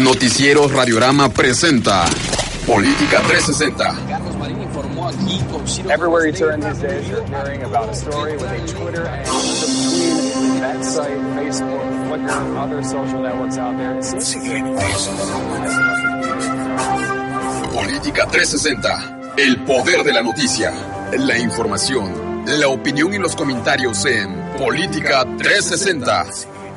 Noticieros 0.00 0.72
Radiorama 0.72 1.28
presenta 1.28 2.06
Política 2.66 3.20
360. 3.20 3.94
Everywhere 5.90 6.26
he 6.26 6.32
turns 6.32 6.64
these 6.64 6.78
days, 6.78 7.06
you're 7.06 7.24
hearing 7.26 7.62
about 7.64 7.90
a 7.90 7.94
story 7.94 8.32
with 8.32 8.50
a 8.50 8.66
Twitter 8.66 9.04
and 9.06 9.26
between 9.26 10.60
that 10.60 10.82
site, 10.82 11.20
Facebook, 11.36 11.82
Flickr, 12.08 12.56
other 12.56 12.82
social 12.82 13.20
networks 13.20 13.58
out 13.58 13.76
there. 13.76 13.98
It 13.98 14.04
seems 14.22 14.48
Política 17.74 18.26
360. 18.30 19.34
El 19.36 19.64
poder 19.64 20.02
de 20.02 20.12
la 20.12 20.22
noticia, 20.22 20.72
la 21.12 21.38
información, 21.38 22.44
la 22.46 22.68
opinión 22.68 23.12
y 23.12 23.18
los 23.18 23.36
comentarios 23.36 24.06
en 24.06 24.34
Política 24.56 25.26
360. 25.36 26.59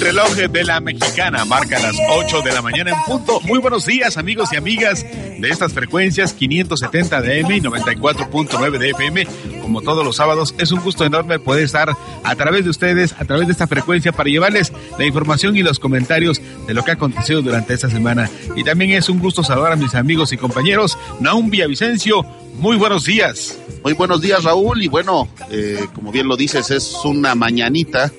El 0.00 0.06
reloj 0.06 0.34
de 0.34 0.64
la 0.64 0.80
mexicana 0.80 1.44
marca 1.44 1.78
las 1.78 1.94
8 2.08 2.40
de 2.40 2.52
la 2.52 2.62
mañana 2.62 2.92
en 2.92 2.96
punto. 3.04 3.38
Muy 3.42 3.58
buenos 3.58 3.84
días, 3.84 4.16
amigos 4.16 4.48
y 4.50 4.56
amigas 4.56 5.04
de 5.04 5.46
estas 5.46 5.74
frecuencias 5.74 6.32
570 6.32 7.20
de 7.20 7.40
M 7.40 7.54
y 7.54 7.60
94.9 7.60 8.78
de 8.78 8.90
FM. 8.92 9.26
Como 9.60 9.82
todos 9.82 10.02
los 10.02 10.16
sábados, 10.16 10.54
es 10.56 10.72
un 10.72 10.80
gusto 10.80 11.04
enorme 11.04 11.38
poder 11.38 11.64
estar 11.64 11.94
a 12.24 12.34
través 12.34 12.64
de 12.64 12.70
ustedes, 12.70 13.14
a 13.18 13.26
través 13.26 13.46
de 13.46 13.52
esta 13.52 13.66
frecuencia, 13.66 14.10
para 14.10 14.30
llevarles 14.30 14.72
la 14.98 15.04
información 15.04 15.54
y 15.58 15.62
los 15.62 15.78
comentarios 15.78 16.40
de 16.66 16.72
lo 16.72 16.82
que 16.82 16.92
ha 16.92 16.94
acontecido 16.94 17.42
durante 17.42 17.74
esta 17.74 17.90
semana. 17.90 18.30
Y 18.56 18.64
también 18.64 18.92
es 18.92 19.10
un 19.10 19.18
gusto 19.18 19.44
saludar 19.44 19.72
a 19.72 19.76
mis 19.76 19.94
amigos 19.94 20.32
y 20.32 20.38
compañeros. 20.38 20.96
Naum 21.20 21.50
Villavicencio, 21.50 22.24
muy 22.54 22.78
buenos 22.78 23.04
días. 23.04 23.58
Muy 23.84 23.92
buenos 23.92 24.22
días, 24.22 24.44
Raúl. 24.44 24.82
Y 24.82 24.88
bueno, 24.88 25.28
eh, 25.50 25.84
como 25.94 26.10
bien 26.10 26.26
lo 26.26 26.38
dices, 26.38 26.70
es 26.70 26.94
una 27.04 27.34
mañanita 27.34 28.10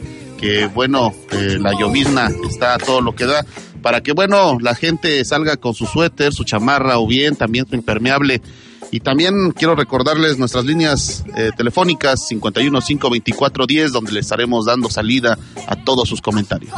que, 0.42 0.66
bueno, 0.66 1.14
eh, 1.32 1.58
la 1.60 1.72
llovizna 1.80 2.30
está 2.50 2.78
todo 2.80 3.00
lo 3.00 3.16
que 3.16 3.28
da. 3.28 3.46
Para 3.82 4.02
que, 4.02 4.12
bueno, 4.12 4.58
la 4.60 4.76
gente 4.76 5.24
salga 5.24 5.56
con 5.58 5.76
su 5.76 5.86
suéter, 5.86 6.34
su 6.34 6.44
chamarra 6.44 7.00
o 7.00 7.08
bien 7.08 7.36
también 7.36 7.68
su 7.68 7.76
impermeable. 7.76 8.42
Y 8.92 9.00
también 9.00 9.52
quiero 9.52 9.76
recordarles 9.76 10.38
nuestras 10.38 10.66
líneas 10.66 11.24
eh, 11.38 11.52
telefónicas 11.56 12.28
51 12.28 12.82
524 12.82 13.68
10, 13.68 13.92
donde 13.92 14.12
le 14.12 14.20
estaremos 14.20 14.66
dando 14.66 14.90
salida 14.90 15.38
a 15.68 15.76
todos 15.78 16.10
sus 16.10 16.22
comentarios. 16.22 16.74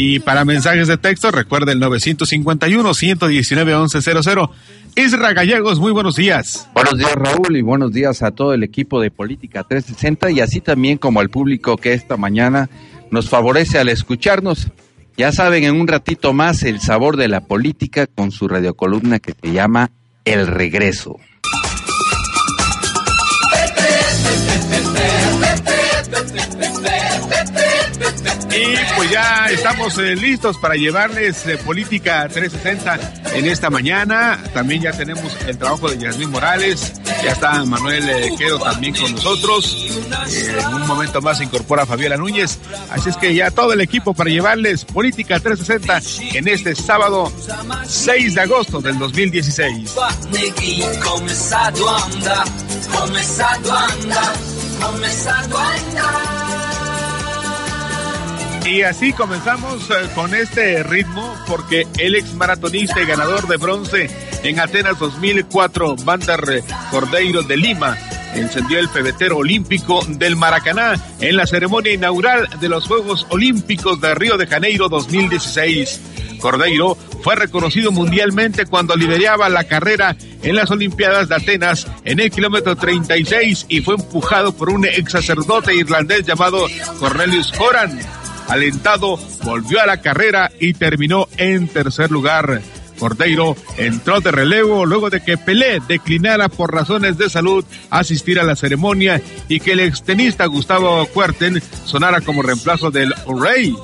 Y 0.00 0.20
para 0.20 0.44
mensajes 0.44 0.86
de 0.86 0.96
texto, 0.96 1.32
recuerda 1.32 1.72
el 1.72 1.80
951-119-1100. 1.80 4.50
Isra 4.94 5.32
Gallegos, 5.32 5.80
muy 5.80 5.90
buenos 5.90 6.14
días. 6.14 6.68
Buenos 6.72 6.98
días 6.98 7.16
Raúl 7.16 7.56
y 7.56 7.62
buenos 7.62 7.92
días 7.92 8.22
a 8.22 8.30
todo 8.30 8.54
el 8.54 8.62
equipo 8.62 9.00
de 9.00 9.10
Política 9.10 9.64
360 9.64 10.30
y 10.30 10.38
así 10.38 10.60
también 10.60 10.98
como 10.98 11.18
al 11.18 11.30
público 11.30 11.76
que 11.76 11.94
esta 11.94 12.16
mañana 12.16 12.70
nos 13.10 13.28
favorece 13.28 13.80
al 13.80 13.88
escucharnos. 13.88 14.68
Ya 15.16 15.32
saben, 15.32 15.64
en 15.64 15.74
un 15.74 15.88
ratito 15.88 16.32
más 16.32 16.62
el 16.62 16.78
sabor 16.78 17.16
de 17.16 17.26
la 17.26 17.40
política 17.40 18.06
con 18.06 18.30
su 18.30 18.46
radiocolumna 18.46 19.18
que 19.18 19.32
se 19.32 19.50
llama 19.50 19.90
El 20.24 20.46
Regreso. 20.46 21.18
Y 28.50 28.96
pues 28.96 29.10
ya 29.10 29.46
estamos 29.50 29.96
eh, 29.98 30.16
listos 30.16 30.58
para 30.58 30.74
llevarles 30.74 31.46
eh, 31.46 31.58
Política 31.58 32.28
360 32.28 33.36
en 33.36 33.46
esta 33.46 33.70
mañana. 33.70 34.42
También 34.52 34.82
ya 34.82 34.92
tenemos 34.92 35.36
el 35.46 35.58
trabajo 35.58 35.88
de 35.90 35.98
Yasmín 35.98 36.30
Morales. 36.30 36.92
Ya 37.22 37.32
está 37.32 37.64
Manuel 37.64 38.08
eh, 38.08 38.32
Quedo 38.38 38.58
también 38.58 38.94
con 38.94 39.12
nosotros. 39.12 39.86
Eh, 40.30 40.58
en 40.58 40.74
un 40.74 40.86
momento 40.86 41.20
más 41.20 41.38
se 41.38 41.44
incorpora 41.44 41.86
Fabiola 41.86 42.16
Núñez. 42.16 42.58
Así 42.90 43.10
es 43.10 43.16
que 43.16 43.34
ya 43.34 43.50
todo 43.50 43.72
el 43.72 43.80
equipo 43.80 44.14
para 44.14 44.30
llevarles 44.30 44.84
Política 44.84 45.40
360 45.40 46.36
en 46.38 46.48
este 46.48 46.74
sábado 46.74 47.32
6 47.86 48.34
de 48.34 48.40
agosto 48.40 48.80
del 48.80 48.98
2016. 48.98 49.94
Come 51.02 51.30
stato 51.30 51.88
anda, 51.88 52.44
come 52.94 53.22
stato 53.22 53.72
anda, 53.72 54.32
come 54.80 55.08
stato 55.08 55.58
anda. 55.58 56.57
Y 58.66 58.82
así 58.82 59.12
comenzamos 59.12 59.88
eh, 59.90 60.08
con 60.14 60.34
este 60.34 60.82
ritmo 60.82 61.34
porque 61.46 61.86
el 61.98 62.14
ex 62.14 62.34
maratonista 62.34 63.00
y 63.00 63.06
ganador 63.06 63.46
de 63.48 63.56
bronce 63.56 64.10
en 64.42 64.60
Atenas 64.60 64.98
2004, 64.98 65.96
Vander 66.04 66.62
Cordeiro 66.90 67.42
de 67.42 67.56
Lima, 67.56 67.96
encendió 68.34 68.78
el 68.78 68.88
pebetero 68.88 69.38
olímpico 69.38 70.04
del 70.06 70.36
Maracaná 70.36 70.94
en 71.20 71.36
la 71.36 71.46
ceremonia 71.46 71.92
inaugural 71.92 72.48
de 72.60 72.68
los 72.68 72.86
Juegos 72.86 73.26
Olímpicos 73.30 74.00
de 74.00 74.14
Río 74.14 74.36
de 74.36 74.46
Janeiro 74.46 74.88
2016. 74.88 76.00
Cordeiro 76.40 76.96
fue 77.22 77.34
reconocido 77.34 77.90
mundialmente 77.90 78.66
cuando 78.66 78.94
lideraba 78.96 79.48
la 79.48 79.64
carrera 79.64 80.16
en 80.42 80.54
las 80.54 80.70
Olimpiadas 80.70 81.28
de 81.28 81.34
Atenas 81.34 81.86
en 82.04 82.20
el 82.20 82.30
kilómetro 82.30 82.76
36 82.76 83.66
y 83.68 83.80
fue 83.80 83.94
empujado 83.96 84.52
por 84.52 84.70
un 84.70 84.84
ex 84.84 85.12
sacerdote 85.12 85.74
irlandés 85.74 86.24
llamado 86.24 86.66
Cornelius 87.00 87.52
Horan. 87.58 87.98
Alentado, 88.48 89.18
volvió 89.44 89.80
a 89.80 89.86
la 89.86 90.00
carrera 90.00 90.50
y 90.58 90.72
terminó 90.72 91.28
en 91.36 91.68
tercer 91.68 92.10
lugar. 92.10 92.62
Cordeiro 92.98 93.56
entró 93.76 94.20
de 94.20 94.32
relevo 94.32 94.84
luego 94.84 95.08
de 95.08 95.22
que 95.22 95.38
Pelé 95.38 95.80
declinara 95.86 96.48
por 96.48 96.74
razones 96.74 97.16
de 97.16 97.30
salud 97.30 97.64
asistir 97.90 98.40
a 98.40 98.44
la 98.44 98.56
ceremonia 98.56 99.22
y 99.48 99.60
que 99.60 99.72
el 99.72 99.80
extenista 99.80 100.46
Gustavo 100.46 101.06
Cuerten 101.06 101.62
sonara 101.84 102.20
como 102.20 102.42
reemplazo 102.42 102.90
del 102.90 103.14
Rey. 103.40 103.76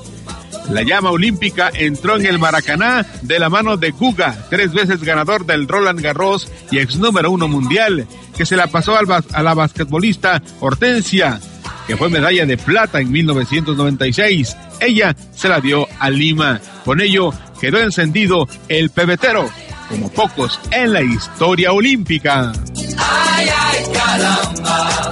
La 0.69 0.81
llama 0.81 1.11
olímpica 1.11 1.69
entró 1.73 2.17
en 2.17 2.25
el 2.25 2.39
Maracaná 2.39 3.05
de 3.21 3.37
la 3.37 3.49
mano 3.49 3.77
de 3.77 3.91
Guga, 3.91 4.35
tres 4.49 4.73
veces 4.73 5.03
ganador 5.03 5.45
del 5.45 5.67
Roland 5.67 6.01
Garros 6.01 6.51
y 6.71 6.79
ex 6.79 6.95
número 6.95 7.29
uno 7.29 7.47
mundial, 7.47 8.07
que 8.35 8.47
se 8.47 8.57
la 8.57 8.67
pasó 8.67 8.97
al 8.97 9.05
a 9.11 9.43
la 9.43 9.53
basquetbolista 9.53 10.41
Hortensia, 10.59 11.39
que 11.87 11.97
fue 11.97 12.09
medalla 12.09 12.45
de 12.45 12.57
plata 12.57 12.99
en 12.99 13.11
1996. 13.11 14.57
Ella 14.79 15.15
se 15.33 15.49
la 15.49 15.59
dio 15.61 15.87
a 15.99 16.09
Lima. 16.09 16.59
Con 16.83 17.01
ello 17.01 17.31
quedó 17.59 17.79
encendido 17.79 18.47
el 18.67 18.89
pebetero, 18.89 19.49
como 19.89 20.11
pocos 20.11 20.59
en 20.71 20.93
la 20.93 21.01
historia 21.01 21.71
olímpica. 21.71 22.51
Ay, 22.97 23.49
ay, 23.49 23.83
caramba. 23.93 25.11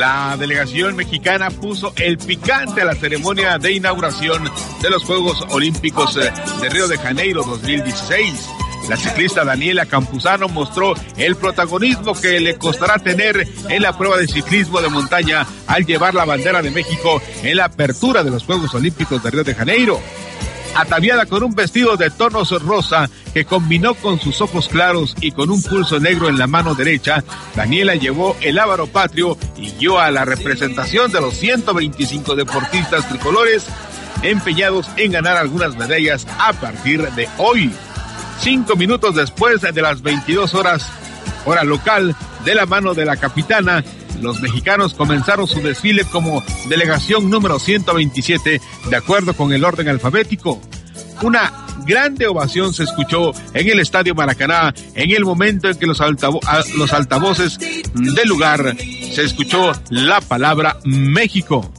La 0.00 0.34
delegación 0.38 0.96
mexicana 0.96 1.50
puso 1.50 1.92
el 1.96 2.16
picante 2.16 2.80
a 2.80 2.86
la 2.86 2.94
ceremonia 2.94 3.58
de 3.58 3.72
inauguración 3.72 4.50
de 4.80 4.88
los 4.88 5.04
Juegos 5.04 5.44
Olímpicos 5.50 6.16
eh, 6.16 6.32
de 6.62 6.68
Río 6.70 6.88
de 6.88 6.96
Janeiro 6.96 7.42
2016. 7.44 8.48
La 8.90 8.96
ciclista 8.96 9.44
Daniela 9.44 9.86
Campuzano 9.86 10.48
mostró 10.48 10.94
el 11.16 11.36
protagonismo 11.36 12.12
que 12.12 12.40
le 12.40 12.56
costará 12.56 12.98
tener 12.98 13.46
en 13.68 13.82
la 13.82 13.96
prueba 13.96 14.16
de 14.16 14.26
ciclismo 14.26 14.80
de 14.80 14.88
montaña 14.88 15.46
al 15.68 15.86
llevar 15.86 16.12
la 16.12 16.24
bandera 16.24 16.60
de 16.60 16.72
México 16.72 17.22
en 17.44 17.58
la 17.58 17.66
apertura 17.66 18.24
de 18.24 18.32
los 18.32 18.42
Juegos 18.42 18.74
Olímpicos 18.74 19.22
de 19.22 19.30
Río 19.30 19.44
de 19.44 19.54
Janeiro 19.54 20.00
ataviada 20.74 21.26
con 21.26 21.44
un 21.44 21.54
vestido 21.54 21.96
de 21.96 22.10
tonos 22.10 22.50
rosa 22.62 23.08
que 23.32 23.44
combinó 23.44 23.94
con 23.94 24.20
sus 24.20 24.40
ojos 24.40 24.68
claros 24.68 25.14
y 25.20 25.30
con 25.30 25.50
un 25.50 25.62
pulso 25.62 26.00
negro 26.00 26.28
en 26.28 26.38
la 26.38 26.48
mano 26.48 26.74
derecha, 26.74 27.22
Daniela 27.54 27.94
llevó 27.94 28.36
el 28.40 28.58
ávaro 28.58 28.88
patrio 28.88 29.38
y 29.56 29.70
guió 29.72 30.00
a 30.00 30.10
la 30.10 30.24
representación 30.24 31.12
de 31.12 31.20
los 31.20 31.34
125 31.34 32.34
deportistas 32.34 33.08
tricolores 33.08 33.66
empeñados 34.22 34.88
en 34.96 35.12
ganar 35.12 35.36
algunas 35.36 35.76
medallas 35.76 36.26
a 36.38 36.52
partir 36.52 37.08
de 37.12 37.28
hoy. 37.38 37.72
Cinco 38.40 38.74
minutos 38.76 39.14
después 39.14 39.60
de 39.60 39.82
las 39.82 40.02
22 40.02 40.54
horas, 40.54 40.88
hora 41.44 41.62
local, 41.64 42.16
de 42.44 42.54
la 42.54 42.64
mano 42.64 42.94
de 42.94 43.04
la 43.04 43.16
capitana, 43.16 43.84
los 44.20 44.40
mexicanos 44.40 44.94
comenzaron 44.94 45.46
su 45.46 45.60
desfile 45.60 46.04
como 46.04 46.42
delegación 46.68 47.30
número 47.30 47.58
127, 47.58 48.60
de 48.88 48.96
acuerdo 48.96 49.34
con 49.34 49.52
el 49.52 49.64
orden 49.64 49.88
alfabético. 49.88 50.60
Una 51.22 51.52
grande 51.86 52.26
ovación 52.26 52.72
se 52.72 52.84
escuchó 52.84 53.32
en 53.52 53.68
el 53.68 53.80
Estadio 53.80 54.14
Maracaná 54.14 54.74
en 54.94 55.10
el 55.10 55.24
momento 55.24 55.68
en 55.68 55.76
que 55.76 55.86
los, 55.86 56.00
los 56.00 56.92
altavoces 56.92 57.58
del 57.94 58.28
lugar 58.28 58.76
se 59.12 59.22
escuchó 59.22 59.72
la 59.90 60.20
palabra 60.20 60.78
México. 60.84 61.70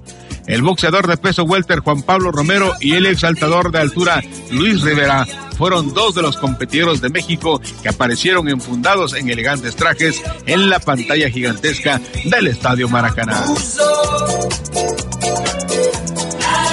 El 0.52 0.64
boxeador 0.64 1.08
de 1.08 1.16
peso 1.16 1.44
welter 1.46 1.80
Juan 1.80 2.02
Pablo 2.02 2.30
Romero 2.30 2.74
y 2.82 2.96
el 2.96 3.06
exaltador 3.06 3.72
de 3.72 3.80
altura 3.80 4.22
Luis 4.52 4.82
Rivera 4.82 5.26
fueron 5.58 5.94
dos 5.94 6.14
de 6.14 6.22
los 6.22 6.36
competidores 6.36 7.00
de 7.00 7.08
México 7.08 7.62
que 7.82 7.88
aparecieron 7.88 8.50
enfundados 8.50 9.14
en 9.14 9.30
elegantes 9.30 9.78
trajes 9.78 10.22
en 10.46 10.70
la 10.70 10.80
pantalla 10.80 11.30
gigantesca 11.30 12.02
del 12.26 12.48
Estadio 12.48 12.90
Maracaná. 12.90 13.42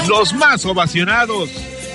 Los 0.09 0.35
más 0.35 0.65
ovacionados. 0.67 1.49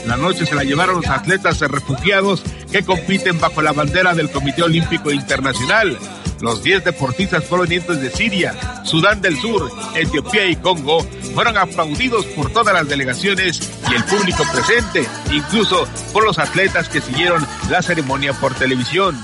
La 0.08 0.16
noche 0.16 0.46
se 0.46 0.56
la 0.56 0.64
llevaron 0.64 0.98
los 0.98 1.08
atletas 1.08 1.60
refugiados 1.60 2.44
que 2.72 2.84
compiten 2.84 3.42
bajo 3.42 3.62
la 3.62 3.74
bandera 3.74 4.14
del 4.14 4.32
Comité 4.32 4.64
Olímpico 4.64 5.12
Internacional. 5.12 5.98
Los 6.40 6.64
10 6.64 6.86
deportistas 6.86 7.44
provenientes 7.44 8.02
de 8.02 8.10
Siria, 8.10 8.84
Sudán 8.86 9.22
del 9.22 9.38
Sur, 9.40 9.70
Etiopía 9.96 10.46
y 10.48 10.56
Congo 10.58 11.06
fueron 11.34 11.58
aplaudidos 11.58 12.26
por 12.28 12.52
todas 12.52 12.74
las 12.74 12.88
delegaciones 12.88 13.60
y 13.90 13.96
el 13.96 14.04
público 14.04 14.44
presente, 14.52 15.08
incluso 15.32 15.88
por 16.12 16.24
los 16.24 16.40
atletas 16.40 16.90
que 16.90 17.02
siguieron 17.02 17.46
la 17.70 17.82
ceremonia 17.82 18.34
por 18.34 18.54
televisión. 18.54 19.18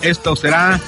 Esto 0.00 0.34
será, 0.36 0.80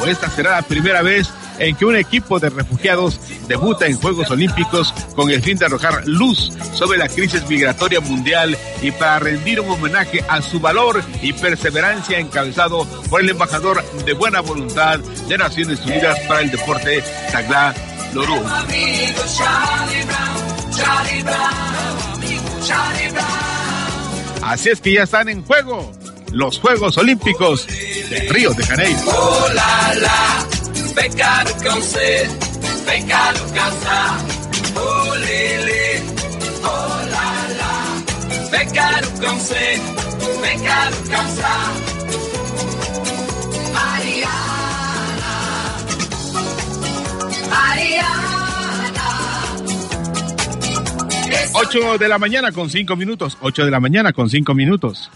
o 0.00 0.06
esta 0.06 0.30
será 0.30 0.52
la 0.52 0.62
primera 0.62 1.02
vez 1.02 1.28
en 1.58 1.76
que 1.76 1.84
un 1.84 1.96
equipo 1.96 2.38
de 2.38 2.50
refugiados 2.50 3.20
debuta 3.48 3.86
en 3.86 3.98
Juegos 3.98 4.30
Olímpicos 4.30 4.92
con 5.14 5.30
el 5.30 5.42
fin 5.42 5.58
de 5.58 5.66
arrojar 5.66 6.06
luz 6.06 6.52
sobre 6.74 6.98
la 6.98 7.08
crisis 7.08 7.46
migratoria 7.48 8.00
mundial 8.00 8.56
y 8.82 8.90
para 8.90 9.18
rendir 9.18 9.60
un 9.60 9.70
homenaje 9.70 10.24
a 10.28 10.42
su 10.42 10.60
valor 10.60 11.02
y 11.22 11.32
perseverancia 11.32 12.18
encabezado 12.18 12.86
por 13.08 13.20
el 13.20 13.30
embajador 13.30 13.84
de 14.04 14.12
buena 14.12 14.40
voluntad 14.40 14.98
de 14.98 15.38
Naciones 15.38 15.84
Unidas 15.84 16.18
para 16.28 16.40
el 16.40 16.50
Deporte, 16.50 17.02
Tagla 17.32 17.74
Loru. 18.14 18.42
Así 24.42 24.68
es 24.68 24.80
que 24.80 24.92
ya 24.92 25.02
están 25.02 25.28
en 25.28 25.44
juego 25.44 25.92
los 26.32 26.58
Juegos 26.58 26.98
Olímpicos 26.98 27.66
de 27.66 28.28
Río 28.30 28.52
de 28.52 28.64
Janeiro. 28.64 28.98
C, 28.98 30.65
pecado 32.86 33.40
cansar. 33.54 34.18
Oh, 34.76 35.14
lele, 35.14 36.02
oh, 36.64 37.00
la, 37.10 37.28
la. 37.60 37.74
Pecado 38.50 39.08
com 39.20 39.38
C, 39.38 39.54
pecado 40.42 40.96
cansar. 41.10 41.72
Mariana, 43.74 45.32
Mariana. 47.50 48.16
8 51.52 51.98
de 51.98 52.08
la 52.08 52.18
mañana 52.18 52.52
con 52.52 52.70
5 52.70 52.96
minutos. 52.96 53.36
8 53.40 53.64
de 53.64 53.70
la 53.70 53.80
mañana 53.80 54.12
con 54.12 54.30
5 54.30 54.54
minutos. 54.54 55.10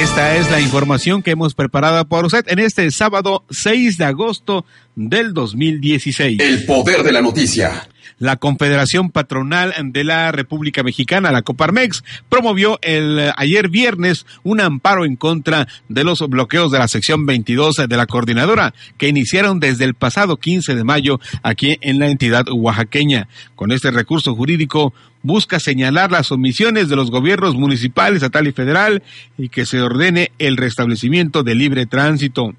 Esta 0.00 0.34
es 0.34 0.50
la 0.50 0.58
información 0.62 1.22
que 1.22 1.32
hemos 1.32 1.54
preparado 1.54 2.08
para 2.08 2.26
usted 2.26 2.46
en 2.48 2.58
este 2.58 2.90
sábado 2.90 3.44
6 3.50 3.98
de 3.98 4.04
agosto 4.06 4.64
del 4.96 5.34
2016. 5.34 6.40
El 6.40 6.64
poder 6.64 7.02
de 7.02 7.12
la 7.12 7.20
noticia. 7.20 7.86
La 8.18 8.36
Confederación 8.36 9.10
Patronal 9.10 9.74
de 9.84 10.04
la 10.04 10.32
República 10.32 10.82
Mexicana, 10.82 11.32
la 11.32 11.42
Coparmex, 11.42 12.04
promovió 12.28 12.78
el 12.82 13.32
ayer 13.36 13.68
viernes 13.68 14.26
un 14.42 14.60
amparo 14.60 15.04
en 15.04 15.16
contra 15.16 15.68
de 15.88 16.04
los 16.04 16.20
bloqueos 16.28 16.70
de 16.70 16.78
la 16.78 16.88
sección 16.88 17.26
22 17.26 17.76
de 17.88 17.96
la 17.96 18.06
coordinadora 18.06 18.74
que 18.98 19.08
iniciaron 19.08 19.60
desde 19.60 19.84
el 19.84 19.94
pasado 19.94 20.36
15 20.36 20.74
de 20.74 20.84
mayo 20.84 21.20
aquí 21.42 21.78
en 21.80 21.98
la 21.98 22.08
entidad 22.08 22.46
oaxaqueña. 22.50 23.28
Con 23.54 23.72
este 23.72 23.90
recurso 23.90 24.34
jurídico 24.34 24.92
busca 25.22 25.60
señalar 25.60 26.10
las 26.10 26.32
omisiones 26.32 26.88
de 26.88 26.96
los 26.96 27.10
gobiernos 27.10 27.54
municipal, 27.54 28.14
estatal 28.14 28.46
y 28.46 28.52
federal 28.52 29.02
y 29.36 29.48
que 29.48 29.66
se 29.66 29.80
ordene 29.80 30.32
el 30.38 30.56
restablecimiento 30.56 31.42
del 31.42 31.58
libre 31.58 31.86
tránsito. 31.86 32.54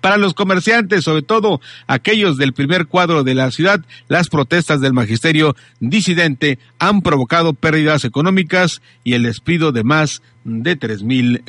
Para 0.00 0.16
los 0.16 0.34
comerciantes, 0.34 1.04
sobre 1.04 1.22
todo 1.22 1.60
aquellos 1.86 2.36
del 2.36 2.52
primer 2.52 2.86
cuadro 2.86 3.24
de 3.24 3.34
la 3.34 3.50
ciudad, 3.50 3.80
las 4.08 4.28
protestas 4.28 4.80
del 4.80 4.92
magisterio 4.92 5.56
disidente 5.78 6.58
han 6.78 7.02
provocado 7.02 7.52
pérdidas 7.52 8.04
económicas 8.04 8.80
y 9.04 9.14
el 9.14 9.24
despido 9.24 9.72
de 9.72 9.84
más 9.84 10.22
de 10.44 10.76
tres 10.76 11.02
mil 11.02 11.42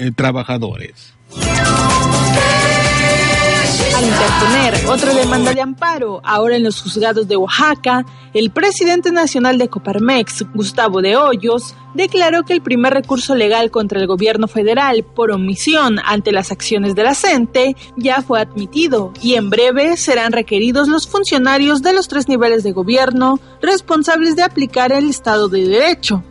trabajadores 4.01 4.81
interponer 4.81 4.89
otra 4.89 5.13
demanda 5.13 5.53
de 5.53 5.61
amparo, 5.61 6.21
ahora 6.23 6.55
en 6.55 6.63
los 6.63 6.81
juzgados 6.81 7.27
de 7.27 7.35
Oaxaca, 7.35 8.05
el 8.33 8.49
presidente 8.51 9.11
nacional 9.11 9.57
de 9.57 9.67
Coparmex, 9.67 10.45
Gustavo 10.53 11.01
de 11.01 11.15
Hoyos, 11.15 11.75
declaró 11.93 12.43
que 12.43 12.53
el 12.53 12.61
primer 12.61 12.93
recurso 12.93 13.35
legal 13.35 13.69
contra 13.69 13.99
el 13.99 14.07
gobierno 14.07 14.47
federal 14.47 15.03
por 15.03 15.31
omisión 15.31 15.99
ante 16.05 16.31
las 16.31 16.51
acciones 16.51 16.95
de 16.95 17.03
la 17.03 17.15
CENTE 17.15 17.75
ya 17.97 18.21
fue 18.21 18.39
admitido 18.39 19.13
y 19.21 19.35
en 19.35 19.49
breve 19.49 19.97
serán 19.97 20.31
requeridos 20.31 20.87
los 20.87 21.07
funcionarios 21.07 21.81
de 21.81 21.93
los 21.93 22.07
tres 22.07 22.27
niveles 22.27 22.63
de 22.63 22.71
gobierno 22.71 23.39
responsables 23.61 24.35
de 24.35 24.43
aplicar 24.43 24.91
el 24.91 25.09
Estado 25.09 25.49
de 25.49 25.67
Derecho. 25.67 26.23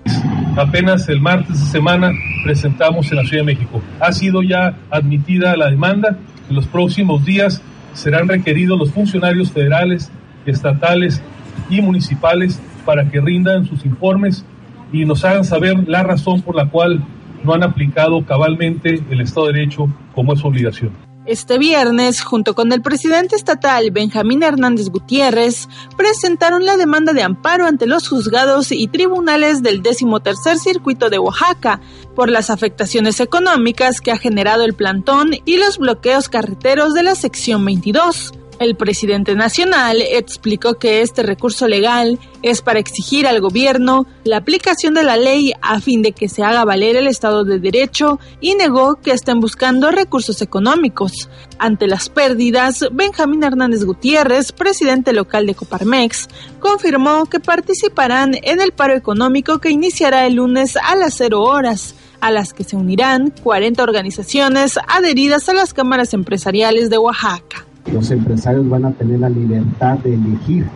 Apenas 0.57 1.09
el 1.09 1.21
martes 1.21 1.61
de 1.61 1.67
semana 1.67 2.11
presentamos 2.43 3.11
en 3.11 3.19
la 3.19 3.23
Ciudad 3.23 3.43
de 3.43 3.55
México. 3.55 3.81
Ha 4.01 4.13
sido 4.13 4.43
ya 4.43 4.77
admitida 4.91 5.57
la 5.57 5.71
demanda 5.71 6.19
en 6.51 6.57
los 6.57 6.67
próximos 6.67 7.25
días 7.25 7.63
serán 7.95 8.29
requeridos 8.29 8.79
los 8.79 8.91
funcionarios 8.91 9.51
federales, 9.51 10.11
estatales 10.45 11.23
y 11.71 11.81
municipales 11.81 12.61
para 12.85 13.09
que 13.09 13.21
rindan 13.21 13.67
sus 13.67 13.87
informes 13.87 14.45
y 14.93 15.05
nos 15.05 15.25
hagan 15.25 15.45
saber 15.45 15.89
la 15.89 16.03
razón 16.03 16.43
por 16.43 16.57
la 16.57 16.67
cual 16.67 17.03
no 17.45 17.55
han 17.55 17.63
aplicado 17.63 18.25
cabalmente 18.27 19.03
el 19.11 19.21
Estado 19.21 19.47
de 19.47 19.55
Derecho 19.55 19.89
como 20.15 20.35
es 20.35 20.41
su 20.41 20.49
obligación. 20.49 21.10
Este 21.31 21.59
viernes, 21.59 22.23
junto 22.23 22.57
con 22.57 22.73
el 22.73 22.83
presidente 22.83 23.37
estatal 23.37 23.93
Benjamín 23.93 24.43
Hernández 24.43 24.89
Gutiérrez, 24.89 25.69
presentaron 25.97 26.67
la 26.67 26.77
demanda 26.77 27.13
de 27.13 27.23
amparo 27.23 27.67
ante 27.67 27.87
los 27.87 28.09
juzgados 28.09 28.73
y 28.73 28.89
tribunales 28.89 29.63
del 29.63 29.81
decimotercer 29.81 30.59
circuito 30.59 31.09
de 31.09 31.21
Oaxaca 31.21 31.81
por 32.17 32.31
las 32.31 32.51
afectaciones 32.51 33.21
económicas 33.21 34.01
que 34.01 34.11
ha 34.11 34.19
generado 34.19 34.65
el 34.65 34.75
plantón 34.75 35.31
y 35.45 35.59
los 35.59 35.79
bloqueos 35.79 36.29
carreteros 36.29 36.95
de 36.95 37.05
la 37.05 37.15
sección 37.15 37.65
22. 37.65 38.33
El 38.61 38.77
presidente 38.77 39.35
nacional 39.35 40.03
explicó 40.03 40.75
que 40.75 41.01
este 41.01 41.23
recurso 41.23 41.67
legal 41.67 42.19
es 42.43 42.61
para 42.61 42.79
exigir 42.79 43.27
al 43.27 43.41
gobierno 43.41 44.05
la 44.23 44.37
aplicación 44.37 44.93
de 44.93 45.03
la 45.03 45.17
ley 45.17 45.55
a 45.63 45.81
fin 45.81 46.03
de 46.03 46.13
que 46.13 46.29
se 46.29 46.45
haga 46.45 46.67
valer 46.67 46.95
el 46.95 47.07
Estado 47.07 47.45
de 47.45 47.59
Derecho 47.59 48.21
y 48.39 48.57
negó 48.57 48.97
que 48.97 49.13
estén 49.13 49.41
buscando 49.41 49.91
recursos 49.91 50.43
económicos. 50.43 51.31
Ante 51.59 51.87
las 51.87 52.11
pérdidas, 52.11 52.85
Benjamín 52.93 53.45
Hernández 53.45 53.83
Gutiérrez, 53.83 54.53
presidente 54.53 55.15
local 55.15 55.47
de 55.47 55.55
Coparmex, 55.55 56.29
confirmó 56.59 57.25
que 57.25 57.41
participarán 57.41 58.35
en 58.43 58.61
el 58.61 58.73
paro 58.73 58.95
económico 58.95 59.59
que 59.59 59.71
iniciará 59.71 60.27
el 60.27 60.35
lunes 60.35 60.77
a 60.77 60.97
las 60.97 61.15
0 61.15 61.41
horas 61.41 61.95
a 62.21 62.31
las 62.31 62.53
que 62.53 62.65
se 62.65 62.77
unirán 62.77 63.33
40 63.43 63.83
organizaciones 63.83 64.79
adheridas 64.87 65.49
a 65.49 65.55
las 65.55 65.73
cámaras 65.73 66.13
empresariales 66.13 66.91
de 66.91 66.99
Oaxaca 66.99 67.70
los 67.93 68.11
empresarios 68.11 68.69
van 68.69 68.85
a 68.85 68.93
tener 68.93 69.21
la 69.21 69.29
libertad 69.29 69.99
de 69.99 70.15
elegir 70.15 70.67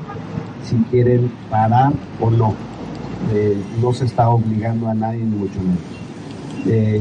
si 0.65 0.77
quieren 0.91 1.31
parar 1.51 1.93
o 2.21 2.31
no. 2.31 2.55
Eh, 3.33 3.57
no 3.81 3.93
se 3.93 4.05
está 4.05 4.29
obligando 4.29 4.89
a 4.89 4.95
nadie, 4.95 5.25
ni 5.25 5.37
mucho 5.37 5.61
menos. 5.61 5.79
Eh, 6.67 7.01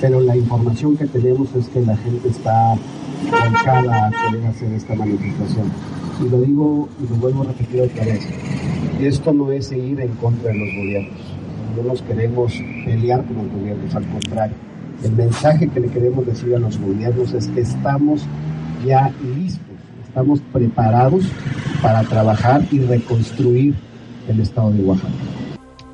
pero 0.00 0.20
la 0.20 0.36
información 0.36 0.96
que 0.96 1.06
tenemos 1.06 1.54
es 1.54 1.68
que 1.68 1.80
la 1.80 1.96
gente 1.96 2.28
está 2.28 2.76
volcada 3.22 4.06
a 4.06 4.10
querer 4.10 4.46
hacer 4.46 4.72
esta 4.72 4.94
manifestación. 4.94 5.66
Y 6.24 6.28
lo 6.28 6.40
digo 6.40 6.88
y 7.02 7.08
lo 7.08 7.16
vuelvo 7.16 7.42
a 7.42 7.46
repetir 7.46 7.82
otra 7.82 8.04
vez. 8.04 8.26
Esto 9.00 9.32
no 9.32 9.50
es 9.50 9.66
seguir 9.66 10.00
en 10.00 10.10
contra 10.16 10.52
de 10.52 10.58
los 10.58 10.68
gobiernos. 10.76 11.20
No 11.76 11.82
nos 11.82 12.02
queremos 12.02 12.52
pelear 12.84 13.24
con 13.24 13.36
los 13.36 13.52
gobiernos, 13.52 13.94
al 13.94 14.06
contrario. 14.06 14.54
El 15.02 15.12
mensaje 15.12 15.68
que 15.68 15.80
le 15.80 15.88
queremos 15.88 16.24
decir 16.24 16.54
a 16.54 16.58
los 16.58 16.78
gobiernos 16.78 17.32
es 17.32 17.48
que 17.48 17.60
estamos 17.62 18.22
ya 18.84 19.12
listos, 19.36 19.62
estamos 20.06 20.40
preparados 20.52 21.24
para 21.82 22.02
trabajar 22.04 22.62
y 22.70 22.80
reconstruir 22.80 23.74
el 24.28 24.40
estado 24.40 24.70
de 24.70 24.82
Oaxaca. 24.82 25.10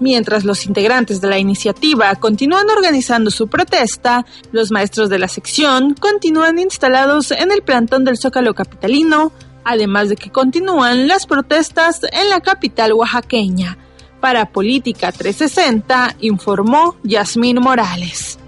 Mientras 0.01 0.45
los 0.45 0.65
integrantes 0.65 1.21
de 1.21 1.29
la 1.29 1.39
iniciativa 1.39 2.15
continúan 2.15 2.71
organizando 2.71 3.31
su 3.31 3.49
protesta, 3.49 4.25
los 4.51 4.71
maestros 4.71 5.11
de 5.11 5.19
la 5.19 5.29
sección 5.29 5.95
continúan 5.95 6.59
instalados 6.59 7.31
en 7.33 7.53
el 7.53 7.63
plantón 7.63 8.05
del 8.05 8.17
Zócalo 8.17 8.55
Capitalino, 8.55 9.31
además 9.63 10.09
de 10.09 10.17
que 10.17 10.31
continúan 10.31 11.07
las 11.07 11.27
protestas 11.27 12.01
en 12.13 12.31
la 12.31 12.41
capital 12.41 12.95
oaxaqueña. 12.95 13.77
Para 14.21 14.47
Política 14.47 15.13
360, 15.13 16.17
informó 16.21 16.97
Yasmín 17.05 17.59
Morales. 17.61 18.39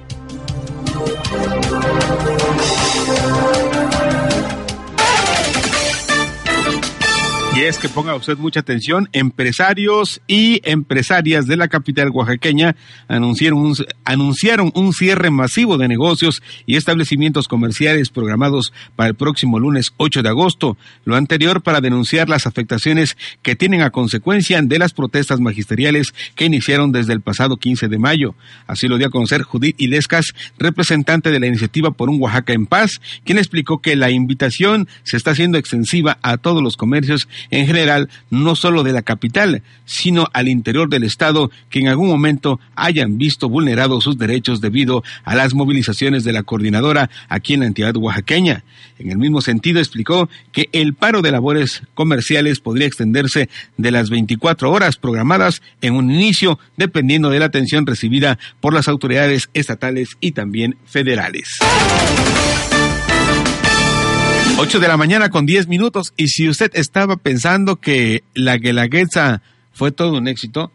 Y 7.54 7.64
es 7.64 7.78
que 7.78 7.90
ponga 7.90 8.14
usted 8.14 8.38
mucha 8.38 8.60
atención, 8.60 9.10
empresarios 9.12 10.22
y 10.26 10.62
empresarias 10.64 11.46
de 11.46 11.58
la 11.58 11.68
capital 11.68 12.08
oaxaqueña 12.08 12.76
anunciaron 13.08 13.58
un, 13.58 13.74
anunciaron 14.06 14.72
un 14.74 14.94
cierre 14.94 15.30
masivo 15.30 15.76
de 15.76 15.86
negocios 15.86 16.42
y 16.64 16.76
establecimientos 16.76 17.48
comerciales 17.48 18.08
programados 18.08 18.72
para 18.96 19.10
el 19.10 19.16
próximo 19.16 19.60
lunes 19.60 19.92
8 19.98 20.22
de 20.22 20.30
agosto, 20.30 20.78
lo 21.04 21.14
anterior 21.14 21.62
para 21.62 21.82
denunciar 21.82 22.30
las 22.30 22.46
afectaciones 22.46 23.18
que 23.42 23.54
tienen 23.54 23.82
a 23.82 23.90
consecuencia 23.90 24.62
de 24.62 24.78
las 24.78 24.94
protestas 24.94 25.38
magisteriales 25.38 26.14
que 26.34 26.46
iniciaron 26.46 26.90
desde 26.90 27.12
el 27.12 27.20
pasado 27.20 27.58
15 27.58 27.88
de 27.88 27.98
mayo. 27.98 28.34
Así 28.66 28.88
lo 28.88 28.96
dio 28.96 29.08
a 29.08 29.10
conocer 29.10 29.42
Judith 29.42 29.78
Ilescas, 29.78 30.32
representante 30.58 31.30
de 31.30 31.38
la 31.38 31.48
iniciativa 31.48 31.90
por 31.90 32.08
un 32.08 32.18
Oaxaca 32.18 32.54
en 32.54 32.64
paz, 32.64 33.02
quien 33.24 33.36
explicó 33.36 33.82
que 33.82 33.94
la 33.94 34.10
invitación 34.10 34.88
se 35.02 35.18
está 35.18 35.32
haciendo 35.32 35.58
extensiva 35.58 36.16
a 36.22 36.38
todos 36.38 36.62
los 36.62 36.78
comercios 36.78 37.28
en 37.52 37.66
general, 37.66 38.08
no 38.30 38.56
solo 38.56 38.82
de 38.82 38.92
la 38.92 39.02
capital, 39.02 39.62
sino 39.84 40.26
al 40.32 40.48
interior 40.48 40.88
del 40.88 41.04
Estado 41.04 41.50
que 41.68 41.80
en 41.80 41.88
algún 41.88 42.08
momento 42.08 42.58
hayan 42.74 43.18
visto 43.18 43.48
vulnerados 43.48 44.04
sus 44.04 44.16
derechos 44.16 44.62
debido 44.62 45.04
a 45.22 45.36
las 45.36 45.54
movilizaciones 45.54 46.24
de 46.24 46.32
la 46.32 46.42
coordinadora 46.42 47.10
aquí 47.28 47.54
en 47.54 47.60
la 47.60 47.66
entidad 47.66 47.94
oaxaqueña. 47.96 48.64
En 48.98 49.10
el 49.10 49.18
mismo 49.18 49.42
sentido, 49.42 49.80
explicó 49.80 50.30
que 50.50 50.70
el 50.72 50.94
paro 50.94 51.20
de 51.20 51.30
labores 51.30 51.82
comerciales 51.92 52.60
podría 52.60 52.86
extenderse 52.86 53.50
de 53.76 53.90
las 53.90 54.08
24 54.08 54.70
horas 54.70 54.96
programadas 54.96 55.60
en 55.82 55.94
un 55.94 56.10
inicio, 56.10 56.58
dependiendo 56.78 57.28
de 57.28 57.38
la 57.38 57.46
atención 57.46 57.86
recibida 57.86 58.38
por 58.60 58.72
las 58.72 58.88
autoridades 58.88 59.50
estatales 59.52 60.16
y 60.20 60.32
también 60.32 60.76
federales. 60.86 61.58
8 64.62 64.78
de 64.78 64.86
la 64.86 64.96
mañana 64.96 65.28
con 65.28 65.44
10 65.44 65.66
minutos. 65.66 66.14
Y 66.16 66.28
si 66.28 66.48
usted 66.48 66.70
estaba 66.74 67.16
pensando 67.16 67.80
que 67.80 68.22
la 68.32 68.58
Guelaguetza 68.58 69.42
fue 69.72 69.90
todo 69.90 70.18
un 70.18 70.28
éxito, 70.28 70.70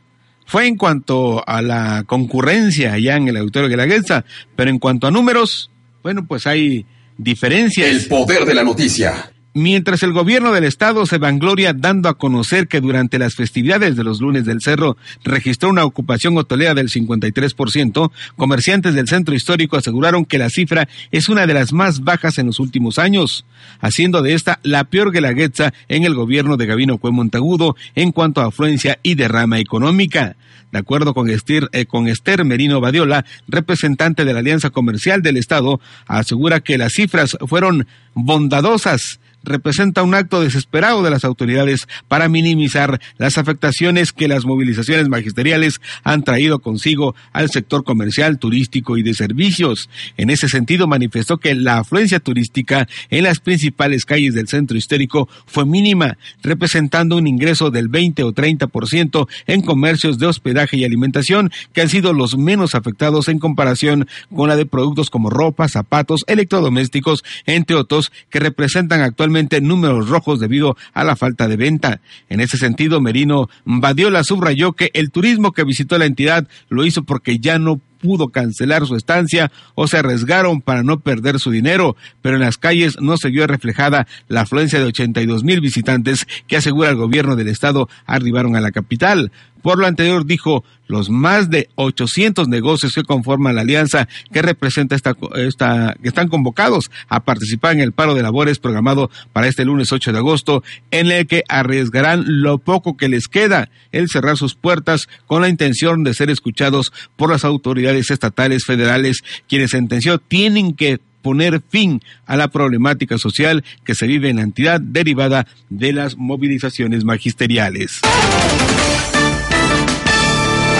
fue 0.46 0.67
en 0.67 0.75
cuanto 0.75 1.41
a 1.48 1.62
la 1.62 2.03
concurrencia 2.06 2.91
allá 2.91 3.15
en 3.15 3.29
el 3.29 3.38
auditorio 3.38 3.70
Guelaguetza, 3.70 4.25
pero 4.58 4.70
en 4.70 4.79
cuanto 4.79 5.08
a 5.08 5.12
números, 5.12 5.72
bueno, 6.03 6.27
pues 6.27 6.46
hay 6.48 6.86
diferencias. 7.17 7.88
El 7.88 8.08
poder 8.08 8.44
de 8.44 8.56
la 8.56 8.65
noticia. 8.65 9.32
Mientras 9.59 10.03
el 10.03 10.13
gobierno 10.13 10.51
del 10.51 10.65
estado 10.65 11.07
se 11.07 11.17
vangloria 11.17 11.73
dando 11.73 12.09
a 12.09 12.13
conocer 12.19 12.67
que 12.67 12.79
durante 12.79 13.17
las 13.17 13.33
festividades 13.33 13.95
de 13.95 14.03
los 14.03 14.21
lunes 14.21 14.45
del 14.45 14.61
cerro 14.61 14.97
registró 15.23 15.71
una 15.71 15.83
ocupación 15.83 16.37
hotelera 16.37 16.75
del 16.75 16.89
53%, 16.89 18.11
comerciantes 18.35 18.93
del 18.93 19.07
centro 19.07 19.33
histórico 19.33 19.75
aseguraron 19.75 20.25
que 20.25 20.37
la 20.37 20.51
cifra 20.51 20.87
es 21.09 21.27
una 21.27 21.47
de 21.47 21.55
las 21.55 21.73
más 21.73 22.01
bajas 22.01 22.37
en 22.37 22.45
los 22.45 22.59
últimos 22.59 22.99
años, 22.99 23.45
haciendo 23.79 24.21
de 24.21 24.35
esta 24.35 24.59
la 24.61 24.83
peor 24.83 25.11
guelaguetza 25.11 25.73
en 25.87 26.03
el 26.03 26.13
gobierno 26.13 26.55
de 26.55 26.67
Gabino 26.67 26.99
Cue 26.99 27.11
Montagudo 27.11 27.75
en 27.95 28.11
cuanto 28.11 28.41
a 28.41 28.49
afluencia 28.49 28.99
y 29.01 29.15
derrama 29.15 29.57
económica. 29.57 30.35
De 30.71 30.77
acuerdo 30.77 31.15
con 31.15 31.31
Esther, 31.31 31.67
eh, 31.71 31.87
con 31.87 32.07
Esther 32.07 32.45
Merino 32.45 32.79
Badiola, 32.79 33.25
representante 33.47 34.23
de 34.23 34.33
la 34.33 34.39
Alianza 34.39 34.69
Comercial 34.69 35.23
del 35.23 35.37
Estado, 35.37 35.81
asegura 36.05 36.59
que 36.59 36.77
las 36.77 36.93
cifras 36.93 37.35
fueron 37.47 37.87
bondadosas 38.13 39.19
representa 39.44 40.03
un 40.03 40.13
acto 40.13 40.41
desesperado 40.41 41.03
de 41.03 41.10
las 41.10 41.24
autoridades 41.24 41.88
para 42.08 42.29
minimizar 42.29 43.00
las 43.17 43.38
afectaciones 43.38 44.12
que 44.12 44.27
las 44.27 44.46
movilizaciones 44.46 45.08
magisteriales 45.08 45.79
han 46.03 46.24
traído 46.24 46.60
consigo 46.60 47.15
al 47.32 47.50
sector 47.50 47.84
comercial, 47.84 48.39
turístico 48.39 48.98
y 48.98 49.03
de 49.03 49.13
servicios. 49.13 49.89
En 50.17 50.29
ese 50.29 50.50
sentido, 50.50 50.88
manifestó 50.88 51.38
que 51.38 51.56
la 51.56 51.79
afluencia 51.79 52.20
turística 52.20 52.88
en 53.10 53.24
las 53.24 53.39
principales 53.39 54.06
calles 54.06 54.34
del 54.34 54.48
centro 54.48 54.77
histórico 54.77 55.29
fue 55.46 55.65
mínima, 55.65 56.17
representando 56.44 57.17
un 57.17 57.27
ingreso 57.27 57.72
del 57.72 57.88
20 57.88 58.24
o 58.24 58.34
30% 58.34 59.27
en 59.48 59.62
comercios 59.62 60.17
de 60.17 60.27
hospedaje 60.27 60.77
y 60.77 60.86
alimentación, 60.86 61.51
que 61.74 61.82
han 61.82 61.89
sido 61.89 62.13
los 62.13 62.38
menos 62.38 62.75
afectados 62.75 63.27
en 63.27 63.39
comparación 63.39 64.08
con 64.36 64.50
la 64.50 64.56
de 64.56 64.65
productos 64.65 65.10
como 65.10 65.29
ropa, 65.29 65.67
zapatos, 65.67 66.24
electrodomésticos, 66.27 67.24
entre 67.46 67.75
otros, 67.75 68.12
que 68.29 68.39
representan 68.39 69.01
actualmente 69.01 69.26
números 69.62 70.10
rojos 70.10 70.39
debido 70.39 70.77
a 70.93 71.03
la 71.03 71.15
falta 71.15 71.48
de 71.48 71.57
venta. 71.57 72.01
En 72.29 72.39
ese 72.39 72.57
sentido, 72.57 73.01
Merino 73.01 73.50
Badiola 73.65 74.24
subrayó 74.24 74.74
que 74.74 74.91
el 74.93 75.12
turismo 75.12 75.51
que 75.51 75.63
visitó 75.63 75.98
la 75.98 76.05
entidad 76.05 76.48
lo 76.69 76.86
hizo 76.86 77.03
porque 77.03 77.39
ya 77.39 77.60
no 77.60 77.79
pudo 77.98 78.29
cancelar 78.29 78.86
su 78.86 78.96
estancia 78.96 79.51
o 79.75 79.88
se 79.88 79.98
arriesgaron 79.98 80.62
para 80.62 80.84
no 80.84 81.00
perder 81.00 81.39
su 81.39 81.51
dinero, 81.51 81.96
pero 82.22 82.36
en 82.36 82.41
las 82.41 82.57
calles 82.57 82.98
no 83.01 83.17
se 83.17 83.29
vio 83.29 83.48
reflejada 83.48 84.07
la 84.27 84.41
afluencia 84.41 84.79
de 84.79 84.86
82 84.86 85.43
mil 85.43 85.62
visitantes 85.62 86.27
que 86.48 86.57
asegura 86.57 86.89
el 86.89 86.96
gobierno 86.96 87.36
del 87.36 87.48
estado 87.48 87.89
arribaron 88.05 88.55
a 88.55 88.62
la 88.62 88.72
capital. 88.72 89.31
Por 89.67 89.79
lo 89.79 89.86
anterior 89.86 90.25
dijo, 90.25 90.63
los 90.88 91.09
más 91.09 91.50
de 91.50 91.67
800 91.75 92.47
negocios 92.47 92.93
que 92.93 93.03
conforman 93.03 93.53
la 93.53 93.63
alianza 93.63 94.07
que 94.31 94.41
representa 94.41 94.95
esta, 94.95 95.13
esta, 95.36 95.93
que 96.01 96.07
están 96.07 96.29
convocados 96.29 96.89
a 97.09 97.25
participar 97.25 97.74
en 97.74 97.81
el 97.81 97.91
paro 97.91 98.15
de 98.15 98.21
labores 98.21 98.59
programado 98.59 99.12
para 99.33 99.50
este 99.50 99.65
lunes 99.65 99.91
8 99.91 100.13
de 100.13 100.19
agosto, 100.19 100.63
en 100.89 101.12
el 101.12 101.27
que 101.27 101.43
arriesgarán 101.50 102.24
lo 102.41 102.59
poco 102.59 102.95
que 102.95 103.09
les 103.09 103.27
queda, 103.27 103.67
el 103.91 104.07
cerrar 104.07 104.38
sus 104.38 104.55
puertas 104.55 105.09
con 105.25 105.41
la 105.41 105.50
intención 105.50 106.05
de 106.05 106.13
ser 106.13 106.29
escuchados 106.29 106.93
por 107.17 107.29
las 107.29 107.43
autoridades 107.43 108.09
estatales, 108.09 108.63
federales, 108.63 109.21
quienes 109.50 109.71
sentenció 109.71 110.17
tienen 110.17 110.75
que 110.75 111.01
poner 111.21 111.62
fin 111.67 112.00
a 112.25 112.38
la 112.38 112.47
problemática 112.47 113.17
social 113.17 113.65
que 113.83 113.95
se 113.95 114.07
vive 114.07 114.29
en 114.29 114.38
la 114.38 114.43
entidad 114.43 114.79
derivada 114.79 115.45
de 115.69 115.91
las 115.91 116.15
movilizaciones 116.15 117.03
magisteriales 117.03 118.00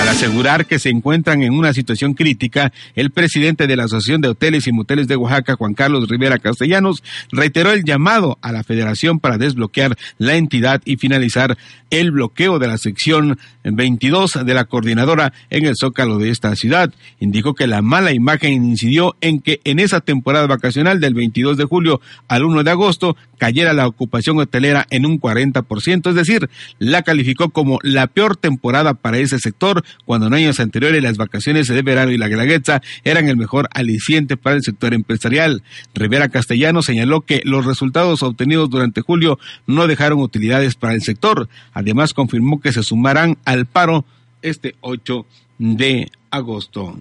asegurar 0.08 0.66
que 0.66 0.80
se 0.80 0.90
encuentran 0.90 1.44
en 1.44 1.54
una 1.54 1.74
situación 1.74 2.14
crítica, 2.14 2.72
el 2.96 3.12
presidente 3.12 3.68
de 3.68 3.76
la 3.76 3.84
Asociación 3.84 4.22
de 4.22 4.30
Hoteles 4.30 4.68
y 4.68 4.72
Moteles 4.72 5.08
de 5.08 5.16
Oaxaca, 5.16 5.56
Juan 5.56 5.74
Carlos 5.74 6.08
Rivera 6.08 6.40
Castellanos, 6.40 7.04
reiteró 7.32 7.72
el 7.72 7.84
llamado 7.84 8.38
a 8.42 8.52
la 8.52 8.64
federación 8.64 9.20
para 9.20 9.38
desbloquear 9.38 9.98
la 10.18 10.36
entidad 10.36 10.82
y 10.86 10.98
finalizar 10.98 11.58
el 11.90 12.12
bloqueo 12.12 12.60
de 12.60 12.68
la 12.68 12.78
sección 12.78 13.38
22 13.64 14.46
de 14.46 14.54
la 14.54 14.66
coordinadora 14.66 15.34
en 15.50 15.66
el 15.66 15.76
zócalo 15.80 16.18
de 16.18 16.30
esta 16.30 16.56
ciudad. 16.56 16.94
Indicó 17.20 17.54
que 17.54 17.68
la 17.68 17.82
mala 17.82 18.12
imagen 18.14 18.54
incidió 18.54 19.16
en 19.22 19.40
que 19.40 19.60
en 19.64 19.80
esa 19.80 20.02
temporada 20.02 20.48
vacacional 20.48 21.00
del 21.00 21.14
22 21.14 21.58
de 21.58 21.66
julio 21.66 22.02
al 22.28 22.44
1 22.44 22.64
de 22.64 22.72
agosto 22.72 23.16
cayera 23.38 23.74
la 23.74 23.88
ocupación 23.88 24.40
hotelera 24.40 24.88
en 24.90 25.06
un 25.06 25.20
40%, 25.20 26.10
es 26.10 26.16
decir, 26.16 26.50
la 26.80 27.04
calificó 27.04 27.50
como 27.50 27.80
la 27.84 28.08
peor 28.08 28.36
temporada 28.36 28.94
para 28.94 29.20
ese 29.20 29.40
sector 29.40 29.84
cuando 30.08 30.28
en 30.28 30.34
años 30.34 30.62
anteriores 30.62 31.04
las 31.04 31.18
vacaciones 31.18 31.68
de 31.68 31.82
verano 31.82 32.12
y 32.12 32.18
la 32.18 32.30
gragueta 32.30 32.82
eran 33.04 33.28
el 33.28 33.36
mejor 33.36 33.68
aliciente 33.74 34.38
para 34.38 34.56
el 34.56 34.64
sector 34.64 34.94
empresarial. 34.94 35.64
Rivera 35.94 36.30
Castellano 36.30 36.82
señaló 36.82 37.22
que 37.22 37.42
los 37.44 37.66
resultados 37.66 38.24
obtenidos 38.24 38.70
durante 38.70 39.02
julio 39.02 39.38
no 39.68 39.86
dejaron 39.86 40.20
utilidades 40.20 40.76
para 40.76 40.94
el 40.94 41.02
sector. 41.02 41.50
Además, 41.74 42.14
confirmó 42.14 42.62
que 42.62 42.72
se 42.72 42.84
sumarán 42.84 43.38
al 43.44 43.66
paro 43.66 44.06
este 44.42 44.76
8 44.80 45.26
de 45.60 46.10
agosto. 46.32 46.98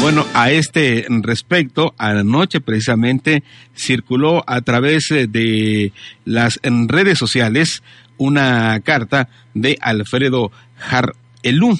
Bueno, 0.00 0.26
a 0.34 0.52
este 0.52 1.06
respecto, 1.08 1.94
anoche 1.98 2.60
precisamente 2.60 3.42
circuló 3.74 4.44
a 4.46 4.60
través 4.60 5.08
de 5.08 5.92
las 6.24 6.60
redes 6.62 7.18
sociales 7.18 7.82
una 8.16 8.78
carta 8.80 9.28
de 9.54 9.78
Alfredo 9.80 10.50
Jarelú, 10.76 11.78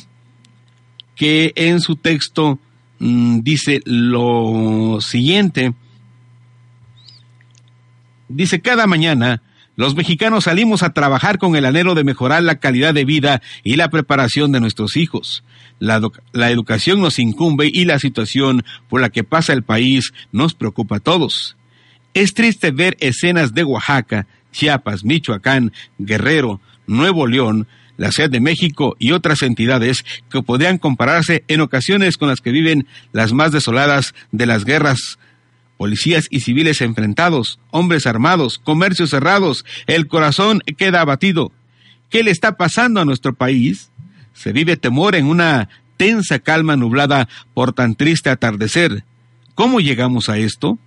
que 1.16 1.52
en 1.56 1.80
su 1.80 1.96
texto 1.96 2.58
mm, 2.98 3.40
dice 3.40 3.82
lo 3.84 4.98
siguiente. 5.00 5.74
Dice, 8.28 8.60
cada 8.60 8.86
mañana 8.86 9.42
los 9.74 9.94
mexicanos 9.94 10.44
salimos 10.44 10.82
a 10.82 10.92
trabajar 10.92 11.38
con 11.38 11.56
el 11.56 11.64
anhelo 11.64 11.94
de 11.94 12.04
mejorar 12.04 12.42
la 12.42 12.56
calidad 12.56 12.92
de 12.92 13.04
vida 13.04 13.42
y 13.64 13.76
la 13.76 13.88
preparación 13.88 14.52
de 14.52 14.60
nuestros 14.60 14.96
hijos. 14.96 15.44
La, 15.78 16.00
la, 16.32 16.50
educación 16.50 17.00
nos 17.00 17.18
incumbe 17.18 17.70
y 17.72 17.86
la 17.86 17.98
situación 17.98 18.64
por 18.88 19.00
la 19.00 19.10
que 19.10 19.24
pasa 19.24 19.52
el 19.52 19.62
país 19.62 20.12
nos 20.30 20.54
preocupa 20.54 20.96
a 20.96 21.00
todos. 21.00 21.56
Es 22.14 22.34
triste 22.34 22.70
ver 22.70 22.96
escenas 23.00 23.54
de 23.54 23.64
Oaxaca 23.64 24.26
Chiapas, 24.52 25.04
Michoacán, 25.04 25.72
Guerrero, 25.98 26.60
Nuevo 26.86 27.26
León, 27.26 27.66
la 27.96 28.12
Ciudad 28.12 28.30
de 28.30 28.40
México 28.40 28.96
y 28.98 29.12
otras 29.12 29.42
entidades 29.42 30.04
que 30.30 30.42
podrían 30.42 30.78
compararse 30.78 31.44
en 31.48 31.60
ocasiones 31.60 32.16
con 32.16 32.28
las 32.28 32.40
que 32.40 32.50
viven 32.50 32.86
las 33.12 33.32
más 33.32 33.52
desoladas 33.52 34.14
de 34.30 34.46
las 34.46 34.64
guerras. 34.64 35.18
Policías 35.76 36.26
y 36.30 36.40
civiles 36.40 36.80
enfrentados, 36.80 37.58
hombres 37.70 38.06
armados, 38.06 38.58
comercios 38.58 39.10
cerrados, 39.10 39.64
el 39.86 40.06
corazón 40.06 40.60
queda 40.76 41.00
abatido. 41.00 41.52
¿Qué 42.08 42.22
le 42.22 42.30
está 42.30 42.56
pasando 42.56 43.00
a 43.00 43.04
nuestro 43.04 43.34
país? 43.34 43.90
Se 44.32 44.52
vive 44.52 44.76
temor 44.76 45.14
en 45.14 45.26
una 45.26 45.68
tensa 45.96 46.38
calma 46.38 46.76
nublada 46.76 47.28
por 47.54 47.72
tan 47.72 47.94
triste 47.94 48.30
atardecer. 48.30 49.04
¿Cómo 49.54 49.80
llegamos 49.80 50.28
a 50.28 50.38
esto? 50.38 50.78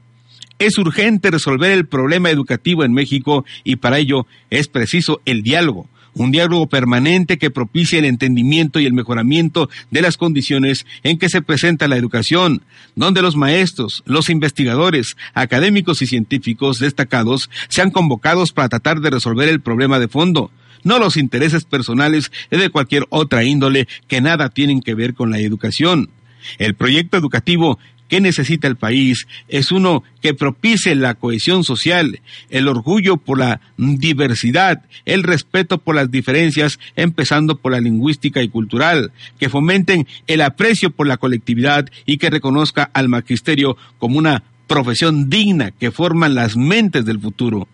Es 0.58 0.78
urgente 0.78 1.32
resolver 1.32 1.72
el 1.72 1.86
problema 1.86 2.30
educativo 2.30 2.86
en 2.86 2.94
México 2.94 3.44
y 3.66 3.76
para 3.76 3.98
ello 3.98 4.26
es 4.50 4.70
preciso 4.70 5.22
el 5.26 5.44
diálogo, 5.44 5.90
un 6.14 6.32
diálogo 6.32 6.68
permanente 6.68 7.38
que 7.38 7.52
propicie 7.52 8.00
el 8.00 8.06
entendimiento 8.06 8.80
y 8.80 8.86
el 8.86 8.94
mejoramiento 8.94 9.70
de 9.92 10.02
las 10.02 10.16
condiciones 10.16 10.86
en 11.04 11.18
que 11.18 11.28
se 11.28 11.42
presenta 11.42 11.90
la 11.90 11.98
educación, 11.98 12.64
donde 12.96 13.22
los 13.22 13.36
maestros, 13.36 14.02
los 14.06 14.30
investigadores, 14.30 15.18
académicos 15.34 16.02
y 16.02 16.08
científicos 16.08 16.80
destacados 16.80 17.50
sean 17.68 17.92
convocados 17.92 18.54
para 18.54 18.70
tratar 18.70 19.02
de 19.02 19.10
resolver 19.10 19.50
el 19.50 19.60
problema 19.60 20.00
de 20.00 20.08
fondo, 20.08 20.52
no 20.84 21.00
los 21.00 21.18
intereses 21.18 21.66
personales 21.66 22.32
de 22.50 22.70
cualquier 22.70 23.06
otra 23.10 23.44
índole 23.44 23.90
que 24.08 24.22
nada 24.22 24.50
tienen 24.50 24.82
que 24.82 24.96
ver 24.96 25.16
con 25.16 25.32
la 25.32 25.40
educación. 25.40 26.12
El 26.60 26.76
proyecto 26.76 27.18
educativo 27.18 27.80
que 28.08 28.22
necesita 28.22 28.68
el 28.68 28.76
país 28.76 29.28
es 29.48 29.72
uno 29.72 30.04
que 30.22 30.34
propicie 30.34 30.96
la 30.96 31.16
cohesión 31.16 31.64
social, 31.64 32.20
el 32.50 32.68
orgullo 32.68 33.18
por 33.18 33.40
la 33.40 33.62
diversidad, 33.78 34.84
el 35.06 35.24
respeto 35.24 35.78
por 35.78 35.96
las 35.96 36.12
diferencias, 36.12 36.80
empezando 36.96 37.58
por 37.58 37.72
la 37.72 37.80
lingüística 37.80 38.42
y 38.42 38.50
cultural, 38.50 39.12
que 39.40 39.50
fomenten 39.50 40.08
el 40.28 40.42
aprecio 40.42 40.92
por 40.92 41.08
la 41.08 41.18
colectividad 41.18 41.90
y 42.06 42.18
que 42.18 42.30
reconozca 42.30 42.90
al 42.94 43.10
magisterio 43.10 43.78
como 43.98 44.18
una 44.18 44.44
profesión 44.68 45.30
digna 45.30 45.72
que 45.72 45.92
forman 45.92 46.36
las 46.36 46.58
mentes 46.58 47.06
del 47.06 47.20
futuro. 47.20 47.68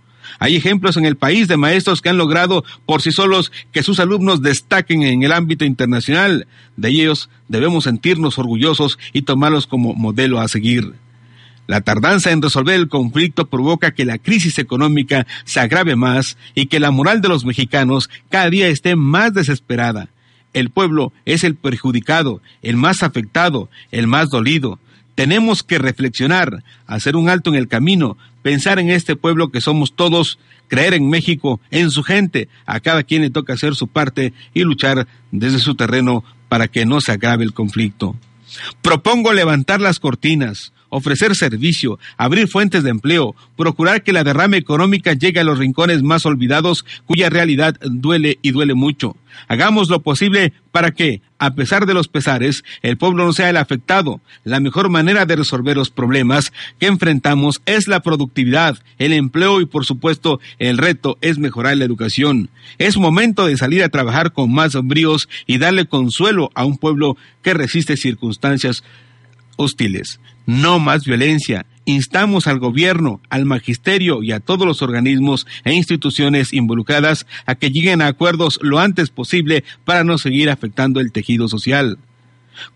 Hay 0.43 0.55
ejemplos 0.55 0.97
en 0.97 1.05
el 1.05 1.17
país 1.17 1.47
de 1.47 1.55
maestros 1.55 2.01
que 2.01 2.09
han 2.09 2.17
logrado 2.17 2.65
por 2.87 3.03
sí 3.03 3.11
solos 3.11 3.51
que 3.71 3.83
sus 3.83 3.99
alumnos 3.99 4.41
destaquen 4.41 5.03
en 5.03 5.21
el 5.21 5.33
ámbito 5.33 5.65
internacional. 5.65 6.47
De 6.77 6.89
ellos 6.89 7.29
debemos 7.47 7.83
sentirnos 7.83 8.39
orgullosos 8.39 8.97
y 9.13 9.21
tomarlos 9.21 9.67
como 9.67 9.93
modelo 9.93 10.39
a 10.39 10.47
seguir. 10.47 10.95
La 11.67 11.81
tardanza 11.81 12.31
en 12.31 12.41
resolver 12.41 12.73
el 12.73 12.87
conflicto 12.87 13.51
provoca 13.51 13.91
que 13.91 14.03
la 14.03 14.17
crisis 14.17 14.57
económica 14.57 15.27
se 15.43 15.59
agrave 15.59 15.95
más 15.95 16.39
y 16.55 16.65
que 16.65 16.79
la 16.79 16.89
moral 16.89 17.21
de 17.21 17.29
los 17.29 17.45
mexicanos 17.45 18.09
cada 18.31 18.49
día 18.49 18.67
esté 18.67 18.95
más 18.95 19.35
desesperada. 19.35 20.09
El 20.53 20.71
pueblo 20.71 21.13
es 21.25 21.43
el 21.43 21.53
perjudicado, 21.53 22.41
el 22.63 22.77
más 22.77 23.03
afectado, 23.03 23.69
el 23.91 24.07
más 24.07 24.31
dolido. 24.31 24.79
Tenemos 25.15 25.63
que 25.63 25.77
reflexionar, 25.77 26.63
hacer 26.87 27.15
un 27.15 27.29
alto 27.29 27.49
en 27.49 27.57
el 27.57 27.67
camino, 27.67 28.17
pensar 28.41 28.79
en 28.79 28.89
este 28.89 29.15
pueblo 29.15 29.51
que 29.51 29.61
somos 29.61 29.93
todos, 29.95 30.39
creer 30.67 30.93
en 30.93 31.09
México, 31.09 31.59
en 31.69 31.91
su 31.91 32.03
gente, 32.03 32.47
a 32.65 32.79
cada 32.79 33.03
quien 33.03 33.21
le 33.21 33.29
toca 33.29 33.53
hacer 33.53 33.75
su 33.75 33.87
parte 33.87 34.33
y 34.53 34.61
luchar 34.61 35.07
desde 35.31 35.59
su 35.59 35.75
terreno 35.75 36.23
para 36.49 36.67
que 36.67 36.85
no 36.85 37.01
se 37.01 37.11
agrave 37.11 37.43
el 37.43 37.53
conflicto. 37.53 38.15
Propongo 38.81 39.33
levantar 39.33 39.79
las 39.81 39.99
cortinas, 39.99 40.73
ofrecer 40.91 41.35
servicio, 41.35 41.97
abrir 42.17 42.47
fuentes 42.47 42.83
de 42.83 42.91
empleo, 42.91 43.35
procurar 43.57 44.03
que 44.03 44.13
la 44.13 44.23
derrama 44.23 44.57
económica 44.57 45.13
llegue 45.13 45.39
a 45.39 45.43
los 45.43 45.57
rincones 45.57 46.03
más 46.03 46.27
olvidados 46.27 46.85
cuya 47.05 47.31
realidad 47.31 47.75
duele 47.81 48.37
y 48.43 48.51
duele 48.51 48.75
mucho. 48.75 49.15
Hagamos 49.47 49.89
lo 49.89 50.01
posible 50.01 50.53
para 50.71 50.91
que, 50.91 51.21
a 51.39 51.53
pesar 51.55 51.85
de 51.85 51.93
los 51.93 52.07
pesares, 52.07 52.63
el 52.81 52.97
pueblo 52.97 53.25
no 53.25 53.33
sea 53.33 53.49
el 53.49 53.57
afectado. 53.57 54.21
La 54.43 54.59
mejor 54.59 54.89
manera 54.89 55.25
de 55.25 55.35
resolver 55.35 55.77
los 55.77 55.89
problemas 55.89 56.53
que 56.79 56.87
enfrentamos 56.87 57.61
es 57.65 57.87
la 57.87 58.01
productividad, 58.01 58.77
el 58.99 59.13
empleo 59.13 59.61
y, 59.61 59.65
por 59.65 59.85
supuesto, 59.85 60.39
el 60.59 60.77
reto 60.77 61.17
es 61.21 61.37
mejorar 61.37 61.77
la 61.77 61.85
educación. 61.85 62.49
Es 62.77 62.97
momento 62.97 63.45
de 63.47 63.57
salir 63.57 63.83
a 63.83 63.89
trabajar 63.89 64.33
con 64.33 64.51
más 64.53 64.73
bríos 64.83 65.29
y 65.47 65.57
darle 65.57 65.85
consuelo 65.85 66.51
a 66.53 66.65
un 66.65 66.77
pueblo 66.77 67.17
que 67.41 67.53
resiste 67.53 67.97
circunstancias 67.97 68.83
hostiles. 69.61 70.19
No 70.45 70.79
más 70.79 71.05
violencia. 71.05 71.65
Instamos 71.85 72.47
al 72.47 72.59
gobierno, 72.59 73.21
al 73.29 73.45
magisterio 73.45 74.21
y 74.23 74.31
a 74.31 74.39
todos 74.39 74.67
los 74.67 74.81
organismos 74.81 75.47
e 75.63 75.73
instituciones 75.73 76.53
involucradas 76.53 77.25
a 77.45 77.55
que 77.55 77.71
lleguen 77.71 78.01
a 78.01 78.07
acuerdos 78.07 78.59
lo 78.61 78.79
antes 78.79 79.09
posible 79.09 79.63
para 79.85 80.03
no 80.03 80.17
seguir 80.17 80.49
afectando 80.49 80.99
el 80.99 81.11
tejido 81.11 81.47
social. 81.47 81.97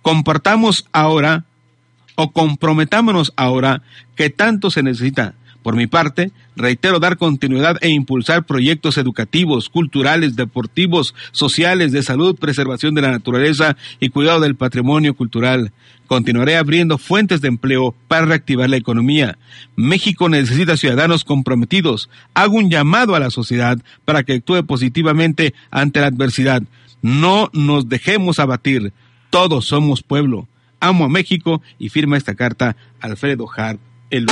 Compartamos 0.01 0.87
ahora 0.91 1.45
o 2.15 2.31
comprometámonos 2.31 3.33
ahora 3.35 3.83
que 4.15 4.29
tanto 4.29 4.71
se 4.71 4.81
necesita 4.81 5.35
por 5.65 5.75
mi 5.75 5.87
parte, 5.87 6.31
reitero 6.55 6.99
dar 6.99 7.17
continuidad 7.17 7.77
e 7.81 7.89
impulsar 7.89 8.45
proyectos 8.45 8.99
educativos, 8.99 9.67
culturales, 9.67 10.35
deportivos, 10.35 11.15
sociales, 11.31 11.91
de 11.91 12.03
salud, 12.03 12.35
preservación 12.35 12.93
de 12.93 13.01
la 13.01 13.09
naturaleza 13.09 13.75
y 13.99 14.09
cuidado 14.09 14.41
del 14.41 14.53
patrimonio 14.53 15.15
cultural. 15.15 15.71
Continuaré 16.07 16.57
abriendo 16.57 16.97
fuentes 16.97 17.41
de 17.41 17.47
empleo 17.47 17.95
para 18.07 18.25
reactivar 18.25 18.69
la 18.69 18.77
economía. 18.77 19.37
México 19.75 20.29
necesita 20.29 20.77
ciudadanos 20.77 21.23
comprometidos. 21.23 22.09
Hago 22.33 22.57
un 22.57 22.69
llamado 22.69 23.15
a 23.15 23.19
la 23.19 23.31
sociedad 23.31 23.79
para 24.05 24.23
que 24.23 24.33
actúe 24.33 24.63
positivamente 24.65 25.53
ante 25.71 26.01
la 26.01 26.07
adversidad. 26.07 26.63
No 27.01 27.49
nos 27.53 27.89
dejemos 27.89 28.39
abatir. 28.39 28.93
Todos 29.29 29.65
somos 29.65 30.03
pueblo. 30.03 30.47
Amo 30.79 31.05
a 31.05 31.09
México 31.09 31.61
y 31.79 31.89
firma 31.89 32.17
esta 32.17 32.35
carta 32.35 32.75
Alfredo 32.99 33.47
Hart. 33.55 33.79
El 34.11 34.27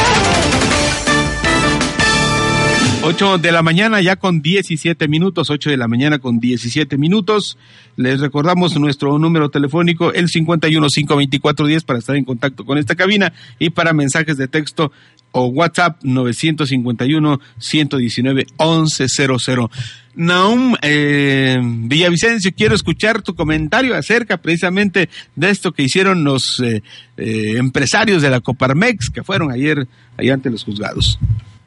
8 3.05 3.37
de 3.37 3.51
la 3.51 3.61
mañana 3.61 3.99
ya 3.99 4.15
con 4.15 4.41
17 4.41 5.09
minutos, 5.09 5.49
8 5.49 5.69
de 5.69 5.75
la 5.75 5.89
mañana 5.89 6.19
con 6.19 6.39
17 6.39 6.97
minutos. 6.97 7.57
Les 7.97 8.21
recordamos 8.21 8.79
nuestro 8.79 9.19
número 9.19 9.49
telefónico, 9.49 10.13
el 10.13 10.29
51 10.29 10.87
524 10.87 11.67
10 11.67 11.83
para 11.83 11.99
estar 11.99 12.15
en 12.15 12.23
contacto 12.23 12.63
con 12.63 12.77
esta 12.77 12.95
cabina 12.95 13.33
y 13.59 13.71
para 13.71 13.91
mensajes 13.91 14.37
de 14.37 14.47
texto 14.47 14.93
o 15.33 15.47
WhatsApp 15.47 16.01
951 16.03 17.41
119 17.57 18.45
1100. 18.57 19.69
Naum 20.15 20.75
eh, 20.81 21.59
Villavicencio, 21.61 22.51
quiero 22.55 22.73
escuchar 22.73 23.21
tu 23.21 23.35
comentario 23.35 23.95
acerca 23.95 24.37
precisamente 24.37 25.09
de 25.35 25.49
esto 25.49 25.73
que 25.73 25.83
hicieron 25.83 26.23
los 26.23 26.61
eh, 26.61 26.81
eh, 27.17 27.55
empresarios 27.57 28.21
de 28.21 28.29
la 28.29 28.39
Coparmex 28.39 29.09
que 29.09 29.23
fueron 29.23 29.51
ayer, 29.51 29.89
allá 30.15 30.35
ante 30.35 30.49
los 30.49 30.63
juzgados. 30.63 31.19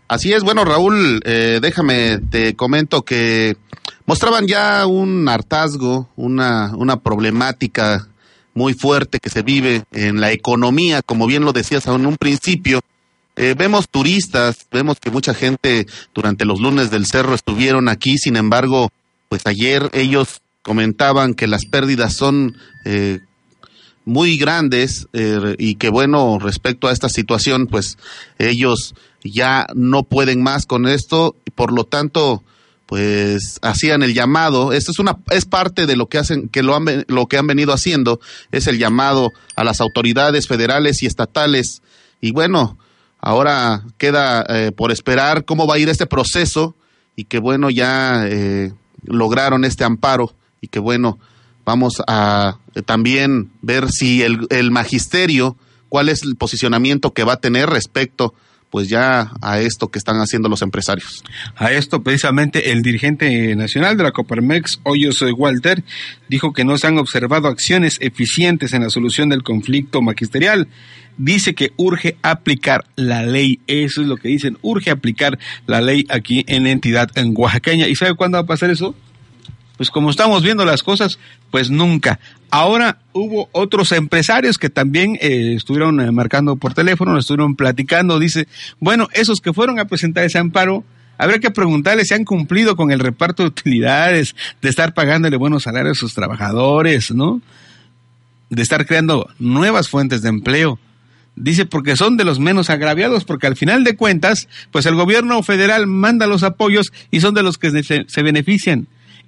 Así 0.08 0.32
es, 0.32 0.44
bueno 0.44 0.64
Raúl, 0.64 1.20
eh, 1.24 1.58
déjame, 1.60 2.18
te 2.30 2.54
comento 2.54 3.02
que 3.02 3.56
mostraban 4.06 4.46
ya 4.46 4.86
un 4.86 5.28
hartazgo, 5.28 6.08
una, 6.14 6.72
una 6.76 7.00
problemática 7.00 8.06
muy 8.54 8.74
fuerte 8.74 9.18
que 9.18 9.30
se 9.30 9.42
vive 9.42 9.84
en 9.90 10.20
la 10.20 10.30
economía, 10.30 11.02
como 11.02 11.26
bien 11.26 11.44
lo 11.44 11.52
decías 11.52 11.86
en 11.86 12.06
un 12.06 12.16
principio. 12.16 12.80
Eh, 13.34 13.54
vemos 13.58 13.88
turistas, 13.88 14.66
vemos 14.70 14.98
que 15.00 15.10
mucha 15.10 15.34
gente 15.34 15.86
durante 16.14 16.44
los 16.44 16.60
lunes 16.60 16.90
del 16.90 17.04
cerro 17.04 17.34
estuvieron 17.34 17.88
aquí, 17.88 18.16
sin 18.16 18.36
embargo, 18.36 18.90
pues 19.28 19.42
ayer 19.44 19.90
ellos 19.92 20.40
comentaban 20.62 21.34
que 21.34 21.48
las 21.48 21.66
pérdidas 21.66 22.14
son 22.14 22.56
eh, 22.84 23.18
muy 24.06 24.38
grandes 24.38 25.08
eh, 25.12 25.56
y 25.58 25.74
que 25.74 25.90
bueno, 25.90 26.38
respecto 26.38 26.88
a 26.88 26.92
esta 26.92 27.10
situación, 27.10 27.66
pues 27.66 27.98
ellos 28.38 28.94
ya 29.22 29.66
no 29.74 30.04
pueden 30.04 30.42
más 30.42 30.64
con 30.64 30.86
esto 30.86 31.36
y 31.44 31.50
por 31.50 31.72
lo 31.72 31.84
tanto 31.84 32.42
pues 32.86 33.58
hacían 33.62 34.04
el 34.04 34.14
llamado, 34.14 34.72
esto 34.72 34.92
es 34.92 35.00
una 35.00 35.18
es 35.30 35.44
parte 35.44 35.86
de 35.86 35.96
lo 35.96 36.06
que 36.06 36.18
hacen 36.18 36.48
que 36.48 36.62
lo 36.62 36.76
han 36.76 37.04
lo 37.08 37.26
que 37.26 37.36
han 37.36 37.48
venido 37.48 37.72
haciendo 37.72 38.20
es 38.52 38.68
el 38.68 38.78
llamado 38.78 39.32
a 39.56 39.64
las 39.64 39.80
autoridades 39.80 40.46
federales 40.46 41.02
y 41.02 41.06
estatales. 41.06 41.82
Y 42.20 42.30
bueno, 42.30 42.78
ahora 43.20 43.82
queda 43.98 44.46
eh, 44.48 44.70
por 44.70 44.92
esperar 44.92 45.44
cómo 45.44 45.66
va 45.66 45.74
a 45.74 45.78
ir 45.78 45.88
este 45.88 46.06
proceso 46.06 46.76
y 47.16 47.24
que 47.24 47.40
bueno 47.40 47.70
ya 47.70 48.24
eh, 48.24 48.72
lograron 49.02 49.64
este 49.64 49.82
amparo 49.82 50.32
y 50.60 50.68
que 50.68 50.78
bueno, 50.78 51.18
vamos 51.66 52.02
a 52.06 52.56
también 52.86 53.50
ver 53.60 53.90
si 53.90 54.22
el, 54.22 54.46
el 54.48 54.70
magisterio 54.70 55.56
cuál 55.90 56.08
es 56.08 56.22
el 56.22 56.36
posicionamiento 56.36 57.12
que 57.12 57.24
va 57.24 57.34
a 57.34 57.40
tener 57.40 57.68
respecto 57.68 58.34
pues 58.70 58.88
ya 58.88 59.32
a 59.40 59.60
esto 59.60 59.88
que 59.88 59.98
están 59.98 60.16
haciendo 60.18 60.48
los 60.48 60.62
empresarios. 60.62 61.22
A 61.54 61.72
esto 61.72 62.02
precisamente 62.02 62.72
el 62.72 62.82
dirigente 62.82 63.54
nacional 63.56 63.96
de 63.96 64.02
la 64.02 64.12
Coparmex, 64.12 64.80
Hoyos 64.82 65.24
Walter, 65.36 65.82
dijo 66.28 66.52
que 66.52 66.64
no 66.64 66.76
se 66.76 66.86
han 66.86 66.98
observado 66.98 67.48
acciones 67.48 67.98
eficientes 68.00 68.72
en 68.72 68.82
la 68.82 68.90
solución 68.90 69.28
del 69.28 69.42
conflicto 69.42 70.02
magisterial. 70.02 70.68
dice 71.18 71.54
que 71.54 71.72
urge 71.76 72.18
aplicar 72.20 72.84
la 72.96 73.24
ley. 73.24 73.60
Eso 73.66 74.02
es 74.02 74.08
lo 74.08 74.18
que 74.18 74.28
dicen, 74.28 74.58
urge 74.60 74.90
aplicar 74.90 75.38
la 75.66 75.80
ley 75.80 76.04
aquí 76.10 76.44
en 76.46 76.64
la 76.64 76.70
entidad 76.70 77.08
en 77.14 77.32
oaxaqueña. 77.34 77.88
¿Y 77.88 77.96
sabe 77.96 78.14
cuándo 78.14 78.36
va 78.36 78.42
a 78.42 78.46
pasar 78.46 78.68
eso? 78.68 78.94
Pues 79.76 79.90
como 79.90 80.10
estamos 80.10 80.42
viendo 80.42 80.64
las 80.64 80.82
cosas, 80.82 81.18
pues 81.50 81.70
nunca. 81.70 82.18
Ahora 82.50 82.98
hubo 83.12 83.48
otros 83.52 83.92
empresarios 83.92 84.56
que 84.56 84.70
también 84.70 85.18
eh, 85.20 85.54
estuvieron 85.56 86.00
eh, 86.00 86.10
marcando 86.12 86.56
por 86.56 86.72
teléfono, 86.72 87.18
estuvieron 87.18 87.56
platicando. 87.56 88.18
Dice, 88.18 88.48
bueno, 88.80 89.08
esos 89.12 89.40
que 89.40 89.52
fueron 89.52 89.78
a 89.78 89.84
presentar 89.84 90.24
ese 90.24 90.38
amparo, 90.38 90.84
Habría 91.18 91.38
que 91.38 91.50
preguntarles 91.50 92.08
si 92.08 92.14
han 92.14 92.24
cumplido 92.24 92.76
con 92.76 92.90
el 92.90 93.00
reparto 93.00 93.42
de 93.42 93.48
utilidades, 93.48 94.36
de 94.60 94.68
estar 94.68 94.92
pagándole 94.92 95.36
buenos 95.36 95.62
salarios 95.62 95.98
a 95.98 96.00
sus 96.00 96.14
trabajadores, 96.14 97.10
¿no? 97.10 97.40
De 98.50 98.62
estar 98.62 98.86
creando 98.86 99.28
nuevas 99.38 99.88
fuentes 99.88 100.22
de 100.22 100.28
empleo. 100.28 100.78
Dice 101.34 101.66
porque 101.66 101.96
son 101.96 102.16
de 102.16 102.24
los 102.24 102.38
menos 102.38 102.70
agraviados, 102.70 103.24
porque 103.24 103.46
al 103.46 103.56
final 103.56 103.84
de 103.84 103.96
cuentas, 103.96 104.48
pues 104.70 104.86
el 104.86 104.94
gobierno 104.94 105.42
federal 105.42 105.86
manda 105.86 106.26
los 106.26 106.42
apoyos 106.42 106.92
y 107.10 107.20
son 107.20 107.34
de 107.34 107.42
los 107.42 107.58
que 107.58 107.82
se 107.82 108.22
benefician. 108.22 108.86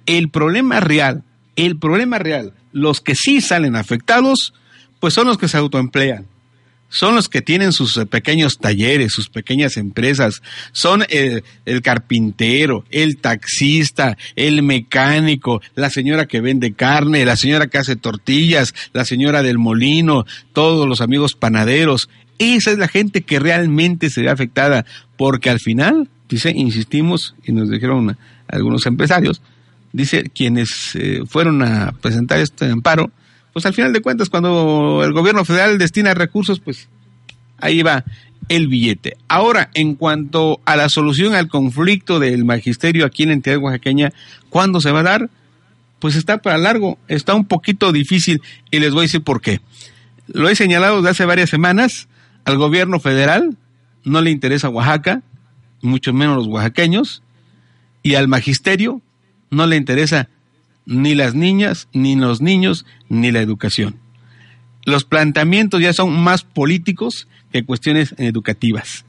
El 0.09 0.29
problema 0.29 0.79
real, 0.79 1.23
el 1.55 1.77
problema 1.77 2.17
real, 2.17 2.53
los 2.71 2.99
que 2.99 3.13
sí 3.13 3.41
salen 3.41 3.75
afectados, 3.75 4.55
pues 4.99 5.13
son 5.13 5.27
los 5.27 5.37
que 5.37 5.47
se 5.47 5.57
autoemplean 5.57 6.25
son 6.89 7.13
los 7.13 7.29
que 7.29 7.43
tienen 7.43 7.71
sus 7.71 7.95
eh, 7.97 8.07
pequeños 8.07 8.57
talleres, 8.57 9.13
sus 9.13 9.29
pequeñas 9.29 9.77
empresas, 9.77 10.41
son 10.71 11.05
el, 11.09 11.43
el, 11.65 11.83
carpintero, 11.83 12.83
el 12.89 13.17
taxista, 13.17 14.17
el 14.35 14.63
mecánico, 14.63 15.61
la 15.75 15.91
señora 15.91 16.25
que 16.25 16.41
vende 16.41 16.73
carne, 16.73 17.25
la 17.25 17.35
señora 17.35 17.67
que 17.67 17.77
hace 17.77 17.95
tortillas, 17.95 18.73
la 18.91 19.05
señora 19.05 19.43
del 19.43 19.59
molino, 19.59 20.25
todos 20.51 20.87
los 20.87 21.01
amigos 21.01 21.35
panaderos. 21.35 22.09
Esa 22.39 22.71
es 22.71 22.79
la 22.79 22.87
gente 22.87 23.21
que 23.21 23.37
realmente 23.37 24.09
se 24.09 24.23
ve 24.23 24.29
afectada, 24.29 24.85
porque 25.15 25.51
al 25.51 25.59
final, 25.59 26.09
dice, 26.27 26.49
insistimos, 26.55 27.35
y 27.45 27.51
nos 27.51 27.69
dijeron 27.69 28.17
algunos 28.47 28.87
empresarios, 28.87 29.43
dice, 29.91 30.23
quienes 30.23 30.95
eh, 30.95 31.21
fueron 31.27 31.63
a 31.63 31.91
presentar 32.01 32.39
este 32.39 32.65
amparo, 32.65 33.11
pues 33.53 33.65
al 33.65 33.73
final 33.73 33.93
de 33.93 34.01
cuentas, 34.01 34.29
cuando 34.29 35.01
el 35.03 35.13
gobierno 35.13 35.43
federal 35.45 35.77
destina 35.77 36.13
recursos, 36.13 36.59
pues 36.59 36.87
ahí 37.57 37.81
va 37.81 38.03
el 38.47 38.67
billete. 38.67 39.17
Ahora, 39.27 39.69
en 39.73 39.95
cuanto 39.95 40.59
a 40.65 40.75
la 40.75 40.89
solución 40.89 41.35
al 41.35 41.47
conflicto 41.47 42.19
del 42.19 42.45
magisterio 42.45 43.05
aquí 43.05 43.23
en 43.23 43.29
la 43.29 43.35
entidad 43.35 43.57
oaxaqueña, 43.57 44.11
¿cuándo 44.49 44.81
se 44.81 44.91
va 44.91 44.99
a 44.99 45.03
dar? 45.03 45.29
Pues 45.99 46.15
está 46.15 46.39
para 46.39 46.57
largo, 46.57 46.97
está 47.07 47.35
un 47.35 47.45
poquito 47.45 47.91
difícil 47.91 48.41
y 48.71 48.79
les 48.79 48.91
voy 48.91 49.01
a 49.01 49.03
decir 49.03 49.23
por 49.23 49.41
qué. 49.41 49.61
Lo 50.27 50.49
he 50.49 50.55
señalado 50.55 50.97
desde 50.97 51.09
hace 51.09 51.25
varias 51.25 51.49
semanas, 51.49 52.07
al 52.45 52.57
gobierno 52.57 52.99
federal 52.99 53.57
no 54.03 54.21
le 54.21 54.31
interesa 54.31 54.69
Oaxaca, 54.69 55.21
mucho 55.81 56.13
menos 56.13 56.37
los 56.37 56.47
oaxaqueños, 56.47 57.21
y 58.01 58.15
al 58.15 58.27
magisterio 58.27 59.01
no 59.49 59.67
le 59.67 59.75
interesa 59.75 60.29
ni 60.85 61.15
las 61.15 61.35
niñas, 61.35 61.87
ni 61.93 62.15
los 62.15 62.41
niños, 62.41 62.85
ni 63.09 63.31
la 63.31 63.41
educación. 63.41 63.95
Los 64.85 65.03
planteamientos 65.03 65.81
ya 65.81 65.93
son 65.93 66.19
más 66.19 66.43
políticos 66.43 67.27
que 67.51 67.63
cuestiones 67.63 68.15
educativas. 68.17 69.05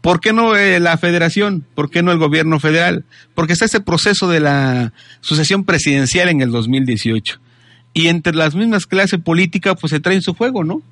¿Por 0.00 0.20
qué 0.20 0.32
no 0.32 0.56
eh, 0.56 0.78
la 0.80 0.98
federación? 0.98 1.64
¿Por 1.74 1.90
qué 1.90 2.02
no 2.02 2.12
el 2.12 2.18
gobierno 2.18 2.60
federal? 2.60 3.04
Porque 3.34 3.52
está 3.52 3.64
ese 3.64 3.80
proceso 3.80 4.28
de 4.28 4.40
la 4.40 4.92
sucesión 5.20 5.64
presidencial 5.64 6.28
en 6.28 6.40
el 6.40 6.50
2018. 6.50 7.40
Y 7.92 8.08
entre 8.08 8.34
las 8.34 8.54
mismas 8.54 8.86
clases 8.86 9.20
políticas, 9.20 9.74
pues 9.80 9.90
se 9.90 10.00
traen 10.00 10.22
su 10.22 10.34
juego, 10.34 10.62
¿no? 10.64 10.82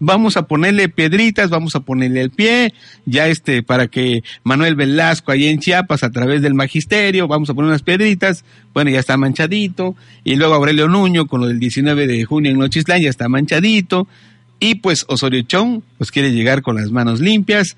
Vamos 0.00 0.36
a 0.36 0.46
ponerle 0.46 0.88
piedritas, 0.88 1.50
vamos 1.50 1.74
a 1.76 1.80
ponerle 1.80 2.20
el 2.20 2.30
pie, 2.30 2.74
ya 3.06 3.28
este, 3.28 3.62
para 3.62 3.88
que 3.88 4.22
Manuel 4.42 4.74
Velasco 4.74 5.32
allá 5.32 5.48
en 5.48 5.60
Chiapas 5.60 6.02
a 6.02 6.10
través 6.10 6.42
del 6.42 6.54
magisterio, 6.54 7.28
vamos 7.28 7.50
a 7.50 7.54
poner 7.54 7.68
unas 7.68 7.82
piedritas, 7.82 8.44
bueno, 8.72 8.90
ya 8.90 9.00
está 9.00 9.16
manchadito, 9.16 9.96
y 10.24 10.36
luego 10.36 10.54
Aurelio 10.54 10.88
Nuño 10.88 11.26
con 11.26 11.40
lo 11.40 11.46
del 11.46 11.58
19 11.58 12.06
de 12.06 12.24
junio 12.24 12.50
en 12.50 12.58
Nochislán 12.58 13.02
ya 13.02 13.10
está 13.10 13.28
manchadito, 13.28 14.06
y 14.60 14.76
pues 14.76 15.04
Osorio 15.08 15.42
Chong, 15.42 15.82
pues 15.98 16.10
quiere 16.10 16.32
llegar 16.32 16.62
con 16.62 16.76
las 16.76 16.90
manos 16.90 17.20
limpias, 17.20 17.76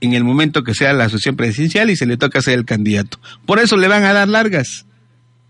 en 0.00 0.14
el 0.14 0.24
momento 0.24 0.62
que 0.62 0.74
sea 0.74 0.92
la 0.92 1.04
asociación 1.04 1.36
presidencial 1.36 1.90
y 1.90 1.96
se 1.96 2.06
le 2.06 2.16
toca 2.16 2.40
ser 2.40 2.54
el 2.54 2.64
candidato. 2.64 3.18
Por 3.46 3.58
eso 3.58 3.76
le 3.76 3.88
van 3.88 4.04
a 4.04 4.12
dar 4.12 4.28
largas. 4.28 4.86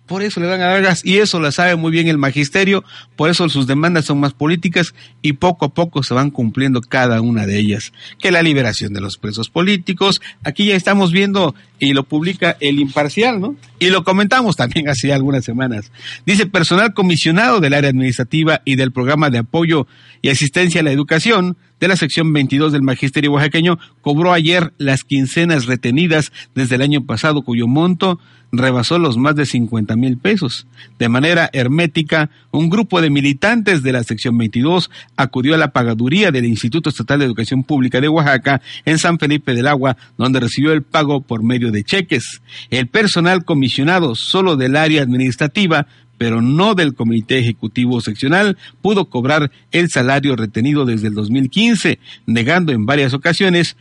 Por 0.08 0.22
eso 0.22 0.40
le 0.40 0.46
dan 0.46 0.62
a 0.62 0.68
largas 0.68 1.04
y 1.04 1.18
eso 1.18 1.38
lo 1.38 1.52
sabe 1.52 1.76
muy 1.76 1.92
bien 1.92 2.08
el 2.08 2.16
magisterio, 2.16 2.82
por 3.14 3.28
eso 3.28 3.48
sus 3.50 3.66
demandas 3.66 4.06
son 4.06 4.18
más 4.18 4.32
políticas 4.32 4.94
y 5.20 5.34
poco 5.34 5.66
a 5.66 5.68
poco 5.68 6.02
se 6.02 6.14
van 6.14 6.30
cumpliendo 6.30 6.80
cada 6.80 7.20
una 7.20 7.46
de 7.46 7.58
ellas. 7.58 7.92
Que 8.18 8.32
la 8.32 8.42
liberación 8.42 8.94
de 8.94 9.02
los 9.02 9.18
presos 9.18 9.50
políticos, 9.50 10.22
aquí 10.42 10.64
ya 10.64 10.76
estamos 10.76 11.12
viendo 11.12 11.54
y 11.78 11.92
lo 11.92 12.04
publica 12.04 12.56
el 12.60 12.80
imparcial, 12.80 13.38
¿no? 13.38 13.54
Y 13.78 13.90
lo 13.90 14.02
comentamos 14.02 14.56
también 14.56 14.88
hace 14.88 15.12
algunas 15.12 15.44
semanas. 15.44 15.92
Dice 16.24 16.46
personal 16.46 16.94
comisionado 16.94 17.60
del 17.60 17.74
área 17.74 17.90
administrativa 17.90 18.62
y 18.64 18.76
del 18.76 18.92
programa 18.92 19.28
de 19.28 19.38
apoyo 19.38 19.86
y 20.22 20.30
asistencia 20.30 20.80
a 20.80 20.84
la 20.84 20.90
educación 20.90 21.56
de 21.80 21.88
la 21.88 21.96
sección 21.96 22.32
22 22.32 22.72
del 22.72 22.82
Magisterio 22.82 23.32
Oaxaqueño 23.32 23.78
cobró 24.00 24.32
ayer 24.32 24.72
las 24.78 25.04
quincenas 25.04 25.66
retenidas 25.66 26.32
desde 26.54 26.74
el 26.74 26.82
año 26.82 27.04
pasado, 27.04 27.42
cuyo 27.42 27.66
monto 27.66 28.18
rebasó 28.52 28.98
los 28.98 29.16
más 29.16 29.36
de 29.36 29.46
50 29.46 29.96
mil 29.96 30.18
pesos. 30.18 30.66
De 30.98 31.08
manera 31.08 31.50
hermética, 31.52 32.30
un 32.50 32.70
grupo 32.70 33.00
de 33.00 33.10
militantes 33.10 33.82
de 33.82 33.92
la 33.92 34.04
sección 34.04 34.36
22 34.38 34.90
acudió 35.16 35.54
a 35.54 35.58
la 35.58 35.72
pagaduría 35.72 36.30
del 36.30 36.46
Instituto 36.46 36.88
Estatal 36.88 37.18
de 37.18 37.26
Educación 37.26 37.64
Pública 37.64 38.00
de 38.00 38.08
Oaxaca 38.08 38.60
en 38.84 38.98
San 38.98 39.18
Felipe 39.18 39.54
del 39.54 39.66
Agua, 39.66 39.96
donde 40.16 40.40
recibió 40.40 40.72
el 40.72 40.82
pago 40.82 41.20
por 41.20 41.42
medio 41.42 41.70
de 41.70 41.84
cheques. 41.84 42.40
El 42.70 42.88
personal 42.88 43.44
comisionado 43.44 44.14
solo 44.14 44.56
del 44.56 44.76
área 44.76 45.02
administrativa 45.02 45.86
pero 46.18 46.42
no 46.42 46.74
del 46.74 46.94
Comité 46.94 47.38
Ejecutivo 47.38 48.00
Seccional, 48.00 48.58
pudo 48.82 49.08
cobrar 49.08 49.52
el 49.70 49.88
salario 49.88 50.34
retenido 50.34 50.84
desde 50.84 51.06
el 51.06 51.14
2015, 51.14 52.00
negando 52.26 52.72
en 52.72 52.84
varias 52.84 53.14
ocasiones 53.14 53.76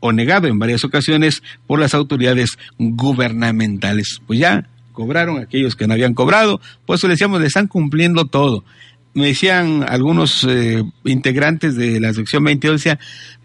o 0.00 0.12
negado 0.12 0.48
en 0.48 0.58
varias 0.58 0.84
ocasiones 0.84 1.42
por 1.66 1.78
las 1.78 1.94
autoridades 1.94 2.58
gubernamentales. 2.78 4.20
Pues 4.26 4.38
ya 4.38 4.66
cobraron 4.92 5.38
aquellos 5.38 5.76
que 5.76 5.86
no 5.86 5.94
habían 5.94 6.14
cobrado, 6.14 6.60
por 6.84 6.96
eso 6.96 7.06
le 7.06 7.14
decíamos, 7.14 7.40
le 7.40 7.46
están 7.46 7.68
cumpliendo 7.68 8.26
todo. 8.26 8.64
Me 9.14 9.26
decían 9.26 9.84
algunos 9.88 10.46
eh, 10.48 10.82
integrantes 11.04 11.74
de 11.76 12.00
la 12.00 12.12
sección 12.12 12.44
22, 12.44 12.80
decía, 12.80 12.98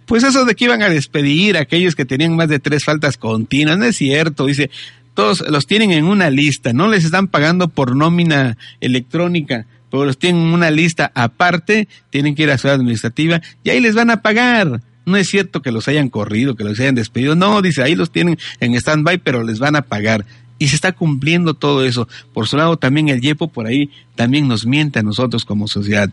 pues 0.05 0.23
eso 0.23 0.45
de 0.45 0.55
que 0.55 0.65
iban 0.65 0.83
a 0.83 0.89
despedir 0.89 1.57
a 1.57 1.61
aquellos 1.61 1.95
que 1.95 2.05
tenían 2.05 2.35
más 2.35 2.49
de 2.49 2.59
tres 2.59 2.83
faltas 2.83 3.17
continuas, 3.17 3.77
no 3.77 3.85
es 3.85 3.95
cierto, 3.95 4.45
dice, 4.45 4.69
todos 5.15 5.43
los 5.49 5.65
tienen 5.65 5.91
en 5.91 6.05
una 6.05 6.29
lista, 6.29 6.73
no 6.73 6.87
les 6.87 7.05
están 7.05 7.27
pagando 7.27 7.69
por 7.69 7.95
nómina 7.95 8.57
electrónica, 8.81 9.65
pero 9.89 10.05
los 10.05 10.17
tienen 10.17 10.43
en 10.43 10.53
una 10.53 10.69
lista 10.69 11.11
aparte, 11.15 11.87
tienen 12.09 12.35
que 12.35 12.43
ir 12.43 12.51
a 12.51 12.57
ciudad 12.57 12.75
administrativa 12.75 13.41
y 13.63 13.69
ahí 13.69 13.79
les 13.79 13.95
van 13.95 14.11
a 14.11 14.21
pagar. 14.21 14.81
No 15.05 15.17
es 15.17 15.27
cierto 15.27 15.61
que 15.61 15.71
los 15.71 15.87
hayan 15.87 16.09
corrido, 16.09 16.55
que 16.55 16.63
los 16.63 16.79
hayan 16.79 16.95
despedido. 16.95 17.35
No, 17.35 17.61
dice, 17.61 17.83
ahí 17.83 17.95
los 17.95 18.11
tienen 18.11 18.37
en 18.59 18.75
stand-by, 18.75 19.19
pero 19.19 19.43
les 19.43 19.59
van 19.59 19.75
a 19.75 19.83
pagar. 19.83 20.25
Y 20.57 20.67
se 20.67 20.75
está 20.75 20.93
cumpliendo 20.93 21.53
todo 21.53 21.83
eso. 21.85 22.07
Por 22.33 22.47
su 22.47 22.57
lado, 22.57 22.77
también 22.77 23.09
el 23.09 23.21
YEPO 23.21 23.49
por 23.49 23.67
ahí 23.67 23.89
también 24.15 24.47
nos 24.47 24.65
miente 24.65 24.99
a 24.99 25.03
nosotros 25.03 25.43
como 25.45 25.67
sociedad. 25.67 26.09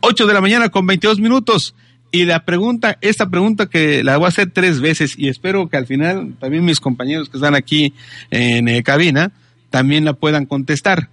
8 0.00 0.26
de 0.26 0.34
la 0.34 0.40
mañana 0.40 0.68
con 0.68 0.86
22 0.86 1.20
minutos. 1.20 1.74
Y 2.10 2.26
la 2.26 2.44
pregunta, 2.44 2.96
esta 3.00 3.28
pregunta 3.28 3.66
que 3.66 4.04
la 4.04 4.16
voy 4.18 4.26
a 4.26 4.28
hacer 4.28 4.50
tres 4.52 4.80
veces 4.80 5.18
y 5.18 5.28
espero 5.28 5.68
que 5.68 5.76
al 5.76 5.86
final 5.86 6.36
también 6.38 6.64
mis 6.64 6.78
compañeros 6.78 7.28
que 7.28 7.38
están 7.38 7.56
aquí 7.56 7.92
en 8.30 8.68
eh, 8.68 8.84
cabina 8.84 9.32
también 9.70 10.04
la 10.04 10.12
puedan 10.12 10.46
contestar. 10.46 11.08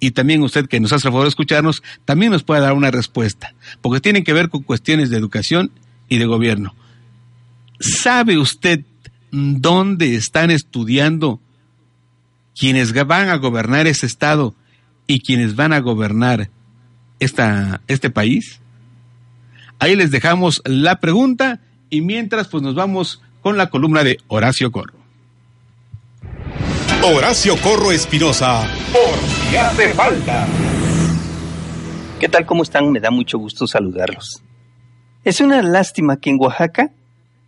Y 0.00 0.10
también 0.12 0.42
usted 0.42 0.66
que 0.66 0.80
nos 0.80 0.92
hace 0.92 1.06
el 1.06 1.12
favor 1.12 1.26
de 1.26 1.28
escucharnos, 1.28 1.84
también 2.04 2.32
nos 2.32 2.42
pueda 2.42 2.60
dar 2.60 2.72
una 2.72 2.90
respuesta, 2.90 3.54
porque 3.80 4.00
tiene 4.00 4.24
que 4.24 4.32
ver 4.32 4.48
con 4.48 4.64
cuestiones 4.64 5.10
de 5.10 5.16
educación 5.16 5.70
y 6.08 6.18
de 6.18 6.26
gobierno. 6.26 6.74
¿Sabe 7.80 8.38
usted 8.38 8.80
dónde 9.30 10.14
están 10.14 10.50
estudiando 10.50 11.40
quienes 12.58 12.92
van 12.92 13.28
a 13.28 13.36
gobernar 13.36 13.86
ese 13.86 14.06
estado 14.06 14.54
y 15.06 15.20
quienes 15.20 15.54
van 15.54 15.72
a 15.72 15.80
gobernar 15.80 16.50
esta, 17.20 17.80
este 17.86 18.10
país? 18.10 18.60
Ahí 19.78 19.94
les 19.94 20.10
dejamos 20.10 20.60
la 20.64 20.98
pregunta 20.98 21.60
y 21.90 22.00
mientras 22.00 22.48
pues 22.48 22.62
nos 22.62 22.74
vamos 22.74 23.22
con 23.42 23.56
la 23.56 23.70
columna 23.70 24.02
de 24.02 24.18
Horacio 24.26 24.72
Corro. 24.72 24.98
Horacio 27.02 27.56
Corro 27.58 27.92
Espinosa, 27.92 28.66
por 28.92 29.18
si 29.48 29.56
hace 29.56 29.94
falta. 29.94 30.46
¿Qué 32.18 32.28
tal? 32.28 32.44
¿Cómo 32.44 32.64
están? 32.64 32.90
Me 32.90 32.98
da 32.98 33.12
mucho 33.12 33.38
gusto 33.38 33.68
saludarlos. 33.68 34.42
Es 35.28 35.42
una 35.42 35.60
lástima 35.60 36.16
que 36.16 36.30
en 36.30 36.38
Oaxaca 36.40 36.90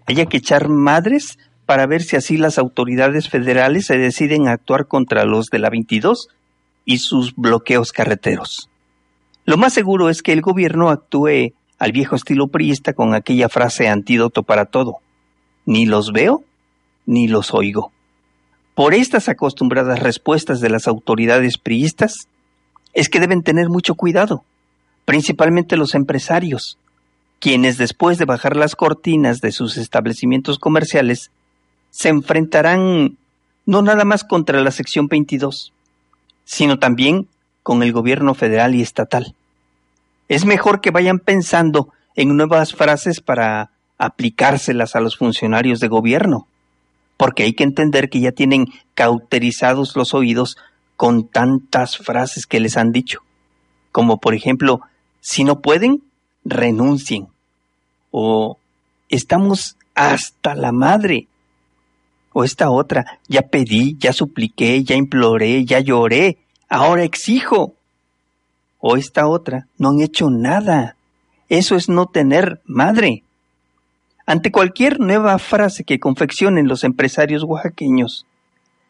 haya 0.05 0.27
que 0.27 0.37
echar 0.37 0.69
madres 0.69 1.39
para 1.65 1.87
ver 1.87 2.03
si 2.03 2.15
así 2.15 2.37
las 2.37 2.59
autoridades 2.59 3.31
federales 3.31 3.87
se 3.87 3.97
deciden 3.97 4.49
a 4.49 4.53
actuar 4.53 4.87
contra 4.87 5.25
los 5.25 5.47
de 5.47 5.61
la 5.61 5.71
22 5.71 6.29
y 6.85 6.99
sus 6.99 7.35
bloqueos 7.35 7.93
carreteros. 7.93 8.69
Lo 9.47 9.57
más 9.57 9.73
seguro 9.73 10.11
es 10.11 10.23
que 10.23 10.35
el 10.35 10.43
gobierno 10.43 10.91
actúe 10.91 11.55
al 11.79 11.93
viejo 11.93 12.17
estilo 12.17 12.49
priista 12.49 12.93
con 12.93 13.15
aquella 13.15 13.49
frase 13.49 13.89
antídoto 13.89 14.43
para 14.43 14.67
todo. 14.67 14.97
Ni 15.65 15.87
los 15.87 16.13
veo, 16.13 16.45
ni 17.07 17.29
los 17.29 17.55
oigo. 17.55 17.93
Por 18.75 18.93
estas 18.93 19.31
acostumbradas 19.31 20.01
respuestas 20.01 20.61
de 20.61 20.69
las 20.69 20.87
autoridades 20.87 21.57
priistas, 21.57 22.29
es 22.93 23.09
que 23.09 23.21
deben 23.21 23.43
tener 23.43 23.71
mucho 23.71 23.95
cuidado, 23.95 24.45
principalmente 25.07 25.79
los 25.79 25.95
empresarios, 25.95 26.77
quienes 27.41 27.79
después 27.79 28.19
de 28.19 28.27
bajar 28.27 28.55
las 28.55 28.77
cortinas 28.77 29.41
de 29.41 29.51
sus 29.51 29.77
establecimientos 29.79 30.59
comerciales, 30.59 31.31
se 31.91 32.11
enfrentarán 32.11 33.17
no 33.67 33.83
nada 33.83 34.05
más 34.05 34.25
contra 34.25 34.61
la 34.61 34.71
sección 34.71 35.09
22, 35.09 35.73
sino 36.45 36.79
también 36.79 37.27
con 37.63 37.83
el 37.83 37.93
gobierno 37.93 38.35
federal 38.35 38.75
y 38.75 38.83
estatal. 38.83 39.35
Es 40.29 40.45
mejor 40.45 40.81
que 40.81 40.91
vayan 40.91 41.19
pensando 41.19 41.89
en 42.15 42.37
nuevas 42.37 42.75
frases 42.75 43.21
para 43.21 43.71
aplicárselas 43.99 44.95
a 44.95 45.01
los 45.01 45.17
funcionarios 45.17 45.81
de 45.81 45.89
gobierno, 45.89 46.47
porque 47.17 47.43
hay 47.43 47.55
que 47.55 47.65
entender 47.65 48.11
que 48.11 48.21
ya 48.21 48.33
tienen 48.33 48.67
cauterizados 48.95 49.97
los 49.97 50.15
oídos 50.15 50.57
con 50.97 51.27
tantas 51.27 51.97
frases 51.97 52.47
que 52.47 52.61
les 52.61 52.77
han 52.77 52.93
dicho, 52.93 53.21
como 53.93 54.19
por 54.19 54.35
ejemplo, 54.35 54.81
si 55.21 55.45
no 55.45 55.61
pueden, 55.61 56.03
renuncien, 56.45 57.29
o 58.11 58.59
estamos 59.09 59.77
hasta 59.95 60.55
la 60.55 60.73
madre, 60.73 61.29
o 62.33 62.45
esta 62.45 62.71
otra, 62.71 63.19
ya 63.29 63.43
pedí, 63.43 63.97
ya 63.99 64.13
supliqué, 64.13 64.85
ya 64.85 64.95
imploré, 64.95 65.65
ya 65.65 65.81
lloré, 65.81 66.39
ahora 66.69 67.03
exijo. 67.03 67.75
O 68.79 68.97
esta 68.97 69.27
otra, 69.27 69.67
no 69.79 69.91
han 69.91 70.01
hecho 70.01 70.31
nada. 70.31 70.97
Eso 71.49 71.75
es 71.75 71.89
no 71.89 72.07
tener 72.07 72.61
madre. 72.65 73.25
Ante 74.27 74.53
cualquier 74.53 75.01
nueva 75.01 75.39
frase 75.39 75.83
que 75.83 75.99
confeccionen 75.99 76.69
los 76.69 76.85
empresarios 76.85 77.43
oaxaqueños, 77.43 78.27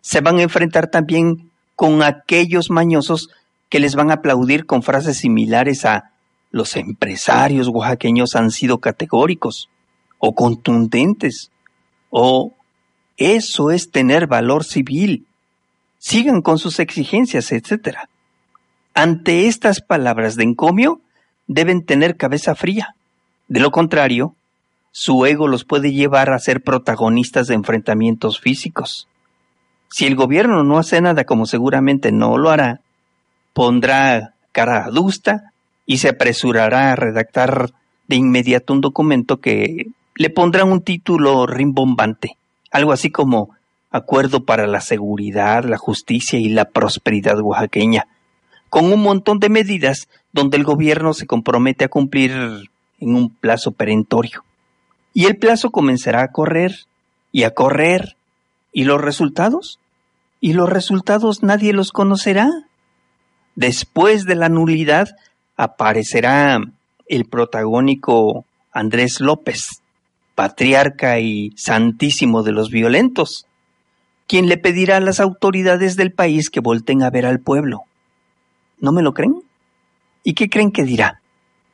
se 0.02 0.20
van 0.20 0.38
a 0.38 0.42
enfrentar 0.42 0.88
también 0.88 1.50
con 1.74 2.02
aquellos 2.02 2.70
mañosos 2.70 3.30
que 3.70 3.80
les 3.80 3.94
van 3.94 4.10
a 4.10 4.14
aplaudir 4.14 4.66
con 4.66 4.82
frases 4.82 5.16
similares 5.16 5.86
a 5.86 6.10
los 6.50 6.76
empresarios 6.76 7.68
oaxaqueños 7.68 8.34
han 8.34 8.50
sido 8.50 8.78
categóricos 8.78 9.68
o 10.18 10.34
contundentes 10.34 11.50
o 12.10 12.52
eso 13.16 13.70
es 13.70 13.90
tener 13.90 14.26
valor 14.26 14.64
civil. 14.64 15.26
Sigan 15.98 16.42
con 16.42 16.58
sus 16.58 16.80
exigencias, 16.80 17.52
etc. 17.52 17.98
Ante 18.94 19.46
estas 19.46 19.80
palabras 19.80 20.36
de 20.36 20.44
encomio, 20.44 21.00
deben 21.46 21.84
tener 21.84 22.16
cabeza 22.16 22.54
fría. 22.54 22.94
De 23.48 23.60
lo 23.60 23.70
contrario, 23.70 24.34
su 24.92 25.26
ego 25.26 25.46
los 25.46 25.64
puede 25.64 25.92
llevar 25.92 26.32
a 26.32 26.38
ser 26.38 26.62
protagonistas 26.62 27.46
de 27.46 27.54
enfrentamientos 27.54 28.40
físicos. 28.40 29.06
Si 29.88 30.06
el 30.06 30.16
gobierno 30.16 30.64
no 30.64 30.78
hace 30.78 31.00
nada 31.00 31.24
como 31.24 31.46
seguramente 31.46 32.12
no 32.12 32.38
lo 32.38 32.50
hará, 32.50 32.80
pondrá 33.52 34.34
cara 34.52 34.84
adusta 34.84 35.49
y 35.90 35.98
se 35.98 36.10
apresurará 36.10 36.92
a 36.92 36.96
redactar 36.96 37.72
de 38.06 38.14
inmediato 38.14 38.72
un 38.72 38.80
documento 38.80 39.40
que 39.40 39.86
le 40.14 40.30
pondrá 40.30 40.64
un 40.64 40.82
título 40.82 41.48
rimbombante 41.48 42.36
algo 42.70 42.92
así 42.92 43.10
como 43.10 43.50
Acuerdo 43.90 44.44
para 44.44 44.68
la 44.68 44.80
Seguridad, 44.80 45.64
la 45.64 45.76
Justicia 45.76 46.38
y 46.38 46.48
la 46.48 46.66
Prosperidad 46.66 47.40
Oaxaqueña, 47.40 48.06
con 48.68 48.92
un 48.92 49.02
montón 49.02 49.40
de 49.40 49.48
medidas 49.48 50.08
donde 50.32 50.56
el 50.56 50.62
gobierno 50.62 51.12
se 51.12 51.26
compromete 51.26 51.86
a 51.86 51.88
cumplir 51.88 52.30
en 53.00 53.14
un 53.16 53.30
plazo 53.30 53.72
perentorio. 53.72 54.44
Y 55.12 55.24
el 55.24 55.38
plazo 55.38 55.70
comenzará 55.70 56.22
a 56.22 56.30
correr 56.30 56.86
y 57.32 57.42
a 57.42 57.50
correr. 57.50 58.16
¿Y 58.72 58.84
los 58.84 59.00
resultados? 59.00 59.80
Y 60.40 60.52
los 60.52 60.68
resultados 60.68 61.42
nadie 61.42 61.72
los 61.72 61.90
conocerá. 61.90 62.48
Después 63.56 64.24
de 64.24 64.36
la 64.36 64.48
nulidad 64.48 65.16
aparecerá 65.60 66.58
el 67.06 67.26
protagónico 67.26 68.46
Andrés 68.72 69.20
López, 69.20 69.82
patriarca 70.34 71.20
y 71.20 71.50
santísimo 71.54 72.42
de 72.42 72.52
los 72.52 72.70
violentos, 72.70 73.46
quien 74.26 74.48
le 74.48 74.56
pedirá 74.56 74.96
a 74.96 75.00
las 75.00 75.20
autoridades 75.20 75.96
del 75.96 76.12
país 76.12 76.48
que 76.48 76.60
volten 76.60 77.02
a 77.02 77.10
ver 77.10 77.26
al 77.26 77.40
pueblo. 77.40 77.82
¿No 78.78 78.90
me 78.90 79.02
lo 79.02 79.12
creen? 79.12 79.42
¿Y 80.24 80.32
qué 80.32 80.48
creen 80.48 80.70
que 80.70 80.84
dirá? 80.84 81.20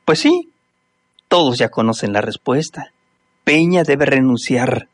Pues 0.03 0.19
sí, 0.19 0.49
todos 1.29 1.57
ya 1.57 1.69
conocen 1.69 2.11
la 2.11 2.19
respuesta. 2.19 2.91
Peña 3.45 3.83
debe 3.83 4.05
renunciar. 4.05 4.89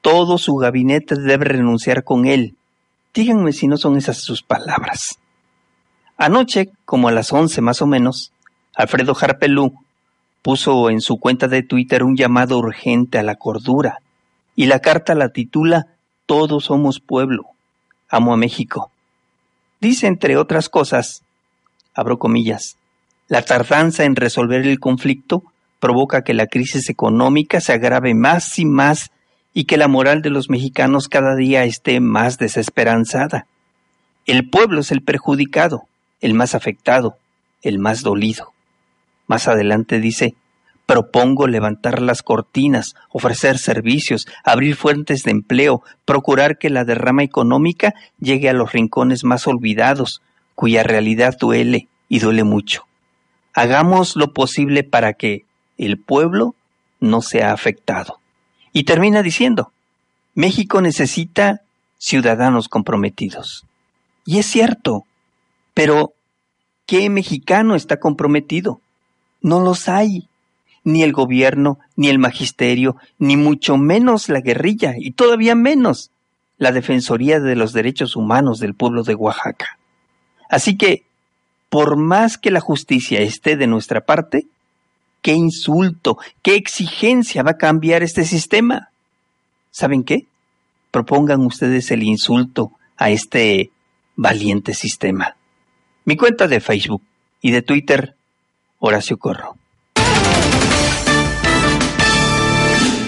Todo 0.00 0.38
su 0.38 0.54
gabinete 0.54 1.16
debe 1.16 1.44
renunciar 1.44 2.02
con 2.02 2.24
él. 2.24 2.56
Díganme 3.12 3.52
si 3.52 3.66
no 3.66 3.76
son 3.76 3.98
esas 3.98 4.16
sus 4.16 4.42
palabras. 4.42 5.18
Anoche, 6.22 6.70
como 6.84 7.08
a 7.08 7.10
las 7.10 7.32
once 7.32 7.60
más 7.62 7.82
o 7.82 7.86
menos, 7.88 8.30
Alfredo 8.76 9.12
Harpelú, 9.20 9.74
puso 10.40 10.88
en 10.88 11.00
su 11.00 11.18
cuenta 11.18 11.48
de 11.48 11.64
Twitter 11.64 12.04
un 12.04 12.16
llamado 12.16 12.58
urgente 12.58 13.18
a 13.18 13.24
la 13.24 13.34
cordura 13.34 13.98
y 14.54 14.66
la 14.66 14.78
carta 14.78 15.16
la 15.16 15.30
titula 15.30 15.88
Todos 16.26 16.66
somos 16.66 17.00
pueblo, 17.00 17.46
amo 18.08 18.32
a 18.32 18.36
México. 18.36 18.92
Dice, 19.80 20.06
entre 20.06 20.36
otras 20.36 20.68
cosas, 20.68 21.24
abro 21.92 22.20
comillas, 22.20 22.76
la 23.26 23.42
tardanza 23.42 24.04
en 24.04 24.14
resolver 24.14 24.64
el 24.64 24.78
conflicto 24.78 25.42
provoca 25.80 26.22
que 26.22 26.34
la 26.34 26.46
crisis 26.46 26.88
económica 26.88 27.60
se 27.60 27.72
agrave 27.72 28.14
más 28.14 28.60
y 28.60 28.64
más 28.64 29.10
y 29.54 29.64
que 29.64 29.76
la 29.76 29.88
moral 29.88 30.22
de 30.22 30.30
los 30.30 30.48
mexicanos 30.50 31.08
cada 31.08 31.34
día 31.34 31.64
esté 31.64 31.98
más 31.98 32.38
desesperanzada. 32.38 33.48
El 34.24 34.48
pueblo 34.48 34.82
es 34.82 34.92
el 34.92 35.02
perjudicado, 35.02 35.88
el 36.22 36.32
más 36.32 36.54
afectado, 36.54 37.18
el 37.60 37.78
más 37.78 38.02
dolido. 38.02 38.52
Más 39.26 39.48
adelante 39.48 40.00
dice, 40.00 40.34
propongo 40.86 41.46
levantar 41.46 42.00
las 42.00 42.22
cortinas, 42.22 42.94
ofrecer 43.10 43.58
servicios, 43.58 44.26
abrir 44.44 44.76
fuentes 44.76 45.24
de 45.24 45.32
empleo, 45.32 45.82
procurar 46.04 46.58
que 46.58 46.70
la 46.70 46.84
derrama 46.84 47.22
económica 47.22 47.94
llegue 48.18 48.48
a 48.48 48.54
los 48.54 48.72
rincones 48.72 49.24
más 49.24 49.46
olvidados, 49.46 50.22
cuya 50.54 50.82
realidad 50.82 51.36
duele 51.38 51.88
y 52.08 52.20
duele 52.20 52.44
mucho. 52.44 52.86
Hagamos 53.54 54.16
lo 54.16 54.32
posible 54.32 54.84
para 54.84 55.12
que 55.12 55.44
el 55.76 55.98
pueblo 55.98 56.54
no 57.00 57.20
sea 57.20 57.52
afectado. 57.52 58.20
Y 58.72 58.84
termina 58.84 59.22
diciendo, 59.22 59.72
México 60.34 60.80
necesita 60.80 61.62
ciudadanos 61.98 62.68
comprometidos. 62.68 63.66
Y 64.24 64.38
es 64.38 64.46
cierto, 64.46 65.04
pero 65.74 66.14
¿qué 66.86 67.08
mexicano 67.10 67.74
está 67.74 67.98
comprometido? 67.98 68.80
No 69.40 69.60
los 69.60 69.88
hay. 69.88 70.28
Ni 70.84 71.02
el 71.02 71.12
gobierno, 71.12 71.78
ni 71.94 72.08
el 72.08 72.18
magisterio, 72.18 72.96
ni 73.18 73.36
mucho 73.36 73.76
menos 73.76 74.28
la 74.28 74.40
guerrilla, 74.40 74.94
y 74.98 75.12
todavía 75.12 75.54
menos 75.54 76.10
la 76.58 76.72
Defensoría 76.72 77.38
de 77.38 77.54
los 77.54 77.72
Derechos 77.72 78.16
Humanos 78.16 78.58
del 78.58 78.74
pueblo 78.74 79.04
de 79.04 79.14
Oaxaca. 79.14 79.78
Así 80.48 80.76
que, 80.76 81.04
por 81.68 81.96
más 81.96 82.36
que 82.36 82.50
la 82.50 82.60
justicia 82.60 83.20
esté 83.20 83.56
de 83.56 83.66
nuestra 83.66 84.02
parte, 84.02 84.46
¿qué 85.22 85.34
insulto, 85.34 86.18
qué 86.42 86.56
exigencia 86.56 87.42
va 87.42 87.52
a 87.52 87.58
cambiar 87.58 88.02
este 88.02 88.24
sistema? 88.24 88.90
¿Saben 89.70 90.02
qué? 90.02 90.26
Propongan 90.90 91.40
ustedes 91.46 91.90
el 91.90 92.02
insulto 92.02 92.72
a 92.96 93.10
este 93.10 93.70
valiente 94.16 94.74
sistema. 94.74 95.36
Mi 96.04 96.16
cuenta 96.16 96.48
de 96.48 96.60
Facebook 96.60 97.02
y 97.40 97.50
de 97.50 97.62
Twitter 97.62 98.14
Horacio 98.78 99.16
Corro. 99.18 99.56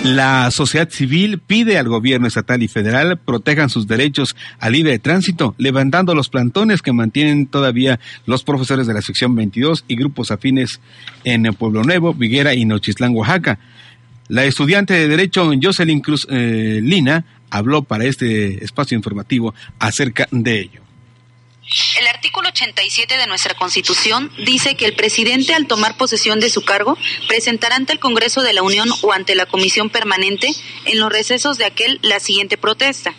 La 0.04 0.50
sociedad 0.50 0.90
civil 0.90 1.38
pide 1.38 1.78
al 1.78 1.88
gobierno 1.88 2.26
estatal 2.26 2.62
y 2.62 2.68
federal 2.68 3.16
protejan 3.16 3.70
sus 3.70 3.86
derechos 3.86 4.36
al 4.60 4.74
libre 4.74 4.98
tránsito, 4.98 5.54
levantando 5.56 6.14
los 6.14 6.28
plantones 6.28 6.82
que 6.82 6.92
mantienen 6.92 7.46
todavía 7.46 7.98
los 8.26 8.44
profesores 8.44 8.86
de 8.86 8.92
la 8.92 9.00
sección 9.00 9.34
22 9.34 9.86
y 9.88 9.96
grupos 9.96 10.30
afines 10.30 10.82
en 11.24 11.44
Pueblo 11.54 11.84
Nuevo, 11.84 12.12
Viguera 12.12 12.54
y 12.54 12.66
Nochislán, 12.66 13.16
Oaxaca. 13.16 13.58
La 14.28 14.44
estudiante 14.44 14.92
de 14.92 15.08
Derecho 15.08 15.50
Jocelyn 15.60 16.00
Cruz 16.00 16.26
eh, 16.30 16.80
Lina 16.82 17.24
habló 17.48 17.82
para 17.82 18.04
este 18.04 18.62
espacio 18.62 18.96
informativo 18.96 19.54
acerca 19.78 20.28
de 20.30 20.60
ello. 20.60 20.83
El 21.98 22.06
artículo 22.08 22.50
87 22.50 23.16
de 23.16 23.26
nuestra 23.26 23.54
Constitución 23.54 24.30
dice 24.44 24.74
que 24.74 24.84
el 24.84 24.94
presidente 24.94 25.54
al 25.54 25.66
tomar 25.66 25.96
posesión 25.96 26.38
de 26.38 26.50
su 26.50 26.62
cargo 26.62 26.98
presentará 27.26 27.76
ante 27.76 27.94
el 27.94 27.98
Congreso 27.98 28.42
de 28.42 28.52
la 28.52 28.62
Unión 28.62 28.90
o 29.00 29.12
ante 29.12 29.34
la 29.34 29.46
Comisión 29.46 29.88
Permanente 29.88 30.52
en 30.84 31.00
los 31.00 31.10
recesos 31.10 31.56
de 31.56 31.64
aquel 31.64 32.00
la 32.02 32.20
siguiente 32.20 32.58
protesta. 32.58 33.14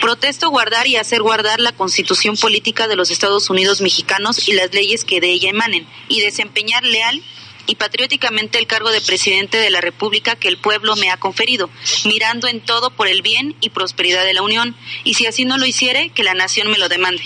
Protesto 0.00 0.48
guardar 0.48 0.86
y 0.86 0.96
hacer 0.96 1.20
guardar 1.20 1.60
la 1.60 1.72
Constitución 1.72 2.38
política 2.38 2.88
de 2.88 2.96
los 2.96 3.10
Estados 3.10 3.50
Unidos 3.50 3.82
mexicanos 3.82 4.48
y 4.48 4.52
las 4.52 4.72
leyes 4.72 5.04
que 5.04 5.20
de 5.20 5.30
ella 5.30 5.50
emanen 5.50 5.86
y 6.08 6.20
desempeñar 6.20 6.84
leal 6.84 7.22
y 7.66 7.74
patrióticamente 7.74 8.58
el 8.58 8.66
cargo 8.66 8.90
de 8.90 9.02
presidente 9.02 9.58
de 9.58 9.70
la 9.70 9.82
República 9.82 10.34
que 10.34 10.48
el 10.48 10.56
pueblo 10.56 10.96
me 10.96 11.10
ha 11.10 11.18
conferido, 11.18 11.68
mirando 12.06 12.48
en 12.48 12.60
todo 12.62 12.90
por 12.90 13.06
el 13.06 13.20
bien 13.20 13.54
y 13.60 13.68
prosperidad 13.68 14.24
de 14.24 14.34
la 14.34 14.42
Unión, 14.42 14.74
y 15.04 15.14
si 15.14 15.26
así 15.26 15.44
no 15.44 15.58
lo 15.58 15.66
hiciere, 15.66 16.08
que 16.10 16.24
la 16.24 16.34
nación 16.34 16.70
me 16.70 16.78
lo 16.78 16.88
demande. 16.88 17.22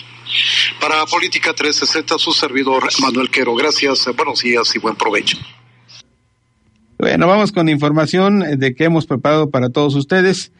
Para 0.80 1.04
Política 1.06 1.54
360, 1.54 2.18
su 2.18 2.32
servidor 2.32 2.84
Manuel 3.00 3.30
Quero. 3.30 3.54
Gracias, 3.54 4.06
buenos 4.16 4.40
días 4.40 4.74
y 4.74 4.78
buen 4.78 4.96
provecho. 4.96 5.38
Bueno, 6.98 7.26
vamos 7.26 7.52
con 7.52 7.68
información 7.68 8.58
de 8.58 8.74
que 8.74 8.84
hemos 8.84 9.06
preparado 9.06 9.50
para 9.50 9.68
todos 9.68 9.94
ustedes 9.94 10.52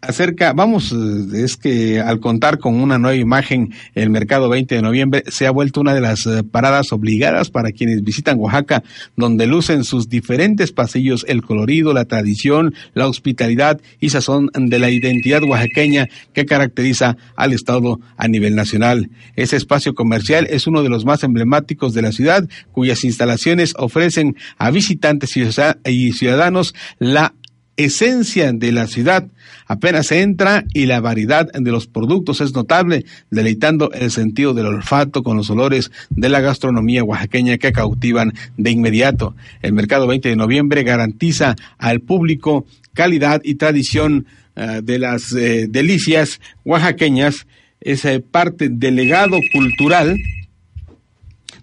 acerca, 0.00 0.52
vamos, 0.52 0.92
eh, 0.92 1.44
es 1.44 1.56
que 1.56 2.00
al 2.00 2.20
contar 2.20 2.58
con 2.58 2.74
una 2.74 2.98
nueva 2.98 3.16
imagen, 3.16 3.72
el 3.94 4.10
mercado 4.10 4.48
20 4.48 4.74
de 4.74 4.82
noviembre 4.82 5.24
se 5.28 5.46
ha 5.46 5.50
vuelto 5.50 5.80
una 5.80 5.94
de 5.94 6.00
las 6.00 6.26
eh, 6.26 6.42
paradas 6.44 6.92
obligadas 6.92 7.50
para 7.50 7.72
quienes 7.72 8.02
visitan 8.02 8.38
Oaxaca, 8.38 8.82
donde 9.16 9.46
lucen 9.46 9.84
sus 9.84 10.08
diferentes 10.08 10.72
pasillos 10.72 11.24
el 11.28 11.42
colorido, 11.42 11.92
la 11.92 12.04
tradición, 12.04 12.74
la 12.94 13.08
hospitalidad 13.08 13.80
y 14.00 14.10
sazón 14.10 14.50
de 14.54 14.78
la 14.78 14.90
identidad 14.90 15.42
oaxaqueña 15.42 16.08
que 16.32 16.46
caracteriza 16.46 17.16
al 17.34 17.52
Estado 17.52 18.00
a 18.16 18.28
nivel 18.28 18.54
nacional. 18.54 19.10
Ese 19.34 19.56
espacio 19.56 19.94
comercial 19.94 20.46
es 20.50 20.66
uno 20.66 20.82
de 20.82 20.88
los 20.88 21.04
más 21.04 21.24
emblemáticos 21.24 21.94
de 21.94 22.02
la 22.02 22.12
ciudad, 22.12 22.48
cuyas 22.72 23.04
instalaciones 23.04 23.74
ofrecen 23.76 24.36
a 24.58 24.70
visitantes 24.70 25.36
y 25.36 26.12
ciudadanos 26.12 26.74
la 26.98 27.34
esencia 27.76 28.52
de 28.52 28.72
la 28.72 28.86
ciudad. 28.86 29.28
Apenas 29.66 30.12
entra 30.12 30.64
y 30.72 30.86
la 30.86 31.00
variedad 31.00 31.50
de 31.52 31.70
los 31.70 31.86
productos 31.86 32.40
es 32.40 32.54
notable, 32.54 33.04
deleitando 33.30 33.90
el 33.92 34.10
sentido 34.10 34.54
del 34.54 34.66
olfato 34.66 35.22
con 35.22 35.36
los 35.36 35.50
olores 35.50 35.90
de 36.10 36.28
la 36.28 36.40
gastronomía 36.40 37.04
oaxaqueña 37.04 37.58
que 37.58 37.72
cautivan 37.72 38.32
de 38.56 38.70
inmediato. 38.70 39.34
El 39.62 39.72
mercado 39.72 40.06
20 40.06 40.28
de 40.28 40.36
noviembre 40.36 40.84
garantiza 40.84 41.56
al 41.78 42.00
público 42.00 42.66
calidad 42.94 43.40
y 43.44 43.56
tradición 43.56 44.26
eh, 44.54 44.80
de 44.82 44.98
las 44.98 45.32
eh, 45.32 45.66
delicias 45.68 46.40
oaxaqueñas. 46.64 47.46
Es 47.80 48.04
eh, 48.04 48.20
parte 48.20 48.68
del 48.70 48.96
legado 48.96 49.38
cultural 49.52 50.16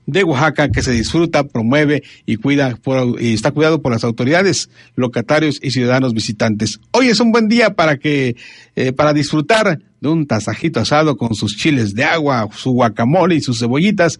de 0.05 0.23
Oaxaca 0.23 0.69
que 0.69 0.81
se 0.81 0.91
disfruta, 0.91 1.43
promueve 1.43 2.03
y 2.25 2.37
cuida 2.37 2.77
y 3.19 3.33
está 3.33 3.51
cuidado 3.51 3.81
por 3.81 3.91
las 3.91 4.03
autoridades, 4.03 4.69
locatarios 4.95 5.59
y 5.61 5.71
ciudadanos 5.71 6.13
visitantes. 6.13 6.79
Hoy 6.91 7.07
es 7.07 7.19
un 7.19 7.31
buen 7.31 7.47
día 7.47 7.71
para 7.71 7.97
que 7.97 8.35
eh, 8.75 8.91
para 8.91 9.13
disfrutar 9.13 9.79
de 10.01 10.09
un 10.09 10.27
tasajito 10.27 10.79
asado 10.79 11.15
con 11.15 11.35
sus 11.35 11.55
chiles 11.55 11.93
de 11.93 12.03
agua, 12.03 12.49
su 12.53 12.71
guacamole 12.71 13.35
y 13.35 13.41
sus 13.41 13.59
cebollitas. 13.59 14.19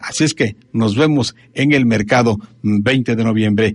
Así 0.00 0.24
es 0.24 0.34
que 0.34 0.56
nos 0.72 0.96
vemos 0.96 1.36
en 1.54 1.72
el 1.72 1.86
mercado 1.86 2.38
20 2.62 3.14
de 3.14 3.24
noviembre. 3.24 3.74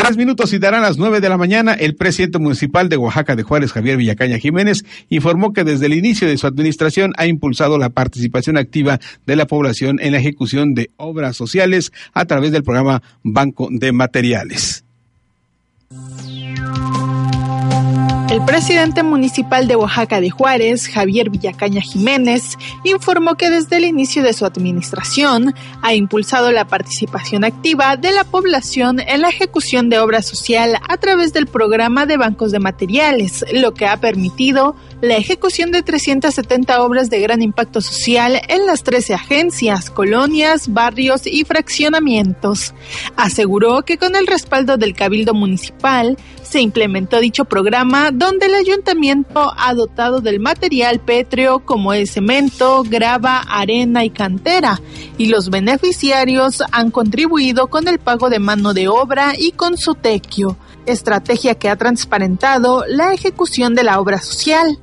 Tres 0.00 0.16
minutos 0.16 0.50
y 0.54 0.58
darán 0.58 0.80
las 0.80 0.96
nueve 0.96 1.20
de 1.20 1.28
la 1.28 1.36
mañana. 1.36 1.74
El 1.74 1.94
presidente 1.94 2.38
municipal 2.38 2.88
de 2.88 2.96
Oaxaca 2.96 3.36
de 3.36 3.42
Juárez, 3.42 3.70
Javier 3.70 3.98
Villacaña 3.98 4.38
Jiménez, 4.38 4.82
informó 5.10 5.52
que 5.52 5.62
desde 5.62 5.84
el 5.86 5.92
inicio 5.92 6.26
de 6.26 6.38
su 6.38 6.46
administración 6.46 7.12
ha 7.18 7.26
impulsado 7.26 7.76
la 7.76 7.90
participación 7.90 8.56
activa 8.56 8.98
de 9.26 9.36
la 9.36 9.46
población 9.46 9.98
en 10.00 10.12
la 10.12 10.18
ejecución 10.18 10.72
de 10.72 10.90
obras 10.96 11.36
sociales 11.36 11.92
a 12.14 12.24
través 12.24 12.50
del 12.50 12.62
programa 12.62 13.02
Banco 13.22 13.68
de 13.70 13.92
Materiales. 13.92 14.86
El 18.30 18.44
presidente 18.44 19.02
municipal 19.02 19.66
de 19.66 19.74
Oaxaca 19.74 20.20
de 20.20 20.30
Juárez, 20.30 20.86
Javier 20.86 21.30
Villacaña 21.30 21.80
Jiménez, 21.80 22.56
informó 22.84 23.34
que 23.34 23.50
desde 23.50 23.78
el 23.78 23.84
inicio 23.84 24.22
de 24.22 24.32
su 24.34 24.46
administración 24.46 25.52
ha 25.82 25.94
impulsado 25.94 26.52
la 26.52 26.64
participación 26.64 27.42
activa 27.42 27.96
de 27.96 28.12
la 28.12 28.22
población 28.22 29.00
en 29.00 29.22
la 29.22 29.30
ejecución 29.30 29.90
de 29.90 29.98
obra 29.98 30.22
social 30.22 30.78
a 30.88 30.96
través 30.98 31.32
del 31.32 31.48
programa 31.48 32.06
de 32.06 32.18
bancos 32.18 32.52
de 32.52 32.60
materiales, 32.60 33.44
lo 33.52 33.74
que 33.74 33.88
ha 33.88 33.96
permitido 33.96 34.76
la 35.00 35.16
ejecución 35.16 35.70
de 35.70 35.82
370 35.82 36.82
obras 36.82 37.08
de 37.08 37.20
gran 37.20 37.40
impacto 37.42 37.80
social 37.80 38.40
en 38.48 38.66
las 38.66 38.82
13 38.82 39.14
agencias, 39.14 39.88
colonias, 39.88 40.72
barrios 40.72 41.26
y 41.26 41.44
fraccionamientos. 41.44 42.74
Aseguró 43.16 43.82
que 43.82 43.96
con 43.96 44.14
el 44.14 44.26
respaldo 44.26 44.76
del 44.76 44.94
Cabildo 44.94 45.32
Municipal 45.32 46.18
se 46.42 46.60
implementó 46.60 47.20
dicho 47.20 47.44
programa 47.44 48.10
donde 48.10 48.46
el 48.46 48.54
ayuntamiento 48.54 49.52
ha 49.56 49.72
dotado 49.72 50.20
del 50.20 50.40
material 50.40 51.00
pétreo 51.00 51.60
como 51.60 51.94
el 51.94 52.08
cemento, 52.08 52.82
grava, 52.82 53.38
arena 53.38 54.04
y 54.04 54.10
cantera, 54.10 54.80
y 55.16 55.26
los 55.26 55.48
beneficiarios 55.48 56.62
han 56.72 56.90
contribuido 56.90 57.68
con 57.68 57.88
el 57.88 58.00
pago 58.00 58.28
de 58.28 58.38
mano 58.38 58.74
de 58.74 58.88
obra 58.88 59.32
y 59.38 59.52
con 59.52 59.78
su 59.78 59.94
tequio, 59.94 60.56
estrategia 60.86 61.54
que 61.54 61.68
ha 61.68 61.76
transparentado 61.76 62.84
la 62.86 63.14
ejecución 63.14 63.74
de 63.74 63.84
la 63.84 64.00
obra 64.00 64.20
social. 64.20 64.78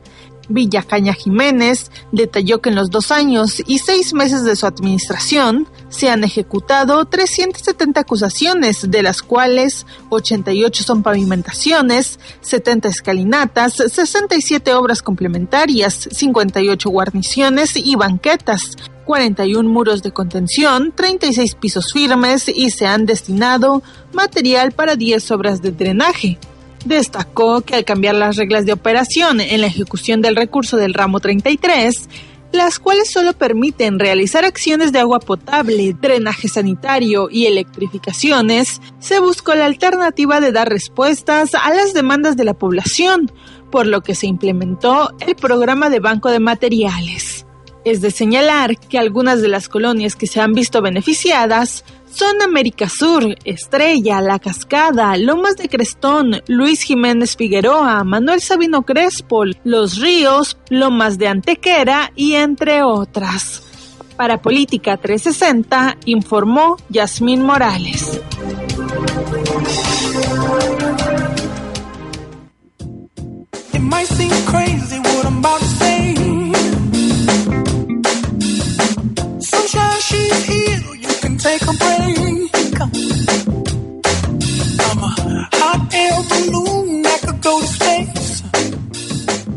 Villacaña 0.50 1.14
Jiménez 1.14 1.92
detalló 2.12 2.62
que 2.62 2.70
en 2.70 2.76
los 2.76 2.90
dos 2.90 3.12
años 3.12 3.62
y 3.66 3.80
seis 3.80 4.14
meses 4.14 4.44
de 4.44 4.56
su 4.56 4.66
administración 4.66 5.68
se 5.90 6.10
han 6.10 6.24
ejecutado 6.24 7.06
370 7.06 8.00
acusaciones, 8.00 8.90
de 8.90 9.04
las 9.04 9.22
cuales 9.22 9.86
88 10.10 10.84
son 10.84 11.04
pavimentaciones, 11.04 12.20
70 12.42 12.90
escalinatas, 12.90 13.74
67 13.74 14.74
obras 14.74 15.02
complementarias, 15.02 16.10
58 16.12 16.90
guarniciones 16.90 17.76
y 17.76 17.96
banquetas, 17.96 18.78
41 19.06 19.68
muros 19.70 20.04
de 20.04 20.12
contención, 20.12 20.92
36 20.94 21.56
pisos 21.56 21.86
firmes 21.94 22.50
y 22.50 22.70
se 22.72 22.86
han 22.86 23.06
destinado 23.06 23.82
material 24.12 24.74
para 24.74 24.96
10 24.96 25.32
obras 25.32 25.62
de 25.62 25.72
drenaje. 25.72 26.38
Destacó 26.86 27.62
que 27.62 27.76
al 27.76 27.86
cambiar 27.86 28.16
las 28.16 28.36
reglas 28.36 28.66
de 28.66 28.74
operación 28.74 29.42
en 29.42 29.62
la 29.62 29.68
ejecución 29.68 30.22
del 30.22 30.36
recurso 30.36 30.78
del 30.78 30.94
ramo 30.94 31.20
33, 31.20 32.08
las 32.52 32.80
cuales 32.80 33.12
solo 33.12 33.34
permiten 33.34 34.00
realizar 34.00 34.46
acciones 34.46 34.92
de 34.92 35.00
agua 35.00 35.20
potable, 35.20 35.96
drenaje 36.00 36.48
sanitario 36.48 37.28
y 37.30 37.46
electrificaciones, 37.46 38.82
se 39.00 39.20
buscó 39.20 39.54
la 39.54 39.66
alternativa 39.66 40.40
de 40.40 40.52
dar 40.52 40.70
respuestas 40.70 41.56
a 41.56 41.74
las 41.74 41.94
demandas 41.94 42.38
de 42.38 42.46
la 42.46 42.54
población, 42.54 43.32
por 43.72 43.86
lo 43.86 44.02
que 44.02 44.16
se 44.16 44.28
implementó 44.28 45.12
el 45.20 45.36
programa 45.36 45.90
de 45.90 46.00
banco 46.00 46.32
de 46.32 46.40
materiales. 46.40 47.46
Es 47.84 48.02
de 48.02 48.12
señalar 48.12 48.78
que 48.78 48.98
algunas 48.98 49.42
de 49.42 49.48
las 49.48 49.70
colonias 49.70 50.16
que 50.16 50.28
se 50.28 50.42
han 50.42 50.54
visto 50.54 50.82
beneficiadas 50.82 51.86
son 52.18 52.42
América 52.42 52.90
Sur, 52.90 53.36
Estrella, 53.46 54.22
La 54.22 54.40
Cascada, 54.40 55.16
Lomas 55.18 55.56
de 55.56 55.70
Crestón, 55.70 56.42
Luis 56.48 56.82
Jiménez 56.82 57.36
Figueroa, 57.36 58.04
Manuel 58.04 58.42
Sabino 58.42 58.82
Crespo, 58.82 59.44
Los 59.64 60.00
Ríos, 60.00 60.58
Lomas 60.70 61.20
de 61.20 61.28
Antequera 61.28 62.12
y 62.16 62.34
entre 62.34 62.82
otras. 62.82 63.62
Para 64.16 64.42
Política 64.42 64.98
360 64.98 65.98
informó 66.06 66.78
Yasmín 66.90 67.44
Morales. 67.44 68.20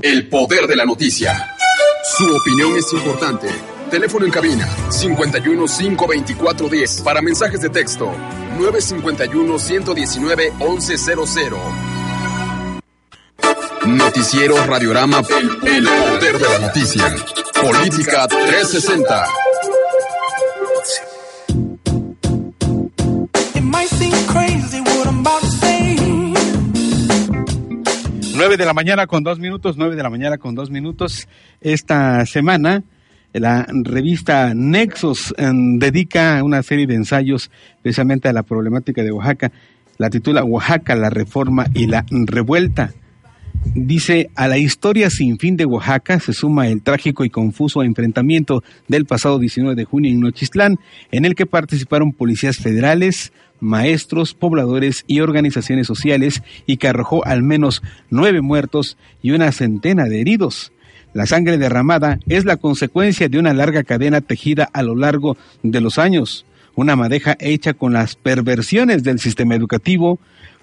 El 0.03 0.29
poder 0.29 0.67
de 0.67 0.77
la 0.77 0.85
noticia. 0.85 1.57
Su 2.05 2.37
opinión 2.37 2.77
es 2.77 2.93
importante. 2.93 3.49
Teléfono 3.91 4.27
en 4.27 4.31
cabina 4.31 4.69
51 4.91 5.65
524 5.67 6.69
10 6.69 7.01
para 7.01 7.23
mensajes 7.23 7.61
de 7.63 7.71
texto 7.71 8.13
951 8.59 9.59
119 9.59 10.53
1100. 10.61 11.19
Noticiero 13.87 14.67
Radiorama 14.67 15.23
El 15.65 15.85
poder 15.85 16.39
de 16.39 16.49
la 16.49 16.59
noticia. 16.59 17.15
Política 17.61 18.29
360. 18.29 19.50
9 28.41 28.57
de 28.57 28.65
la 28.65 28.73
mañana 28.73 29.07
con 29.07 29.23
dos 29.23 29.39
minutos, 29.39 29.77
9 29.77 29.97
de 29.97 30.03
la 30.03 30.09
mañana 30.09 30.39
con 30.39 30.55
dos 30.55 30.71
minutos. 30.71 31.29
Esta 31.61 32.25
semana 32.25 32.83
La 33.35 33.67
revista 33.69 34.55
Nexos 34.55 35.35
em, 35.37 35.79
dedica 35.79 36.43
una 36.43 36.63
serie 36.63 36.87
de 36.87 36.95
ensayos 36.95 37.51
precisamente 37.83 38.31
a 38.31 38.33
la 38.33 38.43
problemática 38.43 39.03
de 39.03 39.13
Oaxaca. 39.13 39.53
La 39.99 40.09
titula 40.09 40.43
Oaxaca, 40.43 40.95
la 40.95 41.11
reforma 41.11 41.67
y 41.75 41.87
la 41.87 42.07
revuelta. 42.09 42.95
Dice, 43.65 44.31
a 44.35 44.49
la 44.49 44.59
historia 44.59 45.11
sin 45.11 45.39
fin 45.39 45.57
de 45.57 45.67
Oaxaca 45.67 46.19
se 46.19 46.33
suma 46.33 46.69
el 46.69 46.83
trágico 46.83 47.25
y 47.25 47.31
confuso 47.31 47.83
enfrentamiento 47.83 48.65
del 48.89 49.05
pasado 49.05 49.39
19 49.39 49.77
de 49.77 49.85
junio 49.85 50.11
en 50.11 50.21
Nochistlán, 50.21 50.79
en 51.13 51.25
el 51.25 51.35
que 51.35 51.47
participaron 51.47 52.13
policías 52.13 52.57
federales, 52.57 53.33
maestros, 53.61 54.35
pobladores 54.35 55.05
y 55.07 55.21
organizaciones 55.21 55.87
sociales 55.87 56.43
y 56.67 56.79
que 56.79 56.89
arrojó 56.89 57.25
al 57.25 57.43
menos 57.43 57.83
nueve 58.09 58.41
muertos 58.41 58.97
y 59.23 59.33
una 59.33 59.53
centena 59.53 60.05
de 60.05 60.21
heridos. 60.21 60.73
La 61.13 61.27
sangre 61.27 61.59
derramada 61.59 62.19
es 62.29 62.45
la 62.45 62.57
consecuencia 62.57 63.29
de 63.29 63.39
una 63.39 63.53
larga 63.53 63.85
cadena 63.85 64.21
tejida 64.21 64.69
a 64.73 64.83
lo 64.83 64.97
largo 64.97 65.37
de 65.63 65.81
los 65.81 65.99
años, 65.99 66.47
una 66.77 66.97
madeja 66.97 67.37
hecha 67.41 67.75
con 67.75 67.93
las 67.93 68.17
perversiones 68.17 69.03
del 69.03 69.19
sistema 69.19 69.55
educativo, 69.55 70.19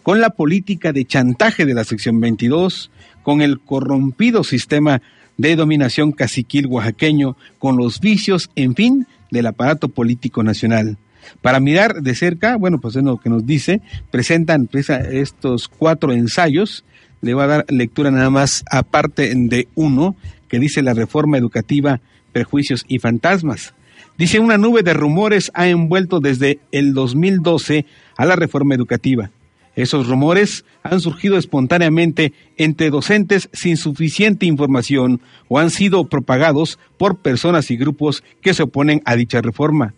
con 0.07 0.21
la 0.21 0.29
política 0.29 0.93
de 0.93 1.03
chantaje 1.03 1.65
de 1.65 1.73
la 1.73 1.83
sección 1.83 2.21
22, 2.21 2.91
con 3.23 3.41
el 3.41 3.59
corrompido 3.59 4.45
sistema 4.45 5.01
de 5.35 5.57
dominación 5.57 6.13
caciquil 6.13 6.67
oaxaqueño, 6.67 7.35
con 7.59 7.75
los 7.75 7.99
vicios, 7.99 8.49
en 8.55 8.73
fin, 8.73 9.05
del 9.31 9.47
aparato 9.47 9.89
político 9.89 10.43
nacional. 10.43 10.95
Para 11.41 11.59
mirar 11.59 11.95
de 11.95 12.15
cerca, 12.15 12.55
bueno, 12.55 12.79
pues 12.79 12.95
es 12.95 13.03
lo 13.03 13.17
que 13.17 13.29
nos 13.29 13.45
dice, 13.45 13.81
presentan 14.09 14.69
estos 15.11 15.67
cuatro 15.67 16.13
ensayos, 16.13 16.85
le 17.19 17.33
va 17.33 17.43
a 17.43 17.47
dar 17.47 17.65
lectura 17.67 18.09
nada 18.09 18.29
más 18.29 18.63
aparte 18.71 19.33
de 19.35 19.67
uno, 19.75 20.15
que 20.47 20.57
dice 20.57 20.83
la 20.83 20.93
reforma 20.93 21.37
educativa, 21.37 21.99
prejuicios 22.31 22.85
y 22.87 22.99
fantasmas. 22.99 23.73
Dice 24.17 24.39
una 24.39 24.57
nube 24.57 24.83
de 24.83 24.93
rumores 24.93 25.51
ha 25.53 25.67
envuelto 25.67 26.21
desde 26.21 26.61
el 26.71 26.93
2012 26.93 27.85
a 28.15 28.25
la 28.25 28.37
reforma 28.37 28.73
educativa. 28.73 29.31
Esos 29.77 30.07
rumores 30.07 30.65
han 30.81 30.99
surgido 30.99 31.37
espontáneamente 31.37 32.33
entre 32.57 32.89
docentes 32.89 33.47
sin 33.53 33.77
suficiente 33.77 34.47
información 34.47 35.21
o 35.49 35.59
han 35.59 35.69
sido 35.69 36.05
propagados 36.05 36.79
por 36.97 37.19
personas 37.19 37.69
y 37.69 37.77
grupos 37.77 38.23
que 38.41 38.55
se 38.55 38.63
oponen 38.63 39.03
a 39.05 39.15
dicha 39.15 39.39
reforma. 39.39 39.93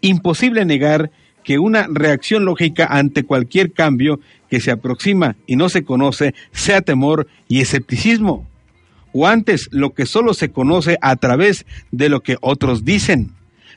Imposible 0.00 0.64
negar 0.64 1.10
que 1.42 1.58
una 1.58 1.88
reacción 1.90 2.44
lógica 2.44 2.86
ante 2.88 3.24
cualquier 3.24 3.72
cambio 3.72 4.20
que 4.48 4.60
se 4.60 4.70
aproxima 4.70 5.34
y 5.48 5.56
no 5.56 5.68
se 5.68 5.82
conoce 5.82 6.32
sea 6.52 6.80
temor 6.80 7.26
y 7.48 7.60
escepticismo, 7.60 8.46
o 9.12 9.26
antes 9.26 9.68
lo 9.72 9.94
que 9.94 10.06
solo 10.06 10.32
se 10.32 10.50
conoce 10.50 10.96
a 11.00 11.16
través 11.16 11.66
de 11.90 12.08
lo 12.08 12.20
que 12.20 12.36
otros 12.40 12.84
dicen 12.84 13.32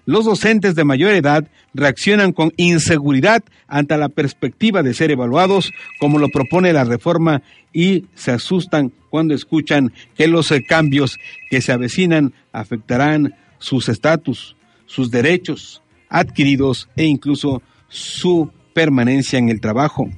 los 0.06 0.26
docentes 0.26 0.76
de 0.76 0.84
mayor 0.84 1.14
edad 1.14 1.48
reaccionan 1.74 2.34
con 2.34 2.52
inseguridad 2.58 3.44
ante 3.68 3.98
la 3.98 4.10
perspectiva 4.10 4.84
de 4.84 4.94
ser 4.94 5.12
evaluados, 5.12 5.72
como 6.00 6.20
lo 6.20 6.30
propone 6.30 6.74
la 6.74 6.84
reforma, 6.84 7.42
y 7.74 8.06
se 8.16 8.32
asustan 8.32 8.92
cuando 9.10 9.34
escuchan 9.34 9.94
que 10.16 10.28
los 10.28 10.52
eh, 10.52 10.64
cambios 10.64 11.18
que 11.50 11.62
se 11.62 11.72
avecinan 11.72 12.34
afectarán 12.52 13.36
sus 13.60 13.90
estatus, 13.90 14.56
sus 14.86 15.12
derechos 15.12 15.82
adquiridos 16.10 16.90
e 16.96 17.06
incluso 17.06 17.62
su 17.88 18.52
permanencia 18.74 19.40
en 19.40 19.50
el 19.50 19.62
trabajo. 19.62 20.10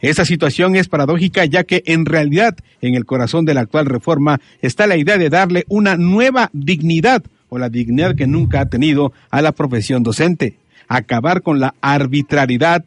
Esta 0.00 0.24
situación 0.24 0.76
es 0.76 0.88
paradójica 0.88 1.44
ya 1.46 1.64
que 1.64 1.82
en 1.86 2.04
realidad 2.04 2.56
en 2.80 2.94
el 2.94 3.06
corazón 3.06 3.44
de 3.44 3.54
la 3.54 3.62
actual 3.62 3.86
reforma 3.86 4.40
está 4.60 4.86
la 4.86 4.96
idea 4.96 5.18
de 5.18 5.30
darle 5.30 5.64
una 5.68 5.96
nueva 5.96 6.50
dignidad 6.52 7.24
o 7.48 7.58
la 7.58 7.68
dignidad 7.68 8.14
que 8.14 8.26
nunca 8.26 8.60
ha 8.60 8.66
tenido 8.66 9.12
a 9.30 9.42
la 9.42 9.52
profesión 9.52 10.02
docente, 10.02 10.56
acabar 10.88 11.42
con 11.42 11.60
la 11.60 11.74
arbitrariedad 11.80 12.84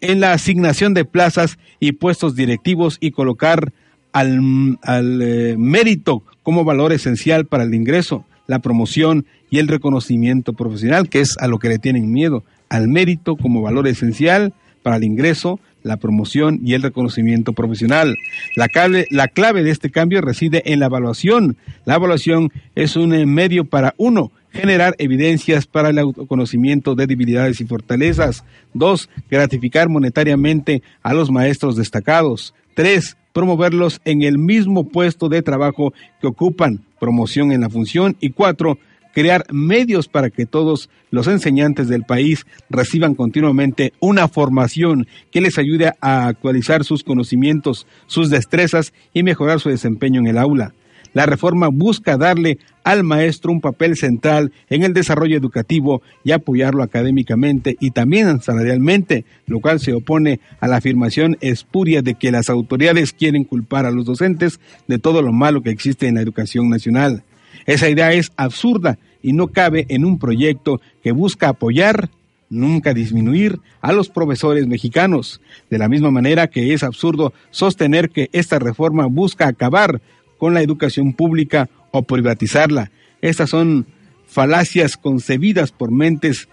en 0.00 0.20
la 0.20 0.32
asignación 0.32 0.94
de 0.94 1.04
plazas 1.04 1.58
y 1.80 1.92
puestos 1.92 2.36
directivos 2.36 2.98
y 3.00 3.10
colocar 3.10 3.72
al, 4.12 4.78
eh, 4.86 5.56
mérito 5.58 6.22
como 6.42 6.64
valor 6.64 6.92
esencial 6.92 7.46
para 7.46 7.64
el 7.64 7.74
ingreso, 7.74 8.24
la 8.46 8.58
promoción 8.58 9.26
y 9.50 9.58
el 9.58 9.68
reconocimiento 9.68 10.52
profesional, 10.52 11.08
que 11.08 11.20
es 11.20 11.36
a 11.38 11.48
lo 11.48 11.58
que 11.58 11.68
le 11.68 11.78
tienen 11.78 12.12
miedo, 12.12 12.44
al 12.68 12.88
mérito 12.88 13.36
como 13.36 13.62
valor 13.62 13.88
esencial 13.88 14.52
para 14.82 14.96
el 14.96 15.04
ingreso, 15.04 15.58
la 15.84 15.98
promoción 15.98 16.58
y 16.64 16.74
el 16.74 16.82
reconocimiento 16.82 17.52
profesional. 17.52 18.16
La 18.56 18.68
clave, 18.68 19.06
la 19.10 19.28
clave 19.28 19.62
de 19.62 19.70
este 19.70 19.90
cambio 19.90 20.20
reside 20.20 20.72
en 20.72 20.80
la 20.80 20.86
evaluación. 20.86 21.56
La 21.84 21.94
evaluación 21.94 22.50
es 22.74 22.96
un 22.96 23.10
medio 23.32 23.66
para 23.66 23.94
uno, 23.98 24.32
generar 24.50 24.96
evidencias 24.98 25.66
para 25.66 25.90
el 25.90 25.98
autoconocimiento 25.98 26.94
de 26.94 27.06
debilidades 27.06 27.60
y 27.60 27.66
fortalezas. 27.66 28.44
Dos, 28.72 29.08
gratificar 29.30 29.88
monetariamente 29.88 30.82
a 31.02 31.14
los 31.14 31.30
maestros 31.30 31.76
destacados. 31.76 32.54
Tres, 32.74 33.16
promoverlos 33.32 34.00
en 34.04 34.22
el 34.22 34.38
mismo 34.38 34.88
puesto 34.88 35.28
de 35.28 35.42
trabajo 35.42 35.92
que 36.20 36.26
ocupan, 36.26 36.80
promoción 36.98 37.52
en 37.52 37.60
la 37.60 37.68
función. 37.68 38.16
Y 38.20 38.30
cuatro, 38.30 38.78
crear 39.14 39.46
medios 39.50 40.08
para 40.08 40.30
que 40.30 40.44
todos 40.44 40.90
los 41.10 41.26
enseñantes 41.28 41.88
del 41.88 42.02
país 42.02 42.46
reciban 42.68 43.14
continuamente 43.14 43.92
una 44.00 44.28
formación 44.28 45.06
que 45.30 45.40
les 45.40 45.58
ayude 45.58 45.92
a 46.00 46.26
actualizar 46.26 46.84
sus 46.84 47.04
conocimientos, 47.04 47.86
sus 48.06 48.28
destrezas 48.28 48.92
y 49.12 49.22
mejorar 49.22 49.60
su 49.60 49.70
desempeño 49.70 50.20
en 50.20 50.26
el 50.26 50.38
aula. 50.38 50.74
La 51.14 51.26
reforma 51.26 51.68
busca 51.68 52.16
darle 52.16 52.58
al 52.82 53.04
maestro 53.04 53.52
un 53.52 53.60
papel 53.60 53.96
central 53.96 54.52
en 54.68 54.82
el 54.82 54.92
desarrollo 54.92 55.36
educativo 55.36 56.02
y 56.24 56.32
apoyarlo 56.32 56.82
académicamente 56.82 57.76
y 57.78 57.92
también 57.92 58.40
salarialmente, 58.42 59.24
lo 59.46 59.60
cual 59.60 59.78
se 59.78 59.94
opone 59.94 60.40
a 60.58 60.66
la 60.66 60.76
afirmación 60.76 61.38
espuria 61.40 62.02
de 62.02 62.14
que 62.14 62.32
las 62.32 62.50
autoridades 62.50 63.12
quieren 63.12 63.44
culpar 63.44 63.86
a 63.86 63.92
los 63.92 64.06
docentes 64.06 64.58
de 64.88 64.98
todo 64.98 65.22
lo 65.22 65.32
malo 65.32 65.62
que 65.62 65.70
existe 65.70 66.08
en 66.08 66.16
la 66.16 66.20
educación 66.20 66.68
nacional. 66.68 67.22
Esa 67.66 67.88
idea 67.88 68.12
es 68.12 68.32
absurda 68.36 68.98
y 69.22 69.32
no 69.32 69.48
cabe 69.48 69.86
en 69.88 70.04
un 70.04 70.18
proyecto 70.18 70.80
que 71.02 71.12
busca 71.12 71.48
apoyar, 71.48 72.10
nunca 72.50 72.92
disminuir 72.92 73.58
a 73.80 73.92
los 73.92 74.10
profesores 74.10 74.66
mexicanos, 74.66 75.40
de 75.70 75.78
la 75.78 75.88
misma 75.88 76.10
manera 76.10 76.48
que 76.48 76.74
es 76.74 76.82
absurdo 76.82 77.32
sostener 77.50 78.10
que 78.10 78.28
esta 78.32 78.58
reforma 78.58 79.06
busca 79.06 79.48
acabar 79.48 80.00
con 80.38 80.54
la 80.54 80.62
educación 80.62 81.14
pública 81.14 81.70
o 81.90 82.02
privatizarla. 82.02 82.90
Estas 83.22 83.50
son 83.50 83.86
falacias 84.26 84.96
concebidas 84.96 85.72
por 85.72 85.90
mentes 85.90 86.48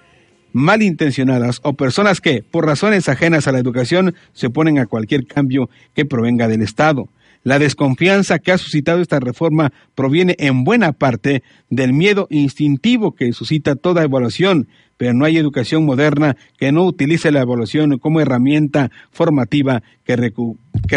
malintencionadas 0.54 1.60
o 1.64 1.74
personas 1.74 2.22
que, 2.22 2.44
por 2.44 2.66
razones 2.66 3.10
ajenas 3.10 3.48
a 3.48 3.52
la 3.52 3.60
educación, 3.60 4.16
se 4.34 4.48
oponen 4.48 4.80
a 4.80 4.86
cualquier 4.86 5.26
cambio 5.26 5.70
que 5.94 6.06
provenga 6.06 6.48
del 6.48 6.62
Estado. 6.62 7.10
La 7.44 7.58
desconfianza 7.58 8.40
que 8.40 8.52
ha 8.52 8.58
suscitado 8.58 9.02
esta 9.02 9.20
reforma 9.20 9.74
proviene 9.96 10.36
en 10.38 10.64
buena 10.64 10.94
parte 10.94 11.44
del 11.70 11.92
miedo 11.92 12.28
instintivo 12.30 13.14
que 13.14 13.34
suscita 13.34 13.76
toda 13.76 14.04
evaluación, 14.04 14.68
pero 14.98 15.14
no 15.14 15.26
hay 15.26 15.38
educación 15.38 15.84
moderna 15.84 16.38
que 16.60 16.72
no 16.72 16.86
utilice 16.86 17.32
la 17.32 17.42
evaluación 17.42 17.98
como 17.98 18.22
herramienta 18.22 18.92
formativa 19.10 19.82
que, 20.04 20.16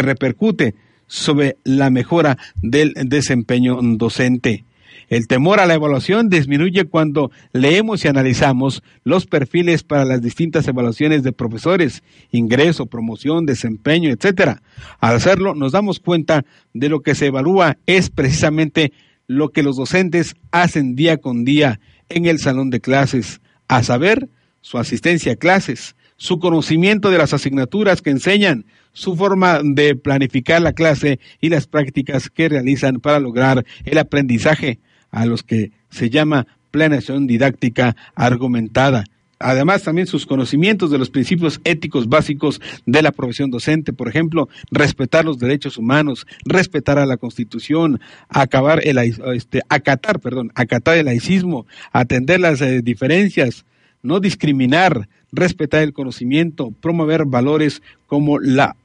repercute 0.01 0.75
sobre 1.07 1.57
la 1.63 1.89
mejora 1.89 2.37
del 2.61 2.93
desempeño 2.93 3.79
docente. 3.81 4.65
El 5.09 5.27
temor 5.27 5.59
a 5.59 5.65
la 5.65 5.75
evaluación 5.75 6.29
disminuye 6.29 6.85
cuando 6.85 7.31
leemos 7.53 8.03
y 8.03 8.07
analizamos 8.07 8.83
los 9.03 9.25
perfiles 9.25 9.83
para 9.83 10.05
las 10.05 10.21
distintas 10.21 10.67
evaluaciones 10.67 11.23
de 11.23 11.31
profesores, 11.31 12.03
ingreso, 12.31 12.87
promoción, 12.87 13.45
desempeño, 13.45 14.09
etcétera. 14.09 14.61
Al 14.99 15.15
hacerlo, 15.15 15.53
nos 15.53 15.71
damos 15.71 15.99
cuenta 15.99 16.45
de 16.73 16.89
lo 16.89 17.01
que 17.01 17.15
se 17.15 17.27
evalúa 17.27 17.77
es 17.85 18.09
precisamente 18.09 18.93
lo 19.27 19.49
que 19.49 19.63
los 19.63 19.77
docentes 19.77 20.35
hacen 20.51 20.95
día 20.95 21.17
con 21.17 21.45
día 21.45 21.79
en 22.09 22.25
el 22.25 22.39
salón 22.39 22.69
de 22.69 22.81
clases, 22.81 23.41
a 23.67 23.83
saber, 23.83 24.29
su 24.61 24.77
asistencia 24.77 25.33
a 25.33 25.35
clases, 25.35 25.95
su 26.17 26.39
conocimiento 26.39 27.11
de 27.11 27.17
las 27.17 27.33
asignaturas 27.33 28.01
que 28.01 28.09
enseñan, 28.09 28.65
su 28.93 29.15
forma 29.15 29.61
de 29.63 29.95
planificar 29.95 30.61
la 30.61 30.73
clase 30.73 31.19
y 31.41 31.49
las 31.49 31.67
prácticas 31.67 32.29
que 32.29 32.49
realizan 32.49 32.99
para 32.99 33.19
lograr 33.19 33.65
el 33.83 33.97
aprendizaje, 33.97 34.79
a 35.15 35.25
los 35.25 35.41
que 35.41 35.71
se 35.89 36.09
llama 36.09 36.45
planeación 36.71 37.25
didáctica 37.25 37.95
argumentada. 38.15 39.05
Además, 39.39 39.83
también 39.83 40.07
sus 40.07 40.25
conocimientos 40.25 40.91
de 40.91 40.97
los 40.97 41.09
principios 41.09 41.59
éticos 41.63 42.07
básicos 42.07 42.61
de 42.85 43.01
la 43.01 43.11
profesión 43.11 43.49
docente, 43.49 43.93
por 43.93 44.09
ejemplo, 44.09 44.49
respetar 44.71 45.25
los 45.25 45.39
derechos 45.39 45.77
humanos, 45.77 46.27
respetar 46.45 46.99
a 46.99 47.05
la 47.05 47.17
Constitución, 47.17 47.99
acabar 48.29 48.81
el, 48.85 48.97
este, 48.97 49.61
acatar, 49.69 50.19
perdón, 50.19 50.51
acatar 50.53 50.97
el 50.97 51.05
laicismo, 51.05 51.65
atender 51.91 52.39
las 52.41 52.61
eh, 52.61 52.81
diferencias, 52.81 53.65
no 54.03 54.19
discriminar, 54.19 55.07
respetar 55.31 55.81
el 55.81 55.93
conocimiento, 55.93 56.71
promover 56.81 57.25
valores 57.25 57.81
como 58.07 58.39
la 58.39 58.75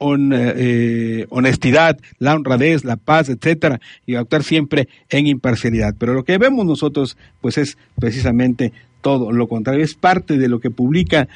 eh, 0.00 1.26
honestidad, 1.30 1.98
la 2.18 2.34
honradez, 2.34 2.84
la 2.84 2.96
paz, 2.96 3.28
etcétera, 3.28 3.80
y 4.06 4.16
actuar 4.16 4.42
siempre 4.42 4.88
en 5.08 5.26
imparcialidad. 5.26 5.94
Pero 5.98 6.14
lo 6.14 6.24
que 6.24 6.38
vemos 6.38 6.66
nosotros, 6.66 7.16
pues 7.40 7.58
es 7.58 7.78
precisamente 7.98 8.72
todo 9.00 9.32
lo 9.32 9.48
contrario, 9.48 9.84
es 9.84 9.94
parte 9.94 10.38
de 10.38 10.48
lo 10.48 10.60
que 10.60 10.70
publica, 10.70 11.28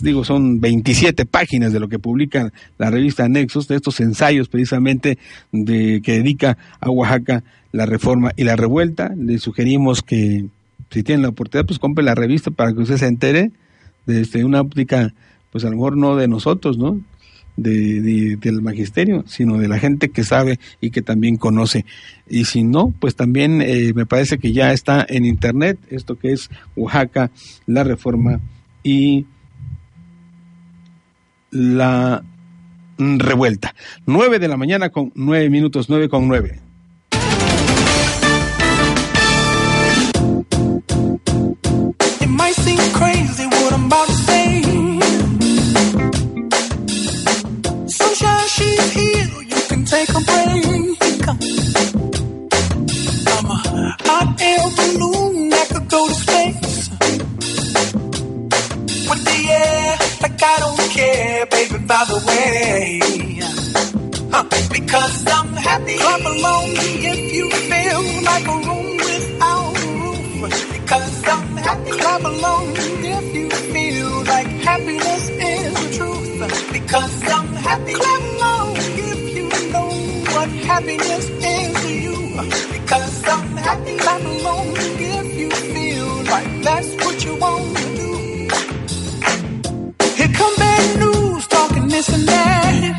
digo, 0.00 0.24
son 0.24 0.60
27 0.60 1.24
páginas 1.24 1.72
de 1.72 1.78
lo 1.78 1.88
que 1.88 2.00
publica 2.00 2.52
la 2.78 2.90
revista 2.90 3.28
Nexos, 3.28 3.68
de 3.68 3.76
estos 3.76 4.00
ensayos 4.00 4.48
precisamente 4.48 5.16
de, 5.52 6.00
que 6.02 6.14
dedica 6.14 6.58
a 6.80 6.90
Oaxaca 6.90 7.44
la 7.70 7.86
reforma 7.86 8.32
y 8.36 8.42
la 8.42 8.56
revuelta. 8.56 9.12
Le 9.16 9.38
sugerimos 9.38 10.02
que 10.02 10.46
si 10.90 11.02
tienen 11.02 11.22
la 11.22 11.28
oportunidad, 11.28 11.66
pues 11.66 11.78
compre 11.78 12.04
la 12.04 12.14
revista 12.14 12.50
para 12.50 12.72
que 12.72 12.80
usted 12.80 12.96
se 12.96 13.06
entere 13.06 13.52
desde 14.06 14.44
una 14.44 14.60
óptica, 14.60 15.14
pues 15.52 15.64
a 15.64 15.70
lo 15.70 15.76
mejor 15.76 15.96
no 15.96 16.16
de 16.16 16.28
nosotros, 16.28 16.78
¿no? 16.78 17.00
De, 17.56 18.36
del 18.40 18.62
magisterio, 18.62 19.24
sino 19.26 19.58
de 19.58 19.68
la 19.68 19.78
gente 19.78 20.08
que 20.08 20.24
sabe 20.24 20.58
y 20.80 20.90
que 20.90 21.02
también 21.02 21.36
conoce. 21.36 21.84
Y 22.26 22.46
si 22.46 22.62
no, 22.62 22.94
pues 23.00 23.16
también 23.16 23.60
eh, 23.60 23.92
me 23.94 24.06
parece 24.06 24.38
que 24.38 24.52
ya 24.52 24.72
está 24.72 25.04
en 25.06 25.26
internet 25.26 25.78
esto 25.90 26.18
que 26.18 26.32
es 26.32 26.48
Oaxaca, 26.74 27.30
la 27.66 27.84
reforma 27.84 28.40
y 28.82 29.26
la 31.50 32.22
revuelta. 32.98 33.74
Nueve 34.06 34.38
de 34.38 34.48
la 34.48 34.56
mañana 34.56 34.90
con 34.90 35.12
nueve 35.14 35.50
minutos, 35.50 35.90
nueve 35.90 36.08
con 36.08 36.28
nueve. 36.28 36.60
Take 50.06 50.16
a 50.16 50.20
break. 50.30 51.28
I'm 53.28 53.50
a 53.50 53.58
hot 54.06 54.28
air 54.40 54.64
balloon 54.78 55.48
that 55.50 55.66
could 55.72 55.88
go 55.88 56.08
to 56.08 56.14
space. 56.14 56.88
With 59.08 59.22
the 59.28 59.38
air, 59.50 59.96
like 60.22 60.42
I 60.42 60.56
don't 60.62 60.90
care, 60.96 61.46
baby, 61.46 61.78
by 61.90 62.02
the 62.10 62.18
way. 62.28 63.00
Huh, 64.32 64.44
because 64.72 65.16
I'm 65.26 65.52
happy. 65.68 65.96
Clap 65.98 66.24
along 66.34 66.68
if 67.12 67.20
you 67.36 67.50
feel 67.70 68.02
like 68.30 68.46
a 68.54 68.56
room 68.68 68.88
without 69.06 69.76
a 69.76 69.90
roof. 70.02 70.52
Because 70.76 71.28
I'm 71.28 71.56
happy. 71.66 71.90
Clap 71.90 72.22
along 72.24 72.66
if 73.16 73.34
you 73.34 73.50
feel 73.74 74.10
like 74.32 74.48
happiness 74.68 75.28
is 75.28 75.74
the 75.80 75.86
truth. 75.96 76.72
Because 76.72 77.14
I'm 77.28 77.48
happy. 77.68 77.92
Clap 77.92 78.39
what 80.40 80.48
happiness 80.64 81.24
is 81.28 81.68
to 81.82 81.90
you. 82.04 82.16
Because 82.72 83.14
I'm 83.28 83.56
happy, 83.66 83.94
I'm 84.00 84.24
alone. 84.26 84.72
If 84.76 85.28
you 85.40 85.50
feel 85.74 86.08
like 86.32 86.50
that's 86.66 86.90
what 87.04 87.16
you 87.24 87.34
want 87.36 87.76
to 87.76 87.86
do. 88.00 88.12
Here 90.16 90.32
come 90.40 90.54
bad 90.56 90.84
news, 91.02 91.46
talking 91.48 91.88
this 91.88 92.08
and 92.08 92.26
that. 92.28 92.96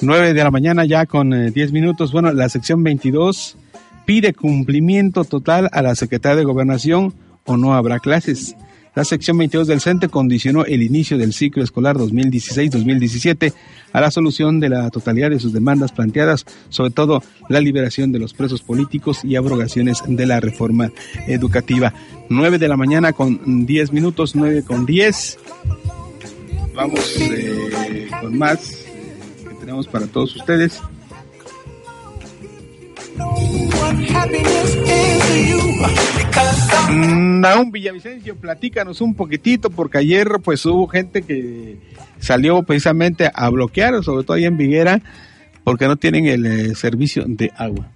9 0.00 0.34
de 0.34 0.44
la 0.44 0.50
mañana 0.50 0.84
ya 0.84 1.06
con 1.06 1.32
eh, 1.32 1.50
10 1.50 1.72
minutos. 1.72 2.12
Bueno, 2.12 2.32
la 2.32 2.48
sección 2.48 2.82
22 2.82 3.56
pide 4.04 4.34
cumplimiento 4.34 5.24
total 5.24 5.68
a 5.72 5.82
la 5.82 5.94
Secretaría 5.94 6.36
de 6.36 6.44
Gobernación 6.44 7.14
o 7.44 7.56
no 7.56 7.74
habrá 7.74 8.00
clases. 8.00 8.56
La 8.96 9.04
sección 9.04 9.36
22 9.36 9.66
del 9.66 9.82
CENTE 9.82 10.08
condicionó 10.08 10.64
el 10.64 10.82
inicio 10.82 11.18
del 11.18 11.34
ciclo 11.34 11.62
escolar 11.62 11.96
2016-2017 11.96 13.52
a 13.92 14.00
la 14.00 14.10
solución 14.10 14.58
de 14.58 14.70
la 14.70 14.88
totalidad 14.88 15.28
de 15.28 15.38
sus 15.38 15.52
demandas 15.52 15.92
planteadas, 15.92 16.46
sobre 16.70 16.92
todo 16.92 17.22
la 17.50 17.60
liberación 17.60 18.10
de 18.10 18.18
los 18.18 18.32
presos 18.32 18.62
políticos 18.62 19.22
y 19.22 19.36
abrogaciones 19.36 20.02
de 20.08 20.24
la 20.24 20.40
reforma 20.40 20.90
educativa. 21.26 21.92
9 22.30 22.58
de 22.58 22.68
la 22.68 22.78
mañana 22.78 23.12
con 23.12 23.66
10 23.66 23.92
minutos, 23.92 24.34
9 24.34 24.62
con 24.62 24.86
10. 24.86 25.38
Vamos 26.74 27.16
eh, 27.20 28.08
con 28.18 28.38
más 28.38 28.82
que 29.46 29.54
tenemos 29.60 29.86
para 29.88 30.06
todos 30.06 30.34
ustedes. 30.36 30.80
Naum 36.88 37.70
Villavicencio, 37.70 38.36
platícanos 38.36 39.00
un 39.00 39.14
poquitito, 39.14 39.70
porque 39.70 39.98
ayer 39.98 40.28
pues 40.42 40.64
hubo 40.66 40.86
gente 40.88 41.22
que 41.22 41.78
salió 42.18 42.62
precisamente 42.62 43.30
a 43.32 43.48
bloquear, 43.50 44.02
sobre 44.02 44.24
todo 44.24 44.36
ahí 44.36 44.44
en 44.44 44.56
Viguera, 44.56 45.02
porque 45.64 45.86
no 45.86 45.96
tienen 45.96 46.26
el 46.26 46.46
eh, 46.46 46.74
servicio 46.74 47.24
de 47.26 47.52
agua. 47.56 47.88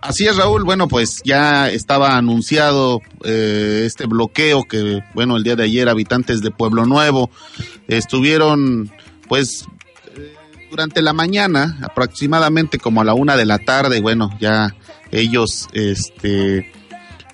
Así 0.00 0.26
es, 0.26 0.36
Raúl. 0.36 0.64
Bueno, 0.64 0.86
pues 0.86 1.20
ya 1.24 1.68
estaba 1.68 2.16
anunciado 2.16 3.00
eh, 3.24 3.82
este 3.84 4.06
bloqueo 4.06 4.62
que, 4.62 5.00
bueno, 5.14 5.36
el 5.36 5.42
día 5.42 5.56
de 5.56 5.64
ayer 5.64 5.88
habitantes 5.88 6.40
de 6.40 6.50
Pueblo 6.52 6.86
Nuevo 6.86 7.30
estuvieron, 7.88 8.90
pues, 9.28 9.66
durante 10.70 11.02
la 11.02 11.12
mañana, 11.12 11.78
aproximadamente 11.82 12.78
como 12.78 13.00
a 13.00 13.04
la 13.04 13.14
una 13.14 13.36
de 13.36 13.46
la 13.46 13.58
tarde, 13.58 14.00
bueno, 14.00 14.30
ya 14.40 14.74
ellos, 15.10 15.68
este, 15.72 16.70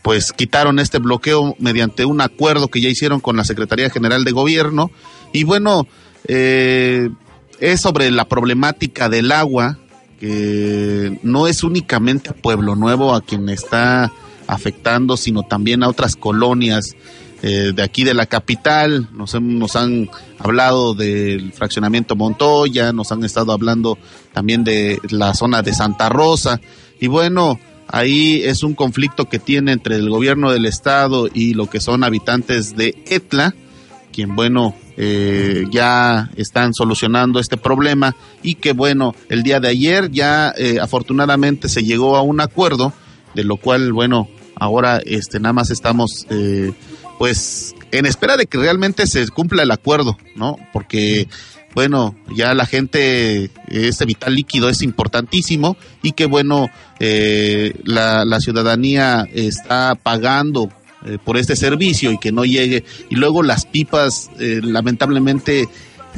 pues 0.03 0.33
quitaron 0.33 0.79
este 0.79 0.99
bloqueo 0.99 1.57
mediante 1.59 2.05
un 2.05 2.21
acuerdo 2.21 2.69
que 2.69 2.81
ya 2.81 2.89
hicieron 2.89 3.21
con 3.21 3.37
la 3.37 3.45
Secretaría 3.45 3.91
General 3.91 4.25
de 4.25 4.33
Gobierno. 4.33 4.91
Y 5.33 5.45
bueno, 5.45 5.87
eh, 6.27 7.11
es 7.61 7.81
sobre 7.81 8.11
la 8.11 8.29
problemática 8.29 9.09
del 9.09 9.33
agua, 9.33 9.79
que 10.21 11.19
no 11.23 11.49
es 11.49 11.65
únicamente 11.65 12.31
a 12.31 12.35
Pueblo 12.35 12.77
Nuevo 12.77 13.15
a 13.15 13.21
quien 13.21 13.49
está 13.49 14.13
afectando, 14.47 15.17
sino 15.17 15.43
también 15.43 15.83
a 15.83 15.89
otras 15.89 16.17
colonias 16.17 16.95
eh, 17.47 17.73
de 17.75 17.83
aquí 17.83 18.05
de 18.05 18.15
la 18.15 18.25
capital. 18.25 19.07
Nos, 19.13 19.39
nos 19.39 19.77
han 19.77 20.09
hablado 20.39 20.95
del 20.95 21.53
fraccionamiento 21.53 22.17
Montoya, 22.17 22.91
nos 22.95 23.13
han 23.13 23.23
estado 23.23 23.53
hablando 23.53 23.99
también 24.33 24.65
de 24.65 24.99
la 25.11 25.35
zona 25.35 25.61
de 25.61 25.75
Santa 25.75 26.09
Rosa. 26.09 26.59
Y 26.99 27.07
bueno, 27.07 27.61
ahí 27.87 28.41
es 28.43 28.63
un 28.63 28.75
conflicto 28.75 29.29
que 29.29 29.39
tiene 29.39 29.73
entre 29.73 29.97
el 29.97 30.09
gobierno 30.09 30.53
del 30.53 30.65
estado 30.65 31.29
y 31.33 31.53
lo 31.53 31.69
que 31.69 31.81
son 31.83 32.03
habitantes 32.03 32.77
de 32.77 32.95
Etla, 33.07 33.55
quien 34.11 34.35
bueno, 34.37 34.75
eh, 34.97 35.65
ya 35.71 36.31
están 36.37 36.73
solucionando 36.73 37.41
este 37.41 37.59
problema 37.59 38.17
y 38.43 38.55
que 38.55 38.73
bueno, 38.73 39.15
el 39.29 39.43
día 39.43 39.61
de 39.61 39.69
ayer 39.69 40.11
ya 40.11 40.55
eh, 40.57 40.79
afortunadamente 40.81 41.69
se 41.69 41.85
llegó 41.85 42.17
a 42.17 42.23
un 42.23 42.41
acuerdo, 42.41 42.95
de 43.35 43.45
lo 43.45 43.59
cual 43.59 43.93
bueno, 43.93 44.31
ahora 44.57 44.99
este 45.05 45.41
nada 45.41 45.53
más 45.53 45.71
estamos 45.71 46.27
eh, 46.31 46.73
pues 47.19 47.75
en 47.93 48.07
espera 48.07 48.37
de 48.37 48.47
que 48.47 48.59
realmente 48.59 49.07
se 49.07 49.27
cumpla 49.29 49.63
el 49.63 49.71
acuerdo, 49.71 50.17
¿no? 50.35 50.57
Porque 50.73 51.29
bueno, 51.75 52.15
ya 52.37 52.55
la 52.55 52.67
gente, 52.67 53.51
este 53.69 54.05
vital 54.05 54.37
líquido 54.37 54.69
es 54.69 54.83
importantísimo 54.83 55.77
y 56.03 56.13
que 56.13 56.27
bueno, 56.27 56.69
eh, 57.01 57.75
la, 57.83 58.25
la, 58.25 58.39
ciudadanía 58.39 59.27
está 59.33 59.97
pagando 59.97 60.71
eh, 61.05 61.19
por 61.23 61.37
este 61.37 61.57
servicio 61.57 62.13
y 62.13 62.19
que 62.19 62.31
no 62.31 62.45
llegue. 62.45 62.85
Y 63.11 63.17
luego 63.17 63.43
las 63.43 63.67
pipas, 63.67 64.31
eh, 64.39 64.61
lamentablemente, 64.63 65.69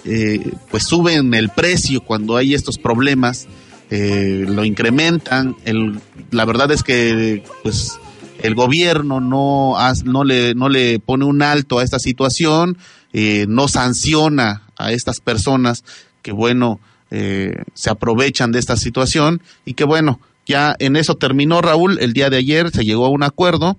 eh, 0.05 0.53
pues 0.71 0.85
suben 0.85 1.33
el 1.35 1.49
precio 1.49 2.03
cuando 2.03 2.37
hay 2.37 2.55
estos 2.55 2.77
problemas, 2.77 3.49
eh, 3.91 4.45
lo 4.47 4.65
incrementan. 4.65 5.57
El, 5.65 6.01
la 6.31 6.45
verdad 6.45 6.71
es 6.71 6.83
que, 6.83 7.43
pues, 7.63 7.99
el 8.43 8.55
gobierno 8.55 9.21
no, 9.21 9.77
no, 10.05 10.25
le, 10.25 10.55
no 10.55 10.69
le 10.69 10.99
pone 10.99 11.25
un 11.25 11.43
alto 11.43 11.79
a 11.79 11.85
esta 11.85 11.99
situación, 11.99 12.79
eh, 13.13 13.47
no 13.49 13.69
sanciona 13.69 14.63
a 14.77 14.93
estas 14.93 15.21
personas 15.21 15.85
que, 16.23 16.33
bueno, 16.33 16.81
eh, 17.11 17.63
se 17.75 17.91
aprovechan 17.91 18.53
de 18.53 18.59
esta 18.59 18.77
situación 18.77 19.43
y 19.65 19.75
que, 19.75 19.85
bueno, 19.85 20.21
ya 20.47 20.75
en 20.79 20.97
eso 20.97 21.17
terminó 21.17 21.61
Raúl. 21.61 21.99
El 22.01 22.13
día 22.13 22.31
de 22.31 22.37
ayer, 22.37 22.71
se 22.71 22.85
llegó 22.85 23.07
a 23.07 23.11
un 23.11 23.23
acuerdo 23.23 23.77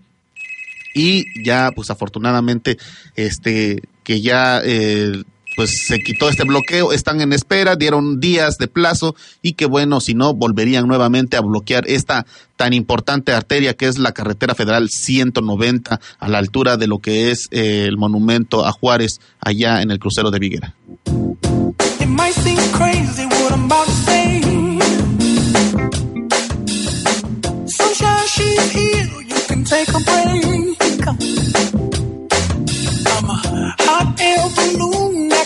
y 0.94 1.26
ya, 1.44 1.72
pues 1.76 1.90
afortunadamente, 1.90 2.78
este, 3.16 3.82
que 4.04 4.22
ya 4.22 4.62
eh, 4.64 5.24
pues 5.58 5.88
se 5.88 6.04
quitó 6.04 6.30
este 6.30 6.44
bloqueo, 6.44 6.94
están 6.94 7.20
en 7.20 7.34
espera, 7.34 7.76
dieron 7.76 8.20
días 8.20 8.60
de 8.60 8.68
plazo 8.68 9.16
y 9.42 9.54
que 9.54 9.66
bueno, 9.66 10.00
si 10.00 10.14
no, 10.14 10.36
volverían 10.36 10.88
nuevamente 10.88 11.36
a 11.36 11.42
bloquear 11.42 11.88
esta 11.88 12.28
tan 12.58 12.74
importante 12.74 13.34
arteria 13.34 13.74
que 13.74 13.88
es 13.88 13.98
la 13.98 14.12
carretera 14.12 14.54
federal 14.54 14.90
190 14.92 16.00
a 16.20 16.28
la 16.28 16.38
altura 16.38 16.78
de 16.78 16.86
lo 16.86 17.00
que 17.00 17.32
es 17.32 17.48
eh, 17.50 17.86
el 17.88 17.98
monumento 17.98 18.68
a 18.68 18.72
Juárez 18.72 19.20
allá 19.40 19.82
en 19.82 19.90
el 19.90 19.98
crucero 19.98 20.30
de 20.30 20.38
Viguera. 20.38 20.76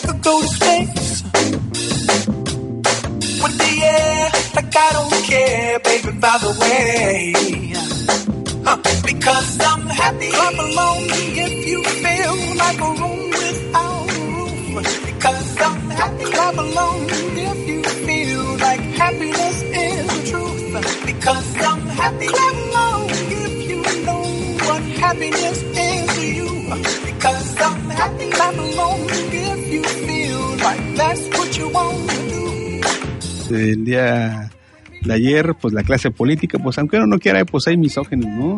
like 0.03 0.15
I 0.15 0.19
go 0.19 0.41
to 0.41 0.47
space. 0.47 1.23
With 3.41 3.57
the 3.57 3.71
air, 3.83 4.29
like 4.55 4.75
I 4.77 4.89
don't 4.93 5.23
care, 5.23 5.79
baby, 5.79 6.11
by 6.19 6.37
the 6.37 6.51
way. 6.61 7.33
Huh. 8.63 8.77
Because 9.05 9.59
I'm 9.61 9.87
happy, 9.87 10.29
Clap 10.31 10.53
along 10.53 10.97
if 11.09 11.67
you 11.67 11.83
feel 11.83 12.35
like 12.57 12.79
a 12.79 12.91
room 13.01 13.29
without 13.29 14.09
a 14.09 14.21
roof. 14.35 15.05
Because 15.05 15.61
I'm 15.61 15.89
happy, 15.89 16.25
Clap 16.25 16.57
along 16.57 17.05
if 17.09 17.67
you 17.67 17.83
feel 17.83 18.57
like 18.57 18.81
happiness 18.81 19.63
is 19.63 20.07
the 20.07 20.31
truth. 20.31 21.05
Because 21.05 21.55
I'm 21.57 21.81
happy, 21.87 22.27
Clap 22.27 22.55
along 22.55 23.09
if 23.09 23.69
you 23.69 24.05
know 24.05 24.23
what 24.67 24.83
happiness 24.83 25.63
is 25.63 26.15
to 26.15 26.25
you. 26.25 27.10
That's 30.95 31.29
what 31.37 31.51
you 31.51 31.69
want. 31.69 32.11
El 33.51 33.85
día 33.85 34.49
de 35.01 35.13
ayer, 35.13 35.55
pues 35.59 35.73
la 35.73 35.83
clase 35.83 36.09
política, 36.09 36.57
pues 36.57 36.77
aunque 36.79 36.97
uno 36.97 37.05
no 37.05 37.19
quiera, 37.19 37.45
pues 37.45 37.67
hay 37.67 37.77
misógenos, 37.77 38.27
¿no? 38.27 38.57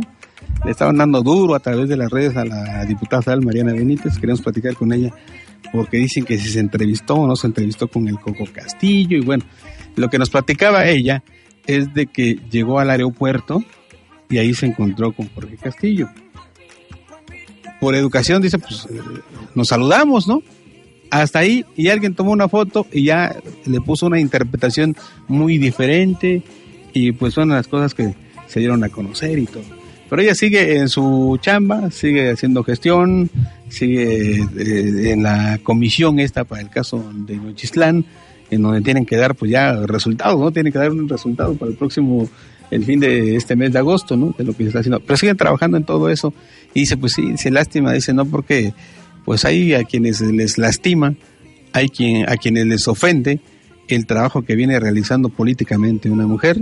Le 0.63 0.71
estaban 0.71 0.97
dando 0.97 1.21
duro 1.21 1.55
a 1.55 1.59
través 1.59 1.89
de 1.89 1.97
las 1.97 2.09
redes 2.09 2.37
a 2.37 2.45
la 2.45 2.85
diputada 2.85 3.21
federal 3.21 3.43
Mariana 3.43 3.73
Benítez, 3.73 4.17
queremos 4.17 4.41
platicar 4.41 4.75
con 4.75 4.93
ella, 4.93 5.13
porque 5.73 5.97
dicen 5.97 6.23
que 6.23 6.37
si 6.37 6.47
se 6.49 6.59
entrevistó 6.59 7.15
o 7.15 7.27
no 7.27 7.35
se 7.35 7.47
entrevistó 7.47 7.87
con 7.89 8.07
el 8.07 8.19
Coco 8.19 8.45
Castillo, 8.53 9.17
y 9.17 9.21
bueno, 9.21 9.43
lo 9.95 10.09
que 10.09 10.19
nos 10.19 10.29
platicaba 10.29 10.85
ella 10.85 11.23
es 11.67 11.93
de 11.93 12.07
que 12.07 12.39
llegó 12.49 12.79
al 12.79 12.91
aeropuerto 12.91 13.61
y 14.29 14.37
ahí 14.37 14.53
se 14.53 14.67
encontró 14.67 15.11
con 15.11 15.27
Jorge 15.29 15.57
Castillo. 15.57 16.09
Por 17.83 17.95
educación, 17.95 18.41
dice, 18.41 18.57
pues 18.59 18.87
eh, 18.89 19.01
nos 19.55 19.67
saludamos, 19.67 20.25
¿no? 20.27 20.41
hasta 21.11 21.39
ahí 21.39 21.63
y 21.75 21.89
alguien 21.89 22.15
tomó 22.15 22.31
una 22.31 22.49
foto 22.49 22.87
y 22.91 23.03
ya 23.03 23.35
le 23.65 23.81
puso 23.81 24.07
una 24.07 24.19
interpretación 24.19 24.95
muy 25.27 25.59
diferente 25.59 26.41
y 26.91 27.11
pues 27.11 27.35
son 27.35 27.49
las 27.49 27.67
cosas 27.67 27.93
que 27.93 28.15
se 28.47 28.59
dieron 28.59 28.83
a 28.83 28.89
conocer 28.89 29.37
y 29.37 29.45
todo. 29.45 29.63
Pero 30.09 30.21
ella 30.23 30.33
sigue 30.33 30.77
en 30.77 30.89
su 30.89 31.37
chamba, 31.39 31.91
sigue 31.91 32.31
haciendo 32.31 32.63
gestión, 32.63 33.29
sigue 33.69 34.41
eh, 34.41 35.11
en 35.11 35.21
la 35.21 35.59
comisión 35.61 36.19
esta 36.19 36.45
para 36.45 36.61
el 36.61 36.69
caso 36.69 37.03
de 37.13 37.37
Nochistlán, 37.37 38.05
en 38.49 38.61
donde 38.61 38.81
tienen 38.81 39.05
que 39.05 39.15
dar 39.15 39.35
pues 39.35 39.51
ya 39.51 39.85
resultados, 39.85 40.39
¿no? 40.39 40.51
Tienen 40.51 40.73
que 40.73 40.79
dar 40.79 40.89
un 40.89 41.07
resultado 41.07 41.53
para 41.55 41.71
el 41.71 41.77
próximo, 41.77 42.27
el 42.71 42.85
fin 42.85 42.99
de 42.99 43.35
este 43.35 43.55
mes 43.55 43.73
de 43.73 43.79
agosto, 43.79 44.17
¿no? 44.17 44.33
De 44.37 44.43
lo 44.43 44.53
que 44.53 44.63
se 44.63 44.69
está 44.69 44.79
haciendo. 44.79 44.99
Pero 44.99 45.17
siguen 45.17 45.37
trabajando 45.37 45.77
en 45.77 45.83
todo 45.83 46.09
eso. 46.09 46.33
Y 46.73 46.81
dice, 46.81 46.97
pues 46.97 47.13
sí, 47.13 47.37
se 47.37 47.51
lástima, 47.51 47.93
dice, 47.93 48.13
no 48.13 48.25
porque 48.25 48.73
pues 49.25 49.45
hay 49.45 49.73
a 49.73 49.83
quienes 49.83 50.21
les 50.21 50.57
lastima, 50.57 51.15
hay 51.71 51.89
quien, 51.89 52.29
a 52.29 52.37
quienes 52.37 52.65
les 52.65 52.87
ofende 52.87 53.39
el 53.87 54.05
trabajo 54.05 54.43
que 54.43 54.55
viene 54.55 54.79
realizando 54.79 55.29
políticamente 55.29 56.09
una 56.09 56.27
mujer. 56.27 56.61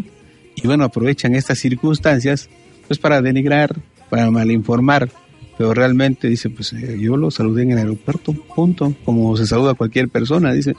Y 0.56 0.68
bueno, 0.68 0.84
aprovechan 0.84 1.36
estas 1.36 1.60
circunstancias 1.60 2.50
pues 2.88 3.00
para 3.00 3.22
denigrar, 3.22 3.80
para 4.10 4.30
malinformar, 4.30 5.10
pero 5.58 5.74
realmente 5.74 6.28
dice, 6.28 6.50
pues 6.50 6.74
eh, 6.74 6.98
yo 7.00 7.16
lo 7.16 7.32
saludé 7.32 7.64
en 7.64 7.72
el 7.72 7.78
aeropuerto, 7.78 8.34
punto, 8.34 8.94
como 9.06 9.38
se 9.38 9.46
saluda 9.46 9.72
a 9.72 9.76
cualquier 9.76 10.10
persona, 10.10 10.52
dice, 10.52 10.76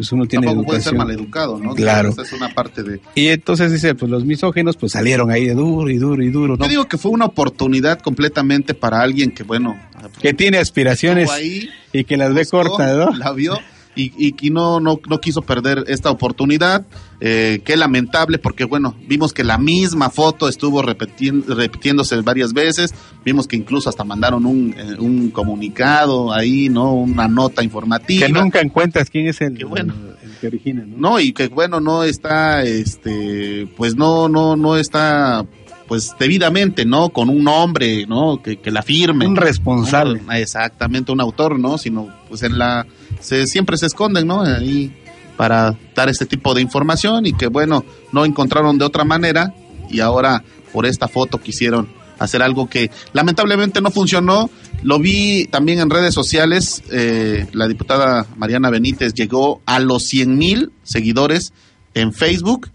pues 0.00 0.12
uno 0.12 0.24
tiene 0.24 0.46
Tampoco 0.46 0.68
puede 0.68 0.78
educación. 0.78 0.98
ser 0.98 1.06
maleducado, 1.06 1.58
¿no? 1.58 1.74
Claro. 1.74 2.08
Esa 2.08 2.22
es 2.22 2.32
una 2.32 2.48
parte 2.54 2.82
de... 2.82 3.02
Y 3.14 3.28
entonces 3.28 3.70
dice, 3.70 3.94
pues 3.94 4.10
los 4.10 4.24
misógenos 4.24 4.78
pues 4.78 4.92
salieron 4.92 5.30
ahí 5.30 5.44
de 5.44 5.52
duro 5.52 5.90
y 5.90 5.98
duro 5.98 6.22
y 6.22 6.30
duro, 6.30 6.56
¿no? 6.56 6.64
Yo 6.64 6.70
digo 6.70 6.88
que 6.88 6.96
fue 6.96 7.10
una 7.10 7.26
oportunidad 7.26 8.00
completamente 8.00 8.72
para 8.72 9.02
alguien 9.02 9.30
que, 9.30 9.42
bueno... 9.42 9.78
Que 10.18 10.32
tiene 10.32 10.56
aspiraciones 10.56 11.30
ahí, 11.30 11.68
y 11.92 12.04
que 12.04 12.16
las 12.16 12.32
ve 12.32 12.46
cortas, 12.46 12.96
¿no? 12.96 13.14
La 13.14 13.32
vio 13.32 13.58
y, 13.96 14.12
y, 14.16 14.34
y 14.40 14.50
no, 14.50 14.80
no, 14.80 15.00
no 15.08 15.20
quiso 15.20 15.42
perder 15.42 15.84
esta 15.88 16.10
oportunidad. 16.10 16.86
Eh, 17.20 17.60
qué 17.64 17.76
lamentable, 17.76 18.38
porque 18.38 18.64
bueno, 18.64 18.94
vimos 19.06 19.32
que 19.34 19.44
la 19.44 19.58
misma 19.58 20.08
foto 20.10 20.48
estuvo 20.48 20.82
repetien- 20.82 21.44
repitiéndose 21.44 22.16
varias 22.22 22.52
veces. 22.52 22.94
Vimos 23.24 23.46
que 23.46 23.56
incluso 23.56 23.88
hasta 23.90 24.04
mandaron 24.04 24.46
un, 24.46 24.74
eh, 24.78 24.96
un 24.98 25.30
comunicado 25.30 26.32
ahí, 26.32 26.68
¿no? 26.68 26.94
Una 26.94 27.28
nota 27.28 27.62
informativa. 27.62 28.26
Que 28.26 28.32
nunca 28.32 28.60
encuentras 28.60 29.10
quién 29.10 29.26
es 29.26 29.40
el, 29.40 29.58
Qué 29.58 29.64
bueno. 29.64 29.92
el 30.22 30.30
que 30.40 30.46
origina, 30.46 30.84
¿no? 30.86 30.96
No, 30.96 31.20
y 31.20 31.32
que 31.32 31.48
bueno, 31.48 31.80
no 31.80 32.04
está, 32.04 32.62
este, 32.62 33.68
pues 33.76 33.96
no, 33.96 34.28
no, 34.28 34.56
no 34.56 34.76
está, 34.76 35.44
pues 35.90 36.14
debidamente, 36.20 36.84
¿no? 36.84 37.08
Con 37.08 37.28
un 37.28 37.42
nombre, 37.42 38.06
¿no? 38.06 38.40
Que, 38.40 38.58
que 38.58 38.70
la 38.70 38.80
firme. 38.80 39.26
Un 39.26 39.34
responsable. 39.34 40.22
No, 40.24 40.32
exactamente, 40.34 41.10
un 41.10 41.20
autor, 41.20 41.58
¿no? 41.58 41.78
Sino, 41.78 42.06
pues 42.28 42.44
en 42.44 42.58
la, 42.58 42.86
se, 43.18 43.48
siempre 43.48 43.76
se 43.76 43.86
esconden, 43.86 44.28
¿no? 44.28 44.42
Ahí 44.42 44.92
para 45.36 45.76
dar 45.96 46.08
este 46.08 46.26
tipo 46.26 46.54
de 46.54 46.60
información 46.60 47.26
y 47.26 47.32
que 47.32 47.48
bueno, 47.48 47.84
no 48.12 48.24
encontraron 48.24 48.78
de 48.78 48.84
otra 48.84 49.02
manera 49.02 49.52
y 49.90 49.98
ahora 49.98 50.44
por 50.72 50.86
esta 50.86 51.08
foto 51.08 51.38
quisieron 51.38 51.88
hacer 52.20 52.40
algo 52.40 52.68
que 52.68 52.92
lamentablemente 53.12 53.80
no 53.80 53.90
funcionó. 53.90 54.48
Lo 54.84 55.00
vi 55.00 55.46
también 55.46 55.80
en 55.80 55.90
redes 55.90 56.14
sociales, 56.14 56.84
eh, 56.92 57.48
la 57.52 57.66
diputada 57.66 58.28
Mariana 58.36 58.70
Benítez 58.70 59.12
llegó 59.12 59.60
a 59.66 59.80
los 59.80 60.04
100 60.04 60.38
mil 60.38 60.70
seguidores 60.84 61.52
en 61.94 62.12
Facebook 62.12 62.70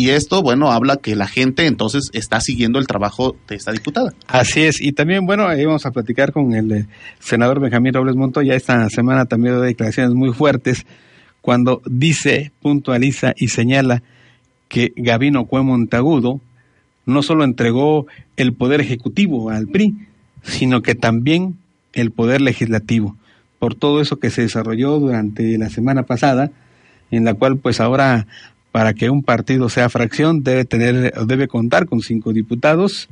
y 0.00 0.08
esto, 0.08 0.40
bueno, 0.40 0.72
habla 0.72 0.96
que 0.96 1.14
la 1.14 1.26
gente 1.26 1.66
entonces 1.66 2.08
está 2.14 2.40
siguiendo 2.40 2.78
el 2.78 2.86
trabajo 2.86 3.36
de 3.46 3.56
esta 3.56 3.70
diputada. 3.70 4.14
Así 4.28 4.62
es, 4.62 4.80
y 4.80 4.92
también, 4.92 5.26
bueno, 5.26 5.46
ahí 5.46 5.66
vamos 5.66 5.84
a 5.84 5.90
platicar 5.90 6.32
con 6.32 6.54
el 6.54 6.72
eh, 6.72 6.86
senador 7.18 7.60
Benjamín 7.60 7.92
Robles 7.92 8.16
Montoya. 8.16 8.54
Esta 8.54 8.88
semana 8.88 9.26
también 9.26 9.56
dio 9.56 9.60
declaraciones 9.60 10.14
muy 10.14 10.32
fuertes 10.32 10.86
cuando 11.42 11.82
dice, 11.84 12.50
puntualiza 12.62 13.34
y 13.36 13.48
señala 13.48 14.02
que 14.68 14.94
Gabino 14.96 15.44
Cue 15.44 15.62
Montagudo 15.62 16.40
no 17.04 17.22
solo 17.22 17.44
entregó 17.44 18.06
el 18.38 18.54
poder 18.54 18.80
ejecutivo 18.80 19.50
al 19.50 19.68
PRI, 19.68 19.96
sino 20.42 20.80
que 20.80 20.94
también 20.94 21.58
el 21.92 22.10
poder 22.10 22.40
legislativo, 22.40 23.16
por 23.58 23.74
todo 23.74 24.00
eso 24.00 24.18
que 24.18 24.30
se 24.30 24.40
desarrolló 24.40 24.98
durante 24.98 25.58
la 25.58 25.68
semana 25.68 26.04
pasada, 26.04 26.52
en 27.10 27.26
la 27.26 27.34
cual 27.34 27.58
pues 27.58 27.80
ahora 27.80 28.26
para 28.72 28.94
que 28.94 29.10
un 29.10 29.22
partido 29.22 29.68
sea 29.68 29.88
fracción 29.88 30.42
debe 30.42 30.64
tener 30.64 31.12
debe 31.26 31.48
contar 31.48 31.86
con 31.86 32.00
cinco 32.00 32.32
diputados. 32.32 33.08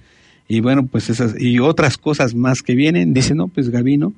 Y 0.47 0.61
bueno 0.61 0.87
pues 0.87 1.11
esas 1.11 1.41
y 1.41 1.59
otras 1.59 1.99
cosas 1.99 2.35
más 2.35 2.63
que 2.63 2.75
vienen. 2.75 3.13
Dice 3.13 3.35
no 3.35 3.49
pues 3.49 3.71
Gabino 3.71 4.13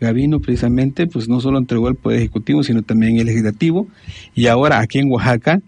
Gabino 0.00 0.40
precisamente 0.40 1.06
pues 1.06 1.28
no 1.28 1.40
solo 1.40 1.58
entregó 1.58 1.88
el 1.88 1.94
poder 1.94 2.18
ejecutivo 2.18 2.62
sino 2.62 2.82
también 2.82 3.18
el 3.18 3.26
legislativo. 3.26 3.86
Y 4.34 4.46
ahora 4.46 4.80
aquí 4.80 4.98
en 4.98 5.10
Oaxaca 5.10 5.60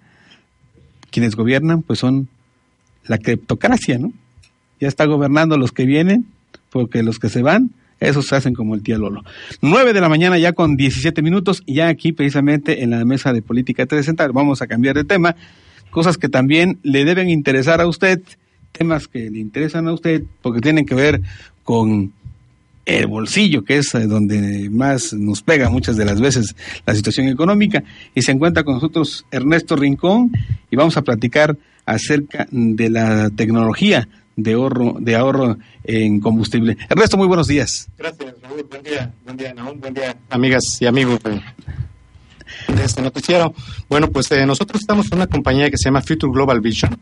quienes 1.10 1.36
gobiernan 1.36 1.82
pues 1.82 1.98
son 1.98 2.28
la 3.06 3.18
cleptocracia 3.18 3.98
no 3.98 4.12
ya 4.80 4.88
está 4.88 5.04
gobernando 5.04 5.58
los 5.58 5.72
que 5.72 5.84
vienen 5.84 6.26
porque 6.70 7.02
los 7.02 7.18
que 7.18 7.28
se 7.28 7.42
van 7.42 7.70
esos 8.01 8.26
se 8.26 8.36
hacen 8.36 8.55
como 8.55 8.74
el 8.74 8.82
tía 8.82 8.98
Lolo. 8.98 9.22
9 9.61 9.92
de 9.92 10.01
la 10.01 10.09
mañana 10.09 10.38
ya 10.38 10.53
con 10.53 10.76
17 10.76 11.22
minutos, 11.22 11.62
y 11.66 11.74
ya 11.74 11.88
aquí 11.88 12.12
precisamente 12.12 12.82
en 12.82 12.90
la 12.90 13.05
mesa 13.05 13.32
de 13.32 13.42
política 13.42 13.86
360 13.86 14.28
vamos 14.32 14.62
a 14.62 14.66
cambiar 14.66 14.96
de 14.96 15.05
tema, 15.05 15.36
cosas 15.90 16.16
que 16.16 16.28
también 16.28 16.78
le 16.82 17.05
deben 17.05 17.28
interesar 17.28 17.80
a 17.80 17.86
usted, 17.86 18.20
temas 18.72 19.07
que 19.07 19.30
le 19.30 19.38
interesan 19.38 19.86
a 19.88 19.92
usted, 19.92 20.22
porque 20.42 20.61
tienen 20.61 20.86
que 20.86 20.94
ver 20.94 21.20
con 21.62 22.12
el 22.86 23.07
bolsillo, 23.07 23.62
que 23.62 23.78
es 23.78 23.94
eh, 23.94 24.07
donde 24.07 24.68
más 24.70 25.12
nos 25.12 25.42
pega 25.42 25.68
muchas 25.68 25.96
de 25.96 26.05
las 26.05 26.20
veces 26.20 26.57
la 26.86 26.94
situación 26.94 27.28
económica, 27.28 27.84
y 28.14 28.22
se 28.22 28.32
encuentra 28.32 28.64
con 28.64 28.74
nosotros 28.74 29.26
Ernesto 29.30 29.76
Rincón, 29.76 30.32
y 30.70 30.76
vamos 30.76 30.96
a 30.96 31.03
platicar 31.03 31.57
acerca 31.84 32.46
de 32.51 32.88
la 32.88 33.30
tecnología 33.30 34.09
de 34.37 34.53
ahorro, 34.53 34.97
de 34.99 35.16
ahorro 35.16 35.59
en 35.85 36.20
combustible. 36.20 36.76
Ernesto, 36.89 37.16
muy 37.16 37.26
buenos 37.26 37.47
días. 37.47 37.89
Gracias, 37.99 38.35
Raúl. 38.43 38.66
Buen 38.68 38.83
día, 38.83 39.12
buen 39.24 39.37
día. 39.37 39.55
Buen 39.55 39.95
día, 39.95 40.16
amigas 40.31 40.78
y 40.81 40.87
amigos 40.87 41.20
de 42.76 42.84
este 42.84 43.02
noticiero. 43.02 43.52
Bueno, 43.88 44.08
pues 44.08 44.30
eh, 44.32 44.46
nosotros 44.46 44.80
estamos 44.80 45.06
en 45.10 45.16
una 45.18 45.26
compañía 45.26 45.70
que 45.70 45.76
se 45.76 45.84
llama 45.84 46.00
Future 46.02 46.32
Global 46.32 46.60
Vision. 46.60 46.96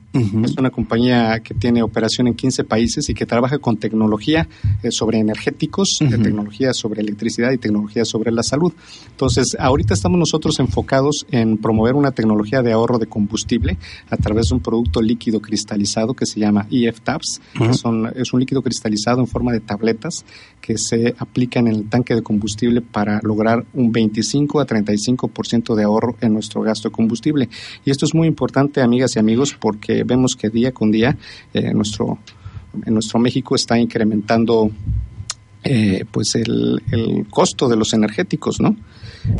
Es 0.45 0.57
una 0.57 0.71
compañía 0.71 1.41
que 1.41 1.55
tiene 1.55 1.83
operación 1.83 2.27
en 2.27 2.35
15 2.35 2.65
países 2.65 3.09
y 3.09 3.15
que 3.15 3.27
trabaja 3.27 3.59
con 3.59 3.77
tecnología 3.77 4.49
eh, 4.83 4.91
sobre 4.91 5.19
energéticos, 5.19 5.99
eh, 6.01 6.07
tecnología 6.23 6.73
sobre 6.73 7.01
electricidad 7.03 7.53
y 7.53 7.59
tecnología 7.59 8.05
sobre 8.05 8.33
la 8.33 8.43
salud. 8.43 8.73
Entonces, 9.11 9.57
ahorita 9.59 9.95
estamos 9.95 10.19
nosotros 10.19 10.59
enfocados 10.59 11.27
en 11.31 11.59
promover 11.59 11.95
una 11.95 12.11
tecnología 12.13 12.63
de 12.63 12.73
ahorro 12.73 12.99
de 12.99 13.07
combustible 13.07 13.77
a 14.11 14.17
través 14.17 14.49
de 14.49 14.55
un 14.55 14.61
producto 14.61 15.01
líquido 15.03 15.41
cristalizado 15.41 16.15
que 16.15 16.27
se 16.27 16.41
llama 16.41 16.67
EF 16.71 17.01
Tabs. 17.01 17.41
Que 17.57 17.75
son- 17.75 18.11
es 18.17 18.33
un 18.33 18.41
líquido 18.41 18.63
cristalizado 18.63 19.21
en 19.21 19.27
forma 19.27 19.53
de 19.53 19.61
tabletas 19.61 20.25
que 20.61 20.77
se 20.79 21.15
aplican 21.19 21.67
en 21.69 21.75
el 21.75 21.89
tanque 21.89 22.15
de 22.15 22.23
combustible 22.23 22.81
para 22.83 23.21
lograr 23.23 23.65
un 23.75 23.93
25 23.93 24.61
a 24.61 24.67
35% 24.67 25.58
de 25.75 25.85
ahorro 25.85 26.17
en 26.21 26.33
nuestro 26.33 26.63
gasto 26.63 26.89
de 26.89 26.93
combustible. 26.93 27.49
Y 27.85 27.91
esto 27.91 28.07
es 28.07 28.15
muy 28.15 28.29
importante, 28.29 28.81
amigas 28.81 29.17
y 29.17 29.19
amigos, 29.19 29.57
porque 29.59 30.05
vemos 30.05 30.37
que 30.37 30.51
día 30.51 30.73
con 30.73 30.91
día 30.91 31.17
eh, 31.55 31.73
nuestro, 31.73 32.19
en 32.85 32.95
nuestro 32.95 33.19
México 33.19 33.55
está 33.55 33.79
incrementando 33.79 34.71
eh, 35.65 36.05
pues 36.11 36.35
el, 36.35 36.83
el 36.91 37.27
costo 37.29 37.69
de 37.69 37.77
los 37.77 37.93
energéticos, 37.93 38.61
¿no? 38.61 38.77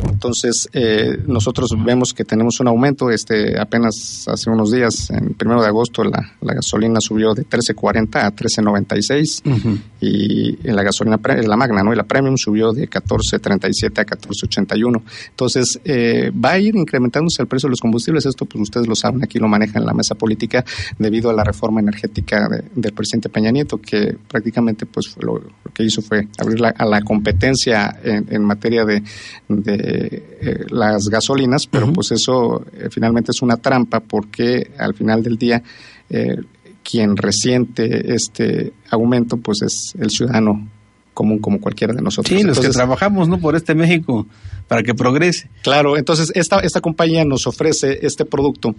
Entonces, 0.09 0.69
eh, 0.73 1.17
nosotros 1.27 1.69
vemos 1.83 2.13
que 2.13 2.23
tenemos 2.25 2.59
un 2.59 2.67
aumento. 2.67 3.09
Este, 3.09 3.59
apenas 3.59 4.25
hace 4.27 4.49
unos 4.49 4.71
días, 4.71 5.09
en 5.11 5.29
el 5.29 5.33
primero 5.35 5.61
de 5.61 5.67
agosto, 5.67 6.03
la, 6.03 6.33
la 6.41 6.53
gasolina 6.53 6.99
subió 7.01 7.33
de 7.33 7.45
13.40 7.47 8.15
a 8.23 8.35
13.96 8.35 9.41
y 10.01 10.67
en 10.67 10.75
la 10.75 10.83
gasolina, 10.83 11.19
la 11.23 11.57
magna, 11.57 11.83
¿no? 11.83 11.93
Y 11.93 11.95
la 11.95 12.03
premium 12.03 12.37
subió 12.37 12.71
de 12.73 12.89
14.37 12.89 13.99
a 13.99 14.05
14.81. 14.05 15.01
Entonces, 15.29 15.79
eh, 15.85 16.31
va 16.33 16.51
a 16.51 16.59
ir 16.59 16.75
incrementándose 16.75 17.41
el 17.41 17.47
precio 17.47 17.67
de 17.67 17.71
los 17.71 17.79
combustibles. 17.81 18.25
Esto, 18.25 18.45
pues 18.45 18.61
ustedes 18.61 18.87
lo 18.87 18.95
saben, 18.95 19.23
aquí 19.23 19.39
lo 19.39 19.47
manejan 19.47 19.81
en 19.83 19.87
la 19.87 19.93
mesa 19.93 20.15
política 20.15 20.63
debido 20.97 21.29
a 21.29 21.33
la 21.33 21.43
reforma 21.43 21.79
energética 21.79 22.47
de- 22.49 22.63
del 22.75 22.93
presidente 22.93 23.29
Peña 23.29 23.51
Nieto, 23.51 23.79
que 23.79 24.15
prácticamente, 24.27 24.85
pues 24.85 25.15
lo, 25.21 25.35
lo 25.39 25.73
que 25.73 25.83
hizo 25.83 26.01
fue 26.01 26.27
abrir 26.37 26.59
la- 26.59 26.69
a 26.77 26.85
la 26.85 27.01
competencia 27.01 27.97
en, 28.03 28.25
en 28.29 28.43
materia 28.43 28.85
de, 28.85 29.01
de, 29.47 29.58
eh, 29.67 30.65
las 30.69 31.03
gasolinas, 31.09 31.67
pero 31.67 31.91
pues 31.93 32.11
eso 32.11 32.65
eh, 32.73 32.87
finalmente 32.89 33.31
es 33.31 33.41
una 33.41 33.57
trampa 33.57 33.99
porque 33.99 34.71
al 34.77 34.93
final 34.93 35.23
del 35.23 35.37
día 35.37 35.61
eh, 36.09 36.35
quien 36.83 37.15
resiente 37.15 38.13
este 38.13 38.73
aumento 38.89 39.37
pues 39.37 39.61
es 39.61 39.93
el 39.99 40.09
ciudadano 40.09 40.67
común 41.19 41.39
como 41.39 41.59
cualquiera 41.59 41.93
de 41.93 42.01
nosotros. 42.01 42.39
Sí, 42.39 42.45
los 42.45 42.59
que 42.61 42.69
trabajamos 42.69 43.27
no 43.27 43.39
por 43.39 43.57
este 43.57 43.75
México 43.75 44.25
para 44.69 44.83
que 44.83 44.93
progrese. 44.93 45.49
Claro, 45.63 45.97
entonces 45.97 46.31
esta, 46.33 46.59
esta 46.61 46.79
compañía 46.79 47.25
nos 47.25 47.45
ofrece 47.45 47.99
este 48.03 48.23
producto 48.23 48.73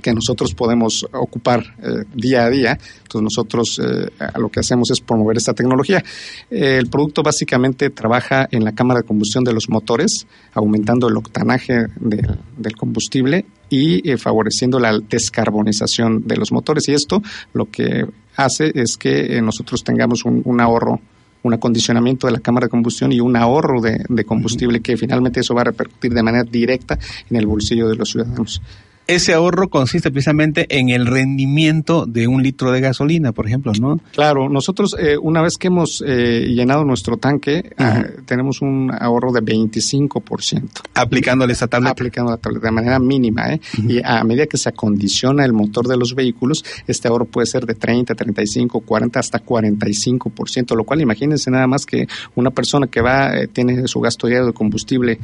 que 0.00 0.12
nosotros 0.14 0.54
podemos 0.54 1.04
ocupar 1.12 1.64
eh, 1.82 2.04
día 2.14 2.44
a 2.44 2.50
día. 2.50 2.78
Entonces 3.02 3.22
nosotros 3.22 3.80
eh, 3.82 4.08
lo 4.38 4.48
que 4.50 4.60
hacemos 4.60 4.88
es 4.92 5.00
promover 5.00 5.36
esta 5.36 5.52
tecnología. 5.52 6.04
Eh, 6.48 6.76
el 6.78 6.86
producto 6.88 7.24
básicamente 7.24 7.90
trabaja 7.90 8.46
en 8.52 8.62
la 8.62 8.70
cámara 8.72 9.00
de 9.00 9.06
combustión 9.06 9.42
de 9.42 9.52
los 9.52 9.68
motores, 9.68 10.26
aumentando 10.52 11.08
el 11.08 11.16
octanaje 11.16 11.86
del- 11.98 12.38
del 12.56 12.76
combustible 12.76 13.46
y 13.68 14.08
eh, 14.08 14.16
favoreciendo 14.16 14.78
la 14.78 14.96
descarbonización 15.00 16.26
de 16.28 16.36
los 16.36 16.52
motores. 16.52 16.88
Y 16.88 16.92
esto 16.92 17.20
lo 17.52 17.64
que 17.70 18.04
hace 18.36 18.70
es 18.74 18.96
que 18.96 19.36
eh, 19.36 19.42
nosotros 19.42 19.82
tengamos 19.82 20.24
un, 20.24 20.42
un 20.44 20.60
ahorro 20.60 21.00
un 21.44 21.54
acondicionamiento 21.54 22.26
de 22.26 22.32
la 22.32 22.40
cámara 22.40 22.66
de 22.66 22.70
combustión 22.70 23.12
y 23.12 23.20
un 23.20 23.36
ahorro 23.36 23.80
de, 23.80 24.24
combustible 24.24 24.80
que 24.80 24.96
finalmente 24.96 25.40
eso 25.40 25.54
va 25.54 25.60
a 25.60 25.64
repercutir 25.64 26.12
de 26.12 26.22
manera 26.22 26.44
directa 26.44 26.98
en 27.30 27.36
el 27.36 27.46
bolsillo 27.46 27.88
de 27.88 27.96
los 27.96 28.10
ciudadanos. 28.10 28.60
Ese 29.06 29.34
ahorro 29.34 29.68
consiste 29.68 30.10
precisamente 30.10 30.66
en 30.70 30.88
el 30.88 31.06
rendimiento 31.06 32.06
de 32.06 32.26
un 32.26 32.42
litro 32.42 32.72
de 32.72 32.80
gasolina, 32.80 33.32
por 33.32 33.46
ejemplo, 33.46 33.72
¿no? 33.78 34.00
Claro, 34.12 34.48
nosotros 34.48 34.96
eh, 34.98 35.16
una 35.20 35.42
vez 35.42 35.58
que 35.58 35.66
hemos 35.66 36.02
eh, 36.06 36.46
llenado 36.48 36.84
nuestro 36.84 37.18
tanque, 37.18 37.72
ah, 37.76 38.02
tenemos 38.24 38.62
un 38.62 38.90
ahorro 38.98 39.32
de 39.32 39.42
25%. 39.42 40.68
Aplicándole 40.94 41.52
esa 41.52 41.66
tableta. 41.66 41.92
Aplicando 41.92 42.30
la 42.30 42.38
tableta 42.38 42.68
de 42.68 42.72
manera 42.72 42.98
mínima. 42.98 43.52
¿eh? 43.52 43.60
Y 43.86 44.00
a 44.02 44.24
medida 44.24 44.46
que 44.46 44.56
se 44.56 44.70
acondiciona 44.70 45.44
el 45.44 45.52
motor 45.52 45.86
de 45.86 45.96
los 45.96 46.14
vehículos, 46.14 46.64
este 46.86 47.08
ahorro 47.08 47.26
puede 47.26 47.46
ser 47.46 47.66
de 47.66 47.74
30, 47.74 48.14
35, 48.14 48.80
40, 48.80 49.20
hasta 49.20 49.44
45%, 49.44 50.74
lo 50.74 50.84
cual 50.84 51.00
imagínense 51.00 51.50
nada 51.50 51.66
más 51.66 51.84
que 51.84 52.06
una 52.34 52.50
persona 52.50 52.86
que 52.86 53.00
va, 53.00 53.36
eh, 53.36 53.48
tiene 53.48 53.86
su 53.86 54.00
gasto 54.00 54.26
diario 54.26 54.46
de 54.46 54.52
combustible 54.52 55.18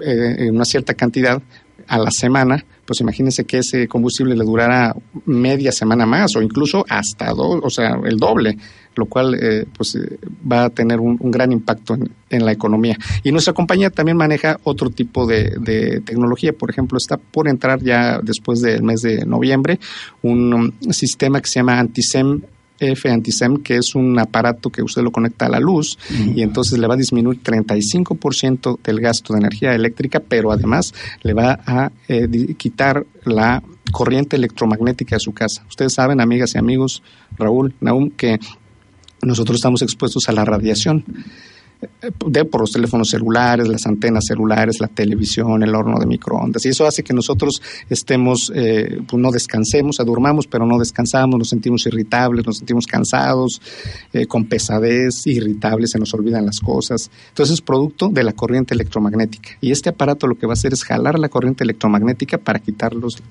eh, 0.00 0.34
en 0.38 0.54
una 0.54 0.64
cierta 0.64 0.94
cantidad 0.94 1.42
a 1.86 1.98
la 1.98 2.10
semana, 2.10 2.64
pues 2.90 3.02
imagínense 3.02 3.44
que 3.44 3.58
ese 3.58 3.86
combustible 3.86 4.34
le 4.34 4.42
durara 4.42 4.92
media 5.26 5.70
semana 5.70 6.06
más 6.06 6.34
o 6.34 6.42
incluso 6.42 6.84
hasta 6.88 7.32
dos, 7.32 7.60
o 7.62 7.70
sea, 7.70 8.00
el 8.04 8.16
doble, 8.16 8.58
lo 8.96 9.06
cual 9.06 9.36
eh, 9.40 9.64
pues 9.78 9.94
eh, 9.94 10.18
va 10.50 10.64
a 10.64 10.70
tener 10.70 10.98
un, 10.98 11.16
gran 11.30 11.52
impacto 11.52 11.96
en, 12.28 12.44
la 12.44 12.50
economía. 12.50 12.98
Y 13.22 13.30
nuestra 13.30 13.52
compañía 13.52 13.90
también 13.90 14.16
maneja 14.16 14.58
otro 14.64 14.90
tipo 14.90 15.24
de, 15.24 15.54
de 15.60 16.00
tecnología, 16.00 16.52
por 16.52 16.68
ejemplo, 16.68 16.98
está 16.98 17.16
por 17.16 17.46
entrar 17.46 17.80
ya 17.80 18.18
después 18.24 18.60
del 18.60 18.82
mes 18.82 19.02
de 19.02 19.24
noviembre 19.24 19.78
un 20.22 20.52
um, 20.52 20.72
sistema 20.90 21.40
que 21.40 21.46
se 21.46 21.60
llama 21.60 21.78
Antisem 21.78 22.40
F 22.80 23.08
Antisem, 23.08 23.58
que 23.58 23.76
es 23.76 23.94
un 23.94 24.18
aparato 24.18 24.70
que 24.70 24.82
usted 24.82 25.02
lo 25.02 25.12
conecta 25.12 25.46
a 25.46 25.50
la 25.50 25.60
luz 25.60 25.98
y 26.34 26.42
entonces 26.42 26.78
le 26.78 26.86
va 26.86 26.94
a 26.94 26.96
disminuir 26.96 27.42
35% 27.42 28.78
del 28.82 29.00
gasto 29.00 29.34
de 29.34 29.40
energía 29.40 29.74
eléctrica, 29.74 30.20
pero 30.20 30.50
además 30.50 30.94
le 31.22 31.34
va 31.34 31.60
a 31.66 31.92
eh, 32.08 32.54
quitar 32.56 33.04
la 33.24 33.62
corriente 33.92 34.36
electromagnética 34.36 35.16
de 35.16 35.20
su 35.20 35.32
casa. 35.32 35.64
Ustedes 35.68 35.94
saben, 35.94 36.20
amigas 36.20 36.54
y 36.54 36.58
amigos, 36.58 37.02
Raúl, 37.36 37.74
Naum, 37.80 38.10
que 38.10 38.38
nosotros 39.22 39.56
estamos 39.56 39.82
expuestos 39.82 40.28
a 40.28 40.32
la 40.32 40.44
radiación 40.44 41.04
de 42.26 42.44
por 42.44 42.60
los 42.60 42.72
teléfonos 42.72 43.08
celulares, 43.08 43.68
las 43.68 43.86
antenas 43.86 44.24
celulares, 44.26 44.80
la 44.80 44.88
televisión, 44.88 45.62
el 45.62 45.74
horno 45.74 45.98
de 45.98 46.06
microondas. 46.06 46.64
Y 46.66 46.68
eso 46.68 46.86
hace 46.86 47.02
que 47.02 47.14
nosotros 47.14 47.62
estemos, 47.88 48.52
eh, 48.54 49.00
pues 49.08 49.20
no 49.20 49.30
descansemos, 49.30 50.00
adurmamos, 50.00 50.46
pero 50.46 50.66
no 50.66 50.78
descansamos, 50.78 51.38
nos 51.38 51.48
sentimos 51.48 51.86
irritables, 51.86 52.44
nos 52.46 52.58
sentimos 52.58 52.86
cansados, 52.86 53.60
eh, 54.12 54.26
con 54.26 54.44
pesadez, 54.44 55.26
irritables, 55.26 55.90
se 55.90 55.98
nos 55.98 56.12
olvidan 56.12 56.44
las 56.44 56.60
cosas. 56.60 57.10
Entonces 57.28 57.54
es 57.54 57.60
producto 57.60 58.08
de 58.08 58.24
la 58.24 58.32
corriente 58.32 58.74
electromagnética. 58.74 59.50
Y 59.60 59.70
este 59.70 59.88
aparato 59.88 60.26
lo 60.26 60.36
que 60.36 60.46
va 60.46 60.52
a 60.52 60.54
hacer 60.54 60.72
es 60.72 60.84
jalar 60.84 61.18
la 61.18 61.28
corriente 61.28 61.64
electromagnética 61.64 62.38
para 62.38 62.58
quitarlos, 62.58 63.22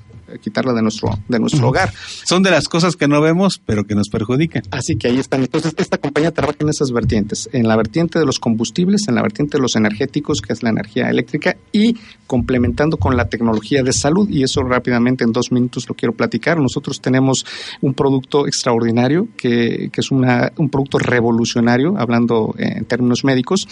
quitarla 0.42 0.74
de 0.74 0.82
nuestro, 0.82 1.18
de 1.28 1.40
nuestro 1.40 1.68
hogar. 1.68 1.94
Son 2.26 2.42
de 2.42 2.52
las 2.52 2.68
cosas 2.68 2.96
que 2.96 3.08
no 3.08 3.22
vemos, 3.22 3.62
pero 3.64 3.86
que 3.86 3.96
nos 3.96 4.10
perjudican. 4.10 4.64
Así 4.72 4.96
que 4.96 5.08
ahí 5.08 5.20
están. 5.20 5.42
Entonces, 5.42 5.74
esta 5.78 5.98
compañía 5.98 6.32
trabaja 6.32 6.58
en 6.60 6.70
esas 6.70 6.92
vertientes, 6.92 7.50
en 7.54 7.68
la 7.68 7.76
vertiente 7.76 8.20
de 8.20 8.26
los 8.26 8.39
combustibles, 8.40 9.08
en 9.08 9.16
la 9.16 9.22
vertiente 9.22 9.58
de 9.58 9.62
los 9.62 9.76
energéticos, 9.76 10.42
que 10.42 10.54
es 10.54 10.64
la 10.64 10.70
energía 10.70 11.10
eléctrica, 11.10 11.56
y 11.72 11.96
complementando 12.28 12.98
con 12.98 13.16
la 13.18 13.30
tecnología 13.30 13.84
de 13.84 13.94
salud. 13.94 14.30
Y 14.30 14.44
eso 14.44 14.62
rápidamente 14.64 15.24
en 15.24 15.32
dos 15.32 15.52
minutos 15.52 15.88
lo 15.88 15.96
quiero 15.96 16.14
platicar. 16.14 16.60
Nosotros 16.60 17.02
tenemos 17.02 17.46
un 17.82 17.94
producto 17.94 18.48
extraordinario, 18.48 19.28
que, 19.38 19.90
que 19.92 20.02
es 20.02 20.12
una, 20.12 20.52
un 20.58 20.70
producto 20.70 21.00
revolucionario, 21.00 21.96
hablando 21.98 22.56
en 22.58 22.86
términos 22.86 23.24
médicos, 23.24 23.68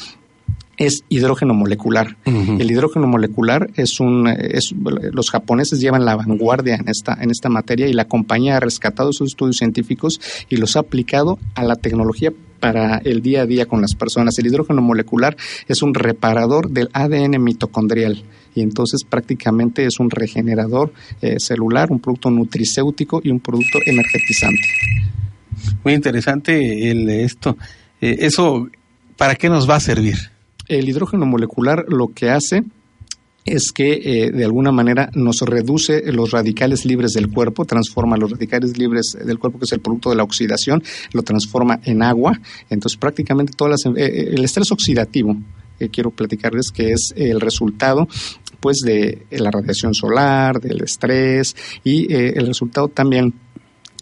es 0.77 1.03
hidrógeno 1.09 1.53
molecular. 1.53 2.17
El 2.25 2.69
hidrógeno 2.69 3.07
molecular 3.07 3.69
es 3.75 3.99
un 3.99 4.27
es, 4.27 4.73
los 5.11 5.31
japoneses 5.31 5.79
llevan 5.79 6.05
la 6.05 6.15
vanguardia 6.15 6.75
en 6.75 6.87
esta 6.87 7.17
en 7.19 7.31
esta 7.31 7.49
materia 7.49 7.87
y 7.87 7.93
la 7.93 8.05
compañía 8.05 8.57
ha 8.57 8.59
rescatado 8.59 9.11
sus 9.11 9.31
estudios 9.31 9.57
científicos 9.57 10.21
y 10.49 10.57
los 10.57 10.75
ha 10.75 10.81
aplicado 10.81 11.39
a 11.55 11.63
la 11.63 11.75
tecnología 11.75 12.31
para 12.59 12.97
el 12.97 13.21
día 13.21 13.41
a 13.41 13.45
día 13.45 13.65
con 13.65 13.81
las 13.81 13.95
personas. 13.95 14.37
El 14.37 14.47
hidrógeno 14.47 14.81
molecular 14.81 15.35
es 15.67 15.81
un 15.81 15.93
reparador 15.93 16.69
del 16.69 16.89
ADN 16.93 17.41
mitocondrial 17.41 18.23
y 18.55 18.61
entonces 18.61 19.03
prácticamente 19.03 19.85
es 19.85 19.99
un 19.99 20.09
regenerador 20.09 20.91
eh, 21.21 21.39
celular, 21.39 21.91
un 21.91 21.99
producto 21.99 22.29
nutricéutico 22.31 23.21
y 23.23 23.29
un 23.29 23.39
producto 23.39 23.79
energetizante. 23.85 24.61
Muy 25.83 25.93
interesante 25.93 26.89
el, 26.89 27.09
esto. 27.09 27.57
Eh, 28.01 28.17
eso, 28.19 28.67
¿para 29.15 29.35
qué 29.35 29.49
nos 29.49 29.69
va 29.69 29.75
a 29.75 29.79
servir? 29.79 30.17
El 30.67 30.89
hidrógeno 30.89 31.25
molecular 31.25 31.85
lo 31.87 32.09
que 32.09 32.29
hace 32.29 32.63
es 33.47 33.71
que 33.71 33.93
eh, 33.93 34.31
de 34.31 34.45
alguna 34.45 34.71
manera 34.71 35.09
nos 35.15 35.41
reduce 35.41 36.11
los 36.11 36.31
radicales 36.31 36.85
libres 36.85 37.13
del 37.13 37.29
cuerpo, 37.29 37.65
transforma 37.65 38.17
los 38.17 38.31
radicales 38.31 38.77
libres 38.77 39.17
del 39.23 39.39
cuerpo, 39.39 39.59
que 39.59 39.65
es 39.65 39.71
el 39.71 39.79
producto 39.79 40.09
de 40.09 40.17
la 40.17 40.23
oxidación, 40.23 40.83
lo 41.13 41.23
transforma 41.23 41.79
en 41.83 42.03
agua. 42.03 42.39
Entonces 42.69 42.97
prácticamente 42.97 43.53
todas 43.55 43.85
las, 43.85 43.97
eh, 43.97 44.29
el 44.33 44.43
estrés 44.43 44.71
oxidativo, 44.71 45.35
quiero 45.91 46.09
platicarles, 46.09 46.71
que 46.71 46.91
es 46.91 47.13
el 47.15 47.39
resultado 47.39 48.07
pues 48.59 48.77
de 48.83 49.25
la 49.31 49.51
radiación 49.51 49.93
solar, 49.93 50.59
del 50.59 50.81
estrés 50.81 51.55
y 51.83 52.11
eh, 52.13 52.33
el 52.35 52.47
resultado 52.47 52.87
también 52.87 53.33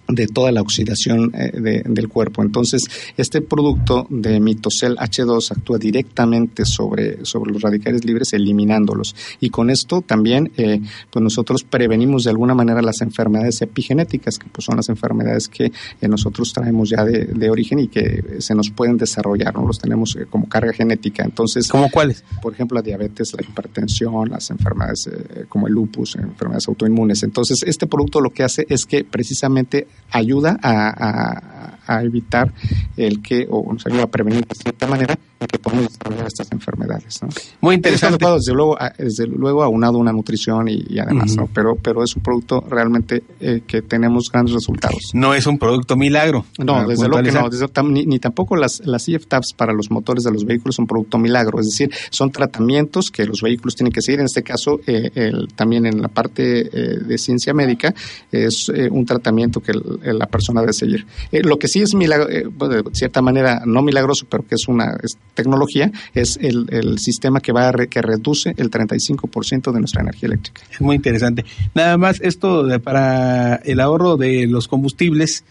de 0.08 0.28
toda 0.28 0.52
la 0.52 0.62
oxidación 0.62 1.32
eh, 1.34 1.52
de, 1.54 1.84
del 1.86 2.10
cuerpo. 2.10 2.44
Entonces, 2.44 2.84
este 3.18 3.42
producto 3.42 4.08
de 4.10 4.40
mitocel 4.40 4.96
H2 4.98 5.52
actúa 5.52 5.78
directamente 5.78 6.66
sobre, 6.66 7.26
sobre 7.26 7.52
los 7.52 7.62
radicales 7.62 8.06
libres, 8.06 8.34
eliminándolos. 8.34 9.16
Y 9.40 9.50
con 9.50 9.70
esto 9.70 10.02
también, 10.02 10.52
eh, 10.58 10.82
pues 11.10 11.24
nosotros 11.24 11.64
prevenimos 11.64 12.24
de 12.24 12.30
alguna 12.30 12.54
manera 12.54 12.82
las 12.82 13.02
enfermedades 13.02 13.62
epigenéticas, 13.62 14.38
que 14.38 14.48
pues 14.50 14.66
son 14.66 14.78
las 14.78 14.90
enfermedades 14.90 15.48
que 15.48 15.66
eh, 15.66 16.08
nosotros 16.08 16.54
traemos 16.54 16.90
ya 16.90 17.04
de, 17.04 17.26
de, 17.26 17.50
origen 17.50 17.80
y 17.80 17.88
que 17.88 18.36
se 18.40 18.56
nos 18.56 18.70
pueden 18.70 18.98
desarrollar, 18.98 19.54
¿no? 19.56 19.66
Los 19.66 19.80
tenemos 19.80 20.16
eh, 20.16 20.26
como 20.30 20.48
carga 20.48 20.74
genética. 20.74 21.24
Entonces, 21.24 21.68
¿cómo 21.68 21.90
cuáles? 21.90 22.24
Por 22.42 22.54
ejemplo, 22.54 22.76
la 22.76 22.82
diabetes, 22.82 23.34
la 23.34 23.42
hipertensión, 23.42 24.30
las 24.30 24.50
enfermedades 24.50 25.08
eh, 25.08 25.46
como 25.48 25.68
el 25.68 25.74
lupus, 25.74 26.16
enfermedades 26.16 26.68
autoinmunes. 26.68 27.24
Entonces, 27.24 27.64
este 27.66 27.88
producto 27.88 28.22
lo 28.22 28.32
que 28.32 28.44
hace 28.44 28.66
es 28.70 28.86
que 28.86 29.04
precisamente 29.04 29.88
ayuda 30.12 30.58
a, 30.62 30.90
a, 30.90 31.78
a, 31.88 32.04
evitar 32.04 32.52
el 32.98 33.22
que, 33.22 33.48
o 33.50 33.72
nos 33.72 33.86
ayuda 33.86 34.04
a 34.04 34.08
prevenir 34.08 34.46
de 34.46 34.56
cierta 34.56 34.88
manera, 34.88 35.18
que 35.48 35.60
podemos 35.60 35.88
desarrollar 35.90 36.28
estas 36.28 36.52
enfermedades. 36.52 37.22
¿no? 37.22 37.30
Muy 37.62 37.76
interesante. 37.76 38.26
Desde 38.26 38.54
luego, 38.54 38.82
a- 38.82 38.94
desde 38.98 39.28
luego 39.28 39.64
aunado 39.64 39.98
a 39.98 40.02
una 40.02 40.12
nutrición 40.12 40.68
y, 40.68 40.84
y 40.90 41.00
además, 41.00 41.36
pero, 41.54 41.76
pero 41.76 42.04
es 42.04 42.16
un 42.16 42.22
producto 42.24 42.62
realmente 42.70 43.24
eh, 43.40 43.62
que 43.66 43.82
tenemos 43.82 44.32
grandes 44.32 44.54
resultados. 44.54 45.12
No 45.14 45.34
es 45.34 45.46
un 45.48 45.58
producto 45.58 45.96
milagro. 45.96 46.46
No, 46.60 46.88
desde 46.88 47.08
luego 47.08 47.24
que 47.24 47.32
no, 47.32 47.50
desde- 47.50 47.68
tam- 47.68 47.92
ni, 47.92 48.06
ni 48.06 48.20
tampoco 48.20 48.56
las, 48.56 48.82
las 48.86 49.08
EF-TAPs 49.08 49.54
para 49.56 49.74
los 49.74 49.92
motores 49.92 50.24
de 50.24 50.32
los 50.32 50.46
vehículos 50.46 50.76
son 50.76 50.88
producto 50.88 51.18
milagro, 51.18 51.60
es 51.60 51.68
decir, 51.68 51.90
son 52.10 52.32
tratamientos 52.32 53.12
que 53.12 53.26
los 53.26 53.42
vehículos 53.42 53.76
tienen 53.76 53.92
que 53.92 54.02
seguir. 54.02 54.20
En 54.20 54.26
este 54.26 54.44
caso, 54.44 54.80
eh, 54.88 55.10
el- 55.16 55.48
también 55.56 55.86
en 55.86 56.02
la 56.02 56.08
parte 56.08 56.62
eh, 56.72 56.98
de 57.00 57.18
ciencia 57.18 57.54
médica, 57.54 57.94
es 58.32 58.70
eh, 58.74 58.90
un 58.92 59.06
tratamiento 59.06 59.60
que 59.62 59.72
el- 59.72 60.18
la 60.20 60.28
persona 60.28 60.62
debe 60.62 60.74
seguir. 60.74 61.06
Lo 61.32 61.58
que 61.58 61.68
sí 61.68 61.82
es 61.82 61.94
milagro, 61.96 62.30
eh, 62.30 62.46
bueno, 62.48 62.76
de 62.76 62.84
cierta 62.94 63.22
manera 63.22 63.62
no 63.66 63.82
milagroso, 63.82 64.26
pero 64.30 64.44
que 64.46 64.56
es 64.56 64.68
una 64.68 64.96
es 65.04 65.18
tecnología, 65.36 65.92
es 66.16 66.38
el, 66.42 66.66
el 66.72 66.98
sistema 66.98 67.40
que 67.42 67.52
va 67.52 67.68
a 67.68 67.72
re- 67.72 67.88
que 67.88 68.02
reduce 68.02 68.54
el 68.58 68.72
35% 68.72 69.72
de 69.72 69.80
nuestra 69.80 70.02
energía 70.02 70.28
eléctrica. 70.28 70.62
Es 70.72 70.82
muy 70.82 70.96
interesante. 70.96 71.46
Nada 71.76 71.98
más 71.98 72.20
esto 72.22 72.64
de 72.64 72.80
para 72.80 73.56
el 73.58 73.80
ahorro 73.80 74.18
de 74.18 74.48
los 74.48 74.68
combustibles, 74.68 75.44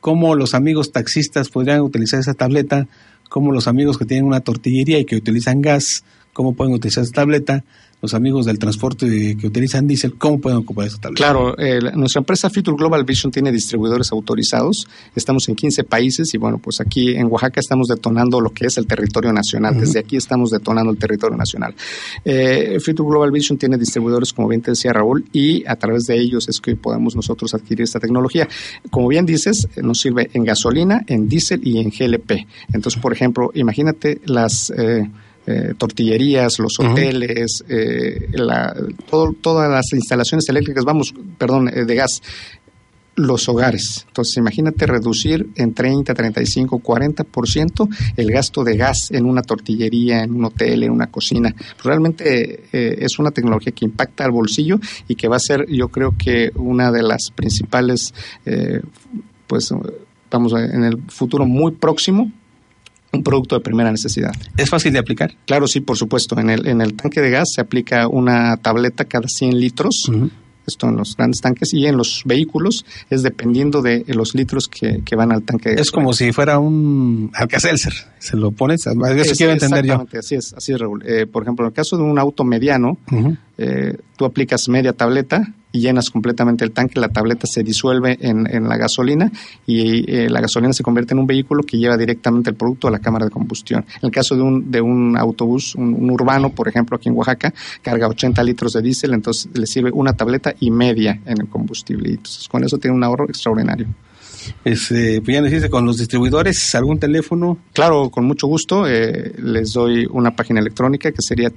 cómo 0.00 0.34
los 0.34 0.54
amigos 0.54 0.92
taxistas 0.92 1.48
podrían 1.50 1.80
utilizar 1.80 2.20
esa 2.20 2.34
tableta, 2.34 2.86
cómo 3.28 3.52
los 3.52 3.66
amigos 3.68 3.98
que 3.98 4.04
tienen 4.04 4.26
una 4.26 4.40
tortillería 4.40 4.98
y 4.98 5.04
que 5.04 5.16
utilizan 5.16 5.60
gas, 5.60 6.04
cómo 6.32 6.54
pueden 6.54 6.72
utilizar 6.74 7.04
esa 7.04 7.12
tableta, 7.12 7.64
los 8.04 8.12
amigos 8.12 8.44
del 8.44 8.58
transporte 8.58 9.34
que 9.40 9.46
utilizan 9.46 9.86
diésel, 9.86 10.16
cómo 10.18 10.38
pueden 10.38 10.58
ocupar 10.58 10.86
esa 10.86 10.98
tableta. 10.98 11.24
Claro, 11.24 11.58
eh, 11.58 11.80
nuestra 11.94 12.18
empresa 12.18 12.50
Future 12.50 12.76
Global 12.76 13.02
Vision 13.02 13.32
tiene 13.32 13.50
distribuidores 13.50 14.12
autorizados. 14.12 14.86
Estamos 15.16 15.48
en 15.48 15.54
15 15.54 15.84
países 15.84 16.34
y 16.34 16.36
bueno, 16.36 16.58
pues 16.58 16.82
aquí 16.82 17.14
en 17.14 17.28
Oaxaca 17.32 17.60
estamos 17.60 17.88
detonando 17.88 18.42
lo 18.42 18.50
que 18.50 18.66
es 18.66 18.76
el 18.76 18.86
territorio 18.86 19.32
nacional. 19.32 19.80
Desde 19.80 20.00
aquí 20.00 20.18
estamos 20.18 20.50
detonando 20.50 20.92
el 20.92 20.98
territorio 20.98 21.34
nacional. 21.34 21.74
Eh, 22.26 22.78
Future 22.78 23.08
Global 23.08 23.30
Vision 23.30 23.56
tiene 23.56 23.78
distribuidores, 23.78 24.34
como 24.34 24.48
bien 24.48 24.60
te 24.60 24.72
decía 24.72 24.92
Raúl, 24.92 25.24
y 25.32 25.66
a 25.66 25.76
través 25.76 26.04
de 26.04 26.20
ellos 26.20 26.46
es 26.50 26.60
que 26.60 26.76
podemos 26.76 27.16
nosotros 27.16 27.54
adquirir 27.54 27.84
esta 27.84 28.00
tecnología. 28.00 28.46
Como 28.90 29.08
bien 29.08 29.24
dices, 29.24 29.66
eh, 29.76 29.82
nos 29.82 29.98
sirve 29.98 30.28
en 30.34 30.44
gasolina, 30.44 31.04
en 31.06 31.26
diésel 31.26 31.66
y 31.66 31.78
en 31.78 31.88
GLP. 31.88 32.46
Entonces, 32.74 33.00
por 33.00 33.14
ejemplo, 33.14 33.50
imagínate 33.54 34.20
las... 34.26 34.68
eh, 34.76 35.08
eh, 35.46 35.74
tortillerías, 35.76 36.58
los 36.58 36.78
hoteles, 36.92 37.62
eh, 37.68 38.28
la- 38.32 38.74
todo- 39.10 39.34
todas 39.40 39.70
las 39.70 39.92
instalaciones 39.92 40.48
eléctricas, 40.48 40.84
vamos, 40.84 41.12
perdón, 41.38 41.68
eh, 41.68 41.84
de 41.84 41.94
gas, 41.94 42.22
los 43.16 43.48
hogares. 43.48 44.04
Entonces, 44.08 44.36
imagínate 44.38 44.86
reducir 44.86 45.46
en 45.54 45.72
30, 45.72 46.14
35, 46.14 46.80
40% 46.80 47.88
el 48.16 48.30
gasto 48.32 48.64
de 48.64 48.76
gas 48.76 49.08
en 49.12 49.24
una 49.26 49.42
tortillería, 49.42 50.24
en 50.24 50.34
un 50.34 50.46
hotel, 50.46 50.82
en 50.82 50.90
una 50.90 51.06
cocina. 51.06 51.54
Realmente 51.84 52.64
eh, 52.72 52.96
es 52.98 53.18
una 53.20 53.30
tecnología 53.30 53.72
que 53.72 53.84
impacta 53.84 54.24
al 54.24 54.32
bolsillo 54.32 54.80
y 55.06 55.14
que 55.14 55.28
va 55.28 55.36
a 55.36 55.40
ser, 55.40 55.66
yo 55.70 55.88
creo 55.90 56.14
que 56.18 56.50
una 56.56 56.90
de 56.90 57.02
las 57.04 57.30
principales, 57.32 58.12
eh, 58.46 58.80
pues, 59.46 59.70
vamos, 60.28 60.52
en 60.54 60.82
el 60.82 60.98
futuro 61.06 61.46
muy 61.46 61.70
próximo, 61.70 62.32
un 63.14 63.22
producto 63.22 63.54
de 63.54 63.60
primera 63.60 63.90
necesidad. 63.90 64.32
¿Es 64.56 64.68
fácil 64.70 64.92
de 64.92 64.98
aplicar? 64.98 65.34
Claro, 65.46 65.66
sí, 65.66 65.80
por 65.80 65.96
supuesto. 65.96 66.38
En 66.38 66.50
el, 66.50 66.66
en 66.66 66.80
el 66.80 66.94
tanque 66.94 67.20
de 67.20 67.30
gas 67.30 67.48
se 67.54 67.60
aplica 67.60 68.08
una 68.08 68.56
tableta 68.58 69.04
cada 69.04 69.28
100 69.28 69.58
litros. 69.58 70.10
Esto 70.66 70.88
en 70.88 70.96
los 70.96 71.14
grandes 71.14 71.42
tanques 71.42 71.74
y 71.74 71.84
en 71.84 71.98
los 71.98 72.22
vehículos 72.24 72.86
es 73.10 73.22
dependiendo 73.22 73.82
de 73.82 74.02
los 74.08 74.34
litros 74.34 74.66
que, 74.66 75.02
que 75.04 75.14
van 75.14 75.30
al 75.30 75.42
tanque 75.42 75.68
de 75.68 75.74
gas. 75.74 75.82
Es 75.88 75.90
como 75.90 76.14
si 76.14 76.32
fuera 76.32 76.58
un 76.58 77.30
Alka-Seltzer. 77.34 77.92
Se 78.18 78.34
lo 78.38 78.50
pones, 78.50 78.86
eso 78.86 78.92
Es- 79.20 79.36
quiero 79.36 79.52
entender 79.52 79.84
yo. 79.84 79.92
exactamente, 79.92 80.18
Así 80.20 80.36
es, 80.36 80.54
así 80.54 80.72
es, 80.72 80.78
Raúl. 80.80 81.02
Eh, 81.06 81.26
por 81.26 81.42
ejemplo, 81.42 81.66
en 81.66 81.68
el 81.68 81.74
caso 81.74 81.98
de 81.98 82.02
un 82.04 82.18
auto 82.18 82.44
mediano, 82.44 82.96
eh, 83.58 83.98
tú 84.16 84.24
aplicas 84.24 84.66
media 84.70 84.94
tableta 84.94 85.52
y 85.74 85.80
llenas 85.80 86.08
completamente 86.08 86.64
el 86.64 86.70
tanque, 86.70 87.00
la 87.00 87.08
tableta 87.08 87.48
se 87.48 87.64
disuelve 87.64 88.16
en, 88.20 88.46
en 88.48 88.68
la 88.68 88.76
gasolina 88.76 89.30
y 89.66 90.08
eh, 90.08 90.30
la 90.30 90.40
gasolina 90.40 90.72
se 90.72 90.84
convierte 90.84 91.14
en 91.14 91.18
un 91.18 91.26
vehículo 91.26 91.64
que 91.64 91.76
lleva 91.76 91.96
directamente 91.96 92.48
el 92.48 92.56
producto 92.56 92.86
a 92.86 92.92
la 92.92 93.00
cámara 93.00 93.24
de 93.24 93.32
combustión. 93.32 93.84
En 93.96 94.06
el 94.06 94.10
caso 94.12 94.36
de 94.36 94.42
un, 94.42 94.70
de 94.70 94.80
un 94.80 95.16
autobús, 95.18 95.74
un, 95.74 95.92
un 95.94 96.10
urbano, 96.10 96.50
por 96.50 96.68
ejemplo, 96.68 96.96
aquí 96.96 97.08
en 97.08 97.16
Oaxaca, 97.16 97.52
carga 97.82 98.06
80 98.06 98.42
litros 98.44 98.72
de 98.72 98.82
diésel, 98.82 99.14
entonces 99.14 99.48
le 99.52 99.66
sirve 99.66 99.90
una 99.92 100.12
tableta 100.12 100.54
y 100.60 100.70
media 100.70 101.20
en 101.26 101.40
el 101.40 101.48
combustible. 101.48 102.10
Y 102.10 102.12
entonces 102.12 102.48
con 102.48 102.62
eso 102.62 102.78
tiene 102.78 102.96
un 102.96 103.02
ahorro 103.02 103.24
extraordinario. 103.28 103.88
Es, 104.64 104.92
eh, 104.92 105.22
pues 105.24 105.34
ya 105.34 105.40
nos 105.40 105.50
dice 105.50 105.70
con 105.70 105.86
los 105.86 105.96
distribuidores, 105.96 106.72
algún 106.76 107.00
teléfono. 107.00 107.58
Claro, 107.72 108.10
con 108.10 108.26
mucho 108.26 108.46
gusto. 108.46 108.86
eh, 108.86 109.32
les 109.42 109.72
doy 109.72 110.06
una 110.08 110.36
página 110.36 110.60
electrónica 110.60 111.10
que 111.10 111.20
sería 111.20 111.50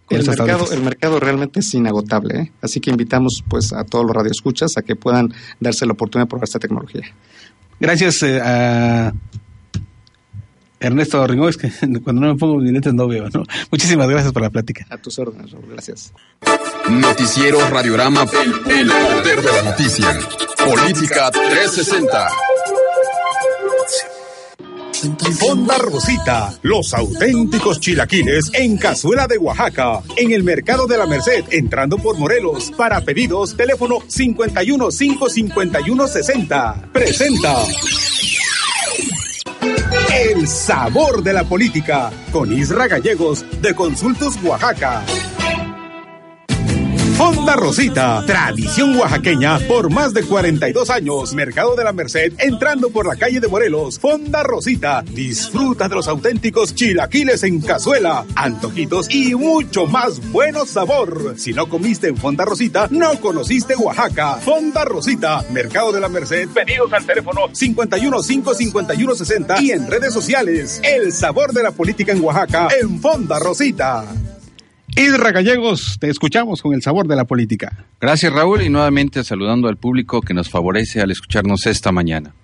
El 0.10 0.26
mercado, 0.26 0.72
el 0.72 0.82
mercado 0.82 1.20
realmente 1.20 1.62
es 1.62 1.74
inagotable, 1.74 2.40
¿eh? 2.40 2.52
así 2.62 2.80
que 2.80 2.92
invitamos 2.92 3.44
pues 3.48 3.74
a 3.74 3.84
todos 3.84 4.06
los 4.06 4.16
radioescuchas 4.16 4.78
a 4.78 4.82
que 4.82 4.96
puedan 4.96 5.34
darse 5.60 5.86
la 5.86 5.94
oportunidad 5.94 6.28
de 6.28 6.30
probar 6.30 6.44
esta 6.44 6.60
tecnología. 6.60 7.02
Gracias 7.80 8.22
eh, 8.24 8.40
a 8.42 9.12
Ernesto 10.84 11.26
Ringó, 11.26 11.50
es 11.50 11.58
que 11.58 11.72
cuando 12.04 12.22
no 12.22 12.34
me 12.34 12.40
pongo 12.40 12.58
mis 12.58 12.72
lentes 12.72 12.94
no 12.94 13.08
veo, 13.08 13.30
¿no? 13.30 13.44
Muchísimas 13.72 14.08
gracias 14.10 14.34
por 14.34 14.42
la 14.42 14.50
plática. 14.50 14.86
A 14.90 14.98
tus 14.98 15.18
órdenes, 15.18 15.52
Raúl, 15.52 15.68
gracias. 15.72 16.14
Noticiero 16.90 17.60
Radiorama, 17.70 18.26
el, 18.44 18.72
el 18.72 18.88
poder 18.88 19.42
de 19.42 19.52
la 19.52 19.62
noticia. 19.64 20.20
Política 20.66 21.32
360. 21.32 22.28
Fonda 25.38 25.78
Rosita, 25.80 26.54
los 26.62 26.94
auténticos 26.94 27.80
chilaquiles 27.82 28.50
en 28.54 28.78
cazuela 28.78 29.28
de 29.28 29.38
Oaxaca, 29.38 30.02
en 30.16 30.32
el 30.32 30.44
mercado 30.44 30.88
de 30.88 30.98
la 30.98 31.06
Merced, 31.06 31.44
entrando 31.52 31.98
por 31.98 32.18
Morelos. 32.18 32.72
Para 32.72 33.02
pedidos, 33.02 33.58
teléfono 33.58 34.00
51 34.08 34.90
551 34.90 36.08
60. 36.08 36.90
Presenta. 36.94 37.54
El 40.14 40.48
sabor 40.48 41.24
de 41.24 41.34
la 41.34 41.44
política 41.44 42.12
con 42.32 42.54
Isra 42.54 42.88
Gallegos 42.88 43.44
de 43.64 43.74
Consultos 43.74 44.36
Oaxaca. 44.44 45.02
Fonda 47.18 47.56
Rosita, 47.56 48.24
tradición 48.26 48.98
oaxaqueña 48.98 49.60
por 49.68 49.92
más 49.92 50.14
de 50.14 50.24
42 50.24 50.90
años. 50.90 51.34
Mercado 51.34 51.76
de 51.76 51.84
la 51.84 51.94
Merced, 51.94 52.34
entrando 52.40 52.90
por 52.90 53.06
la 53.06 53.16
calle 53.16 53.40
de 53.40 53.48
Morelos. 53.48 54.00
Fonda 54.00 54.42
Rosita, 54.42 55.04
disfruta 55.04 55.88
de 55.88 55.96
los 55.96 56.08
auténticos 56.08 56.74
chilaquiles 56.74 57.44
en 57.44 57.62
cazuela, 57.62 58.26
antojitos 58.36 59.14
y 59.14 59.36
mucho 59.36 59.86
más 59.86 60.20
bueno 60.32 60.66
sabor. 60.66 61.36
Si 61.38 61.54
no 61.54 61.70
comiste 61.70 62.08
en 62.08 62.18
Fonda 62.18 62.46
Rosita, 62.46 62.88
no 62.90 63.20
conociste 63.20 63.76
Oaxaca. 63.76 64.38
Fonda 64.38 64.84
Rosita, 64.84 65.46
Mercado 65.52 65.92
de 65.92 66.02
la 66.02 66.10
Merced, 66.10 66.50
pedidos 66.50 66.92
al 66.94 67.06
teléfono 67.06 67.42
51 67.52 68.22
551 68.22 69.16
60 69.16 69.62
y 69.62 69.72
en 69.72 69.88
redes 69.88 70.14
sociales. 70.14 70.82
El 70.84 71.14
sabor 71.14 71.54
de 71.54 71.62
la 71.62 71.72
política 71.72 72.12
en 72.12 72.24
Oaxaca 72.24 72.70
en 72.80 73.00
Fonda 73.00 73.38
Rosita. 73.40 74.04
Isra 74.96 75.32
Gallegos, 75.32 75.98
te 76.00 76.08
escuchamos 76.08 76.62
con 76.62 76.76
el 76.76 76.84
sabor 76.84 77.08
de 77.08 77.16
la 77.16 77.26
política. 77.26 77.86
Gracias 78.00 78.32
Raúl 78.32 78.62
y 78.62 78.70
nuevamente 78.70 79.24
saludando 79.24 79.68
al 79.68 79.78
público 79.78 80.22
que 80.22 80.36
nos 80.36 80.50
favorece 80.50 81.02
al 81.02 81.10
escucharnos 81.10 81.66
esta 81.66 81.92
mañana. 81.92 82.36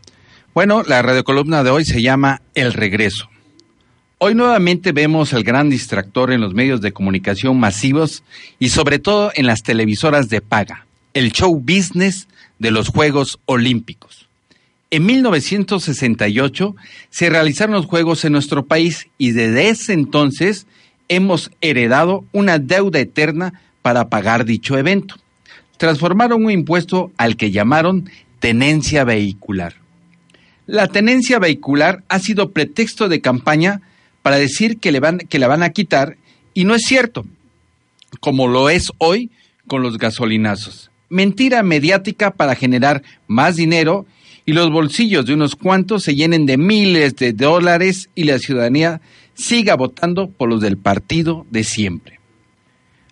Bueno, 0.55 0.81
la 0.81 1.03
radiocolumna 1.03 1.63
de 1.63 1.69
hoy 1.69 1.85
se 1.85 2.01
llama 2.01 2.41
El 2.55 2.73
Regreso. 2.73 3.29
Hoy 4.17 4.33
nuevamente 4.33 4.93
vemos 4.93 5.31
el 5.33 5.43
gran 5.43 5.69
distractor 5.69 6.31
en 6.31 6.41
los 6.41 6.55
medios 6.55 6.81
de 6.81 6.91
comunicación 6.91 7.59
masivos 7.59 8.23
y 8.57 8.69
sobre 8.69 8.97
todo 8.97 9.31
en 9.35 9.45
las 9.45 9.61
televisoras 9.61 10.27
de 10.27 10.41
paga, 10.41 10.87
el 11.13 11.31
show 11.31 11.53
business 11.53 12.27
de 12.57 12.71
los 12.71 12.89
Juegos 12.89 13.39
Olímpicos. 13.45 14.27
En 14.89 15.05
1968 15.05 16.75
se 17.11 17.29
realizaron 17.29 17.75
los 17.75 17.85
Juegos 17.85 18.25
en 18.25 18.33
nuestro 18.33 18.65
país 18.65 19.07
y 19.19 19.31
desde 19.33 19.69
ese 19.69 19.93
entonces 19.93 20.65
hemos 21.09 21.51
heredado 21.59 22.23
una 22.31 22.59
deuda 22.59 22.99
eterna 22.99 23.61
para 23.81 24.09
pagar 24.09 24.45
dicho 24.45 24.77
evento. 24.77 25.15
transformaron 25.77 26.43
un 26.43 26.51
impuesto 26.51 27.11
al 27.17 27.37
que 27.37 27.51
llamaron 27.51 28.09
tenencia 28.39 29.05
vehicular. 29.05 29.75
La 30.67 30.87
tenencia 30.87 31.39
vehicular 31.39 32.03
ha 32.09 32.19
sido 32.19 32.51
pretexto 32.51 33.07
de 33.07 33.21
campaña 33.21 33.81
para 34.21 34.35
decir 34.35 34.77
que, 34.79 34.91
le 34.91 34.99
van, 34.99 35.19
que 35.19 35.39
la 35.39 35.47
van 35.47 35.63
a 35.63 35.69
quitar 35.69 36.17
y 36.53 36.65
no 36.65 36.75
es 36.75 36.81
cierto, 36.85 37.25
como 38.19 38.47
lo 38.47 38.69
es 38.69 38.91
hoy 38.97 39.31
con 39.67 39.81
los 39.81 39.97
gasolinazos. 39.97 40.91
Mentira 41.09 41.63
mediática 41.63 42.31
para 42.31 42.55
generar 42.55 43.01
más 43.27 43.55
dinero 43.55 44.05
y 44.45 44.51
los 44.51 44.69
bolsillos 44.71 45.25
de 45.25 45.33
unos 45.33 45.55
cuantos 45.55 46.03
se 46.03 46.15
llenen 46.15 46.45
de 46.45 46.57
miles 46.57 47.15
de 47.15 47.33
dólares 47.33 48.09
y 48.15 48.25
la 48.25 48.37
ciudadanía 48.37 48.99
siga 49.39 49.75
votando 49.75 50.29
por 50.29 50.49
los 50.49 50.59
del 50.59 50.77
partido 50.77 51.45
de 51.49 51.63
siempre. 51.63 52.19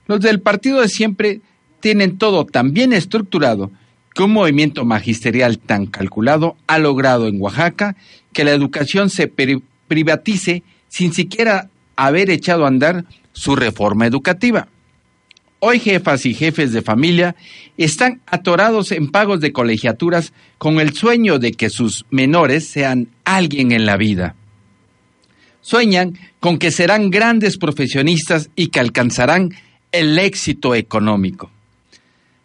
Los 0.07 0.19
del 0.19 0.41
partido 0.41 0.81
de 0.81 0.89
siempre 0.89 1.39
tienen 1.79 2.17
todo 2.17 2.45
tan 2.45 2.73
bien 2.73 2.91
estructurado 2.91 3.71
que 4.13 4.23
un 4.23 4.31
movimiento 4.31 4.83
magisterial 4.83 5.57
tan 5.57 5.85
calculado 5.85 6.57
ha 6.67 6.79
logrado 6.79 7.27
en 7.27 7.41
Oaxaca 7.41 7.95
que 8.33 8.43
la 8.43 8.51
educación 8.51 9.09
se 9.09 9.31
privatice 9.87 10.63
sin 10.89 11.13
siquiera 11.13 11.69
haber 11.95 12.29
echado 12.29 12.65
a 12.65 12.67
andar 12.67 13.05
su 13.31 13.55
reforma 13.55 14.05
educativa. 14.05 14.67
Hoy 15.59 15.79
jefas 15.79 16.25
y 16.25 16.33
jefes 16.33 16.73
de 16.73 16.81
familia 16.81 17.35
están 17.77 18.21
atorados 18.27 18.91
en 18.91 19.11
pagos 19.11 19.39
de 19.39 19.53
colegiaturas 19.53 20.33
con 20.57 20.79
el 20.81 20.93
sueño 20.93 21.39
de 21.39 21.53
que 21.53 21.69
sus 21.69 22.05
menores 22.11 22.67
sean 22.67 23.07
alguien 23.23 23.71
en 23.71 23.85
la 23.85 23.95
vida. 23.95 24.35
Sueñan 25.67 26.17
con 26.39 26.59
que 26.59 26.71
serán 26.71 27.09
grandes 27.09 27.57
profesionistas 27.57 28.49
y 28.55 28.67
que 28.67 28.79
alcanzarán 28.79 29.53
el 29.91 30.17
éxito 30.17 30.75
económico. 30.75 31.51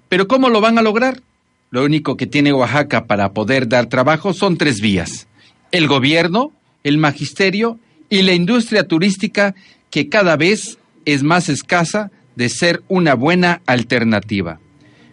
Pero 0.09 0.27
¿cómo 0.27 0.49
lo 0.49 0.61
van 0.61 0.77
a 0.77 0.83
lograr? 0.83 1.23
Lo 1.71 1.85
único 1.85 2.17
que 2.17 2.27
tiene 2.27 2.53
Oaxaca 2.53 3.05
para 3.05 3.33
poder 3.33 3.69
dar 3.69 3.87
trabajo 3.87 4.35
son 4.35 4.59
tres 4.59 4.81
vías. 4.81 5.29
El 5.71 5.87
gobierno, 5.87 6.51
el 6.83 6.99
magisterio 6.99 7.79
y 8.11 8.23
la 8.23 8.33
industria 8.33 8.89
turística 8.89 9.55
que 9.93 10.09
cada 10.09 10.37
vez 10.37 10.79
es 11.05 11.23
más 11.23 11.49
escasa 11.49 12.11
de 12.35 12.49
ser 12.49 12.83
una 12.89 13.15
buena 13.15 13.63
alternativa. 13.67 14.59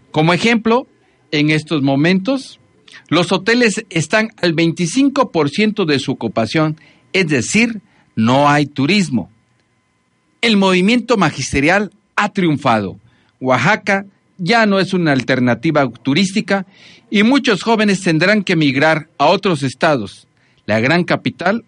Como 0.10 0.34
ejemplo, 0.34 0.88
en 1.30 1.52
estos 1.52 1.84
momentos, 1.84 2.60
los 3.08 3.32
hoteles 3.32 3.86
están 3.92 4.32
al 4.42 4.56
25% 4.56 5.86
de 5.86 6.00
su 6.00 6.14
ocupación, 6.14 6.76
es 7.14 7.28
decir, 7.28 7.84
no 8.20 8.50
hay 8.50 8.66
turismo. 8.66 9.30
El 10.42 10.58
movimiento 10.58 11.16
magisterial 11.16 11.92
ha 12.18 12.30
triunfado. 12.30 12.98
Oaxaca 13.40 14.06
ya 14.38 14.66
no 14.66 14.80
es 14.80 14.94
una 14.94 15.14
alternativa 15.14 15.90
turística 15.90 16.66
y 17.10 17.24
muchos 17.24 17.64
jóvenes 17.64 18.02
tendrán 18.02 18.44
que 18.44 18.54
emigrar 18.54 19.08
a 19.18 19.28
otros 19.28 19.64
estados, 19.64 20.28
la 20.66 20.82
gran 20.82 21.06
capital 21.06 21.64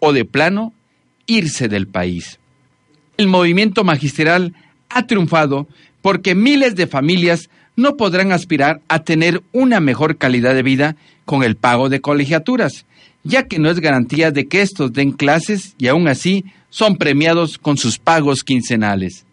o 0.00 0.12
de 0.12 0.24
plano 0.24 0.72
irse 1.26 1.68
del 1.68 1.86
país. 1.86 2.40
El 3.16 3.28
movimiento 3.28 3.84
magisterial 3.84 4.54
ha 4.88 5.06
triunfado 5.06 5.68
porque 6.00 6.34
miles 6.34 6.74
de 6.74 6.88
familias 6.88 7.48
no 7.76 7.96
podrán 7.96 8.32
aspirar 8.32 8.80
a 8.88 9.04
tener 9.04 9.40
una 9.52 9.78
mejor 9.78 10.16
calidad 10.16 10.54
de 10.54 10.64
vida 10.64 10.96
con 11.24 11.44
el 11.44 11.54
pago 11.54 11.88
de 11.88 12.00
colegiaturas, 12.00 12.86
ya 13.24 13.46
que 13.46 13.58
no 13.58 13.70
es 13.70 13.80
garantía 13.80 14.30
de 14.30 14.46
que 14.46 14.62
estos 14.62 14.92
den 14.92 15.12
clases 15.12 15.74
y 15.78 15.88
aún 15.88 16.08
así 16.08 16.44
son 16.70 16.96
premiados 16.96 17.58
con 17.58 17.76
sus 17.76 17.98
pagos 17.98 18.42
quincenales. 18.42 19.24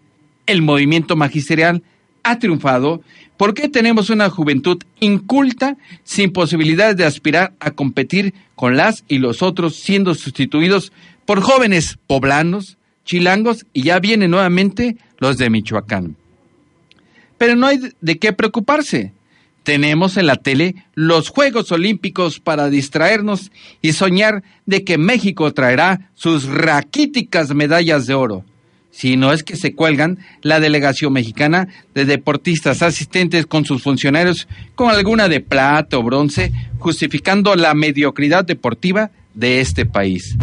El 0.45 0.61
movimiento 0.61 1.15
magisterial 1.15 1.83
ha 2.23 2.39
triunfado 2.39 3.01
porque 3.37 3.69
tenemos 3.69 4.09
una 4.09 4.29
juventud 4.29 4.83
inculta 4.99 5.77
sin 6.03 6.31
posibilidades 6.31 6.97
de 6.97 7.05
aspirar 7.05 7.53
a 7.59 7.71
competir 7.71 8.33
con 8.55 8.75
las 8.75 9.05
y 9.07 9.19
los 9.19 9.41
otros 9.41 9.77
siendo 9.77 10.13
sustituidos 10.13 10.91
por 11.25 11.41
jóvenes 11.41 11.97
poblanos, 12.07 12.77
chilangos 13.05 13.65
y 13.71 13.83
ya 13.83 13.99
vienen 13.99 14.31
nuevamente 14.31 14.97
los 15.19 15.37
de 15.37 15.49
Michoacán. 15.49 16.15
Pero 17.37 17.55
no 17.55 17.67
hay 17.67 17.79
de 18.01 18.17
qué 18.17 18.33
preocuparse. 18.33 19.13
Tenemos 19.69 20.17
en 20.17 20.25
la 20.25 20.35
tele 20.35 20.73
los 20.95 21.29
Juegos 21.29 21.71
Olímpicos 21.71 22.39
para 22.39 22.71
distraernos 22.71 23.51
y 23.83 23.93
soñar 23.93 24.41
de 24.65 24.83
que 24.83 24.97
México 24.97 25.53
traerá 25.53 26.09
sus 26.15 26.45
raquíticas 26.45 27.53
medallas 27.53 28.07
de 28.07 28.15
oro 28.15 28.43
si 28.89 29.15
no 29.15 29.31
es 29.31 29.43
que 29.43 29.55
se 29.55 29.75
cuelgan 29.75 30.17
la 30.41 30.59
delegación 30.59 31.13
mexicana 31.13 31.67
de 31.93 32.05
deportistas 32.05 32.81
asistentes 32.81 33.45
con 33.45 33.63
sus 33.63 33.83
funcionarios 33.83 34.47
con 34.73 34.89
alguna 34.89 35.29
de 35.29 35.39
plata 35.39 35.99
o 35.99 36.03
bronce, 36.03 36.51
justificando 36.79 37.55
la 37.55 37.75
mediocridad 37.75 38.45
deportiva 38.45 39.11
de 39.35 39.61
este 39.61 39.85
país. 39.85 40.35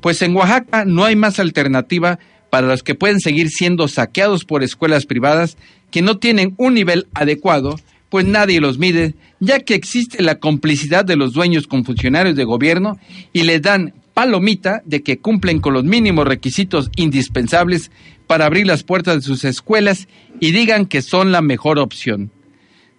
Pues 0.00 0.22
en 0.22 0.36
Oaxaca 0.36 0.84
no 0.84 1.04
hay 1.04 1.16
más 1.16 1.40
alternativa 1.40 2.20
para 2.48 2.68
los 2.68 2.84
que 2.84 2.94
pueden 2.94 3.18
seguir 3.18 3.50
siendo 3.50 3.88
saqueados 3.88 4.44
por 4.44 4.62
escuelas 4.62 5.04
privadas 5.04 5.56
que 5.90 6.00
no 6.00 6.18
tienen 6.18 6.54
un 6.58 6.74
nivel 6.74 7.08
adecuado, 7.12 7.76
pues 8.12 8.26
nadie 8.26 8.60
los 8.60 8.76
mide, 8.76 9.14
ya 9.40 9.60
que 9.60 9.74
existe 9.74 10.22
la 10.22 10.34
complicidad 10.34 11.02
de 11.02 11.16
los 11.16 11.32
dueños 11.32 11.66
con 11.66 11.82
funcionarios 11.82 12.36
de 12.36 12.44
gobierno 12.44 12.98
y 13.32 13.44
le 13.44 13.58
dan 13.58 13.94
palomita 14.12 14.82
de 14.84 15.02
que 15.02 15.18
cumplen 15.18 15.60
con 15.60 15.72
los 15.72 15.84
mínimos 15.84 16.26
requisitos 16.26 16.90
indispensables 16.96 17.90
para 18.26 18.44
abrir 18.44 18.66
las 18.66 18.82
puertas 18.82 19.14
de 19.14 19.22
sus 19.22 19.44
escuelas 19.44 20.08
y 20.40 20.52
digan 20.52 20.84
que 20.84 21.00
son 21.00 21.32
la 21.32 21.40
mejor 21.40 21.78
opción. 21.78 22.30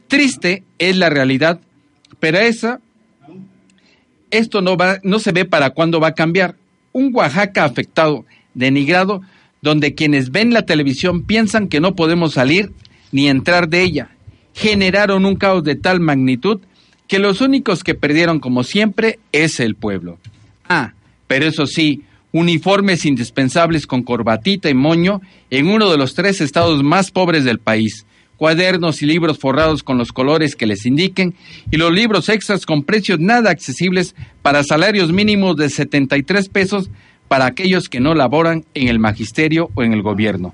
Triste 0.07 0.63
es 0.79 0.97
la 0.97 1.11
realidad, 1.11 1.61
pero 2.19 2.39
esa 2.39 2.79
esto 4.31 4.63
no 4.63 4.77
va 4.77 4.97
no 5.03 5.19
se 5.19 5.31
ve 5.31 5.45
para 5.45 5.69
cuándo 5.69 5.99
va 5.99 6.07
a 6.07 6.15
cambiar. 6.15 6.55
Un 6.91 7.11
Oaxaca 7.13 7.65
afectado, 7.65 8.25
denigrado, 8.55 9.21
donde 9.61 9.93
quienes 9.93 10.31
ven 10.31 10.53
la 10.53 10.65
televisión 10.65 11.21
piensan 11.21 11.67
que 11.67 11.81
no 11.81 11.93
podemos 11.93 12.33
salir 12.33 12.71
ni 13.11 13.29
entrar 13.29 13.69
de 13.69 13.83
ella. 13.83 14.09
Generaron 14.53 15.25
un 15.25 15.35
caos 15.35 15.63
de 15.63 15.75
tal 15.75 15.99
magnitud 15.99 16.61
que 17.07 17.19
los 17.19 17.41
únicos 17.41 17.83
que 17.83 17.95
perdieron 17.95 18.39
como 18.39 18.63
siempre 18.63 19.19
es 19.31 19.59
el 19.59 19.75
pueblo. 19.75 20.17
Ah, 20.67 20.93
pero 21.27 21.45
eso 21.45 21.65
sí, 21.65 22.03
uniformes 22.31 23.05
indispensables 23.05 23.87
con 23.87 24.03
corbatita 24.03 24.69
y 24.69 24.73
moño 24.73 25.21
en 25.49 25.67
uno 25.67 25.89
de 25.89 25.97
los 25.97 26.15
tres 26.15 26.41
estados 26.41 26.83
más 26.83 27.11
pobres 27.11 27.43
del 27.43 27.59
país, 27.59 28.05
cuadernos 28.37 29.01
y 29.01 29.05
libros 29.05 29.37
forrados 29.37 29.83
con 29.83 29.97
los 29.97 30.11
colores 30.11 30.55
que 30.55 30.65
les 30.65 30.85
indiquen 30.85 31.35
y 31.71 31.77
los 31.77 31.93
libros 31.93 32.29
extras 32.29 32.65
con 32.65 32.83
precios 32.83 33.19
nada 33.19 33.51
accesibles 33.51 34.15
para 34.41 34.63
salarios 34.63 35.13
mínimos 35.13 35.55
de 35.55 35.69
73 35.69 36.49
pesos 36.49 36.89
para 37.27 37.45
aquellos 37.45 37.89
que 37.89 37.99
no 37.99 38.15
laboran 38.15 38.65
en 38.73 38.87
el 38.87 38.99
magisterio 38.99 39.69
o 39.75 39.83
en 39.83 39.93
el 39.93 40.01
gobierno. 40.01 40.53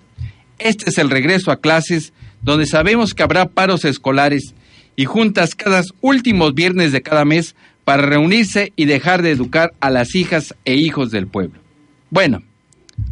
Este 0.60 0.90
es 0.90 0.98
el 0.98 1.10
regreso 1.10 1.52
a 1.52 1.62
clases 1.62 2.14
donde 2.42 2.66
sabemos 2.66 3.14
que 3.14 3.24
habrá 3.24 3.46
paros 3.46 3.86
escolares 3.86 4.54
y 4.96 5.06
juntas 5.06 5.56
cada 5.56 5.82
últimos 6.02 6.54
viernes 6.54 6.92
de 6.92 7.02
cada 7.02 7.26
mes 7.26 7.56
para 7.84 8.04
reunirse 8.04 8.74
y 8.76 8.86
dejar 8.86 9.22
de 9.22 9.32
educar 9.32 9.74
a 9.80 9.90
las 9.90 10.16
hijas 10.16 10.56
e 10.66 10.76
hijos 10.76 11.12
del 11.12 11.28
pueblo. 11.28 11.60
Bueno, 12.10 12.42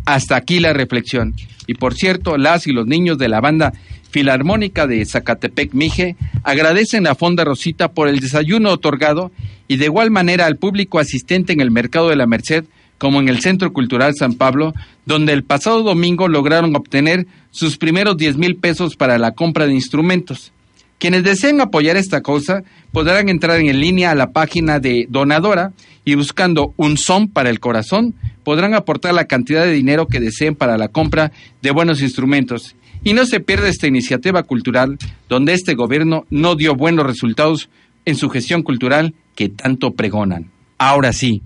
hasta 0.06 0.36
aquí 0.36 0.60
la 0.60 0.74
reflexión. 0.74 1.34
Y 1.66 1.76
por 1.76 1.94
cierto, 1.94 2.38
las 2.38 2.68
y 2.68 2.72
los 2.72 2.88
niños 2.88 3.18
de 3.18 3.30
la 3.30 3.42
banda 3.42 3.74
Filarmónica 4.10 4.88
de 4.88 5.06
Zacatepec 5.06 5.74
Mije 5.74 6.16
agradecen 6.44 7.08
a 7.08 7.16
Fonda 7.16 7.44
Rosita 7.44 7.92
por 7.92 8.08
el 8.08 8.20
desayuno 8.20 8.72
otorgado 8.72 9.32
y 9.68 9.78
de 9.78 9.86
igual 9.86 10.12
manera 10.12 10.46
al 10.46 10.58
público 10.58 11.00
asistente 11.00 11.54
en 11.54 11.62
el 11.62 11.72
Mercado 11.72 12.10
de 12.10 12.16
la 12.16 12.26
Merced 12.26 12.66
como 12.98 13.20
en 13.20 13.30
el 13.30 13.39
Centro 13.39 13.74
Cultural 13.74 14.14
San 14.16 14.34
Pablo, 14.34 14.74
donde 15.06 15.34
el 15.34 15.43
pasado 15.43 15.84
domingo 15.84 16.28
lograron 16.28 16.76
obtener 16.76 17.28
sus 17.52 17.78
primeros 17.78 18.18
10 18.18 18.38
mil 18.38 18.56
pesos 18.56 18.95
para 18.95 19.18
la 19.18 19.32
compra 19.32 19.68
de 19.68 19.74
instrumentos. 19.74 20.52
Quienes 21.00 21.24
deseen 21.24 21.62
apoyar 21.62 21.95
esta 21.95 22.22
cosa 22.22 22.64
podrán 22.91 23.30
entrar 23.30 23.60
en 23.60 23.80
línea 23.80 24.12
a 24.12 24.16
la 24.16 24.32
página 24.32 24.80
de 24.80 25.06
Donadora 25.10 25.74
y 26.06 26.16
buscando 26.16 26.74
un 26.76 26.98
son 26.98 27.28
para 27.28 27.52
el 27.52 27.60
corazón 27.60 28.16
podrán 28.43 28.74
aportar 28.74 29.14
la 29.14 29.26
cantidad 29.26 29.64
de 29.64 29.74
dinero 29.74 30.08
que 30.08 30.20
deseen 30.20 30.56
para 30.56 30.78
la 30.78 30.88
compra 30.88 31.32
de 31.62 31.72
buenos 31.72 32.02
instrumentos. 32.02 32.76
Y 33.04 33.14
no 33.14 33.26
se 33.26 33.39
pierda 33.39 33.70
esta 33.70 33.86
iniciativa 33.86 34.41
cultural 34.43 34.98
donde 35.30 35.54
este 35.54 35.76
gobierno 35.76 36.26
no 36.32 36.56
dio 36.56 36.74
buenos 36.74 37.06
resultados 37.06 37.70
en 38.06 38.16
su 38.16 38.30
gestión 38.30 38.64
cultural 38.64 39.14
que 39.36 39.50
tanto 39.50 39.91
pregonan. 39.91 40.50
Ahora 40.80 41.14
sí, 41.14 41.43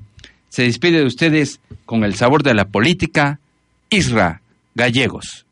se 0.52 0.64
despide 0.64 1.00
de 1.00 1.06
ustedes 1.06 1.62
con 1.86 2.04
el 2.04 2.16
sabor 2.16 2.44
de 2.44 2.54
la 2.54 2.66
política, 2.66 3.40
Isra 3.90 4.42
Gallegos. 4.76 5.46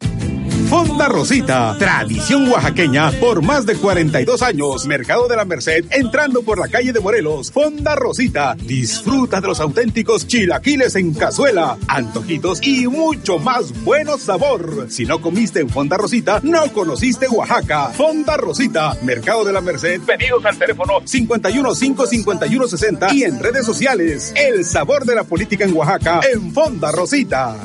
Fonda 0.70 1.08
Rosita, 1.08 1.76
tradición 1.80 2.48
oaxaqueña 2.52 3.10
por 3.14 3.42
más 3.42 3.66
de 3.66 3.76
42 3.76 4.44
años. 4.44 4.86
Mercado 4.86 5.28
de 5.28 5.36
la 5.36 5.44
Merced, 5.44 5.84
entrando 5.90 6.44
por 6.44 6.60
la 6.60 6.68
calle 6.68 6.94
de 6.94 7.00
Morelos. 7.00 7.52
Fonda 7.52 7.96
Rosita, 7.96 8.56
disfruta 8.56 9.42
de 9.42 9.48
los 9.48 9.60
auténticos 9.60 10.28
chilaquiles 10.28 10.96
en 10.96 11.16
cazuela, 11.16 11.76
antojitos 11.88 12.60
y 12.62 12.88
mucho 12.88 13.40
más 13.40 13.84
bueno 13.84 14.20
sabor. 14.20 14.86
Si 14.92 15.06
no 15.06 15.20
comiste 15.20 15.60
en 15.60 15.70
Fonda 15.70 15.98
Rosita, 15.98 16.40
no 16.44 16.72
conociste 16.72 17.28
Oaxaca. 17.28 17.88
Fonda 17.88 18.38
Rosita, 18.38 18.96
Mercado 19.02 19.44
de 19.44 19.54
la 19.54 19.62
Merced, 19.62 20.02
pedidos 20.02 20.46
al 20.46 20.60
teléfono 20.60 21.02
51 21.04 21.74
551 21.74 22.68
60 22.68 23.16
y 23.16 23.24
en 23.24 23.40
redes 23.40 23.66
sociales. 23.66 24.32
El 24.36 24.64
sabor 24.64 25.04
de 25.06 25.16
la 25.16 25.24
política 25.24 25.66
en 25.66 25.76
Oaxaca 25.76 26.22
en 26.32 26.54
Fonda 26.54 26.92
Rosita. 26.92 27.56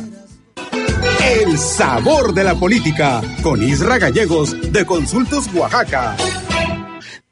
El 1.25 1.59
sabor 1.59 2.35
de 2.35 2.45
la 2.45 2.55
política 2.55 3.22
con 3.43 3.62
Isra 3.62 3.99
Gallegos 3.99 4.57
de 4.72 4.85
Consultos 4.85 5.53
Oaxaca. 5.55 6.16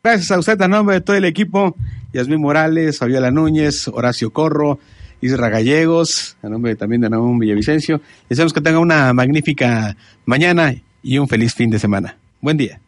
Gracias 0.03 0.31
a 0.31 0.39
usted 0.39 0.61
a 0.63 0.67
nombre 0.67 0.97
de 0.97 1.01
todo 1.03 1.17
el 1.17 1.27
equipo, 1.27 1.77
Yasmín 2.13 2.41
Morales, 2.41 2.99
Fabiola 2.99 3.31
Núñez, 3.31 3.89
Horacio 3.89 4.33
Corro, 4.33 4.79
Isra 5.21 5.51
Gallegos, 5.51 6.37
a 6.43 6.49
nombre 6.49 6.75
también 6.75 7.03
de 7.03 7.11
Naum 7.11 7.39
Villavicencio. 7.39 8.01
Deseamos 8.29 8.53
que 8.53 8.61
tenga 8.61 8.79
una 8.79 9.13
magnífica 9.13 9.97
mañana 10.25 10.75
y 11.03 11.19
un 11.19 11.29
feliz 11.29 11.55
fin 11.55 11.71
de 11.71 11.79
semana. 11.79 12.17
Buen 12.41 12.57
día. 12.57 12.81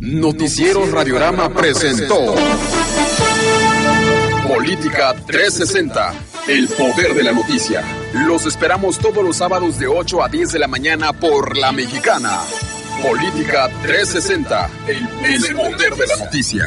Noticiero 0.00 0.90
Radiorama 0.90 1.50
presentó 1.50 2.34
Política 4.48 5.14
360, 5.26 6.14
el 6.48 6.68
poder 6.68 7.14
de 7.14 7.22
la 7.22 7.32
noticia. 7.32 7.82
Los 8.12 8.46
esperamos 8.46 8.98
todos 8.98 9.24
los 9.24 9.36
sábados 9.36 9.78
de 9.78 9.86
8 9.86 10.22
a 10.22 10.28
10 10.28 10.52
de 10.52 10.58
la 10.58 10.68
mañana 10.68 11.12
por 11.12 11.56
La 11.56 11.72
Mexicana. 11.72 12.40
Política 13.02 13.70
360, 13.82 14.70
el, 14.88 15.56
poder 15.56 15.94
de 15.94 16.06
la 16.06 16.16
noticia. 16.24 16.66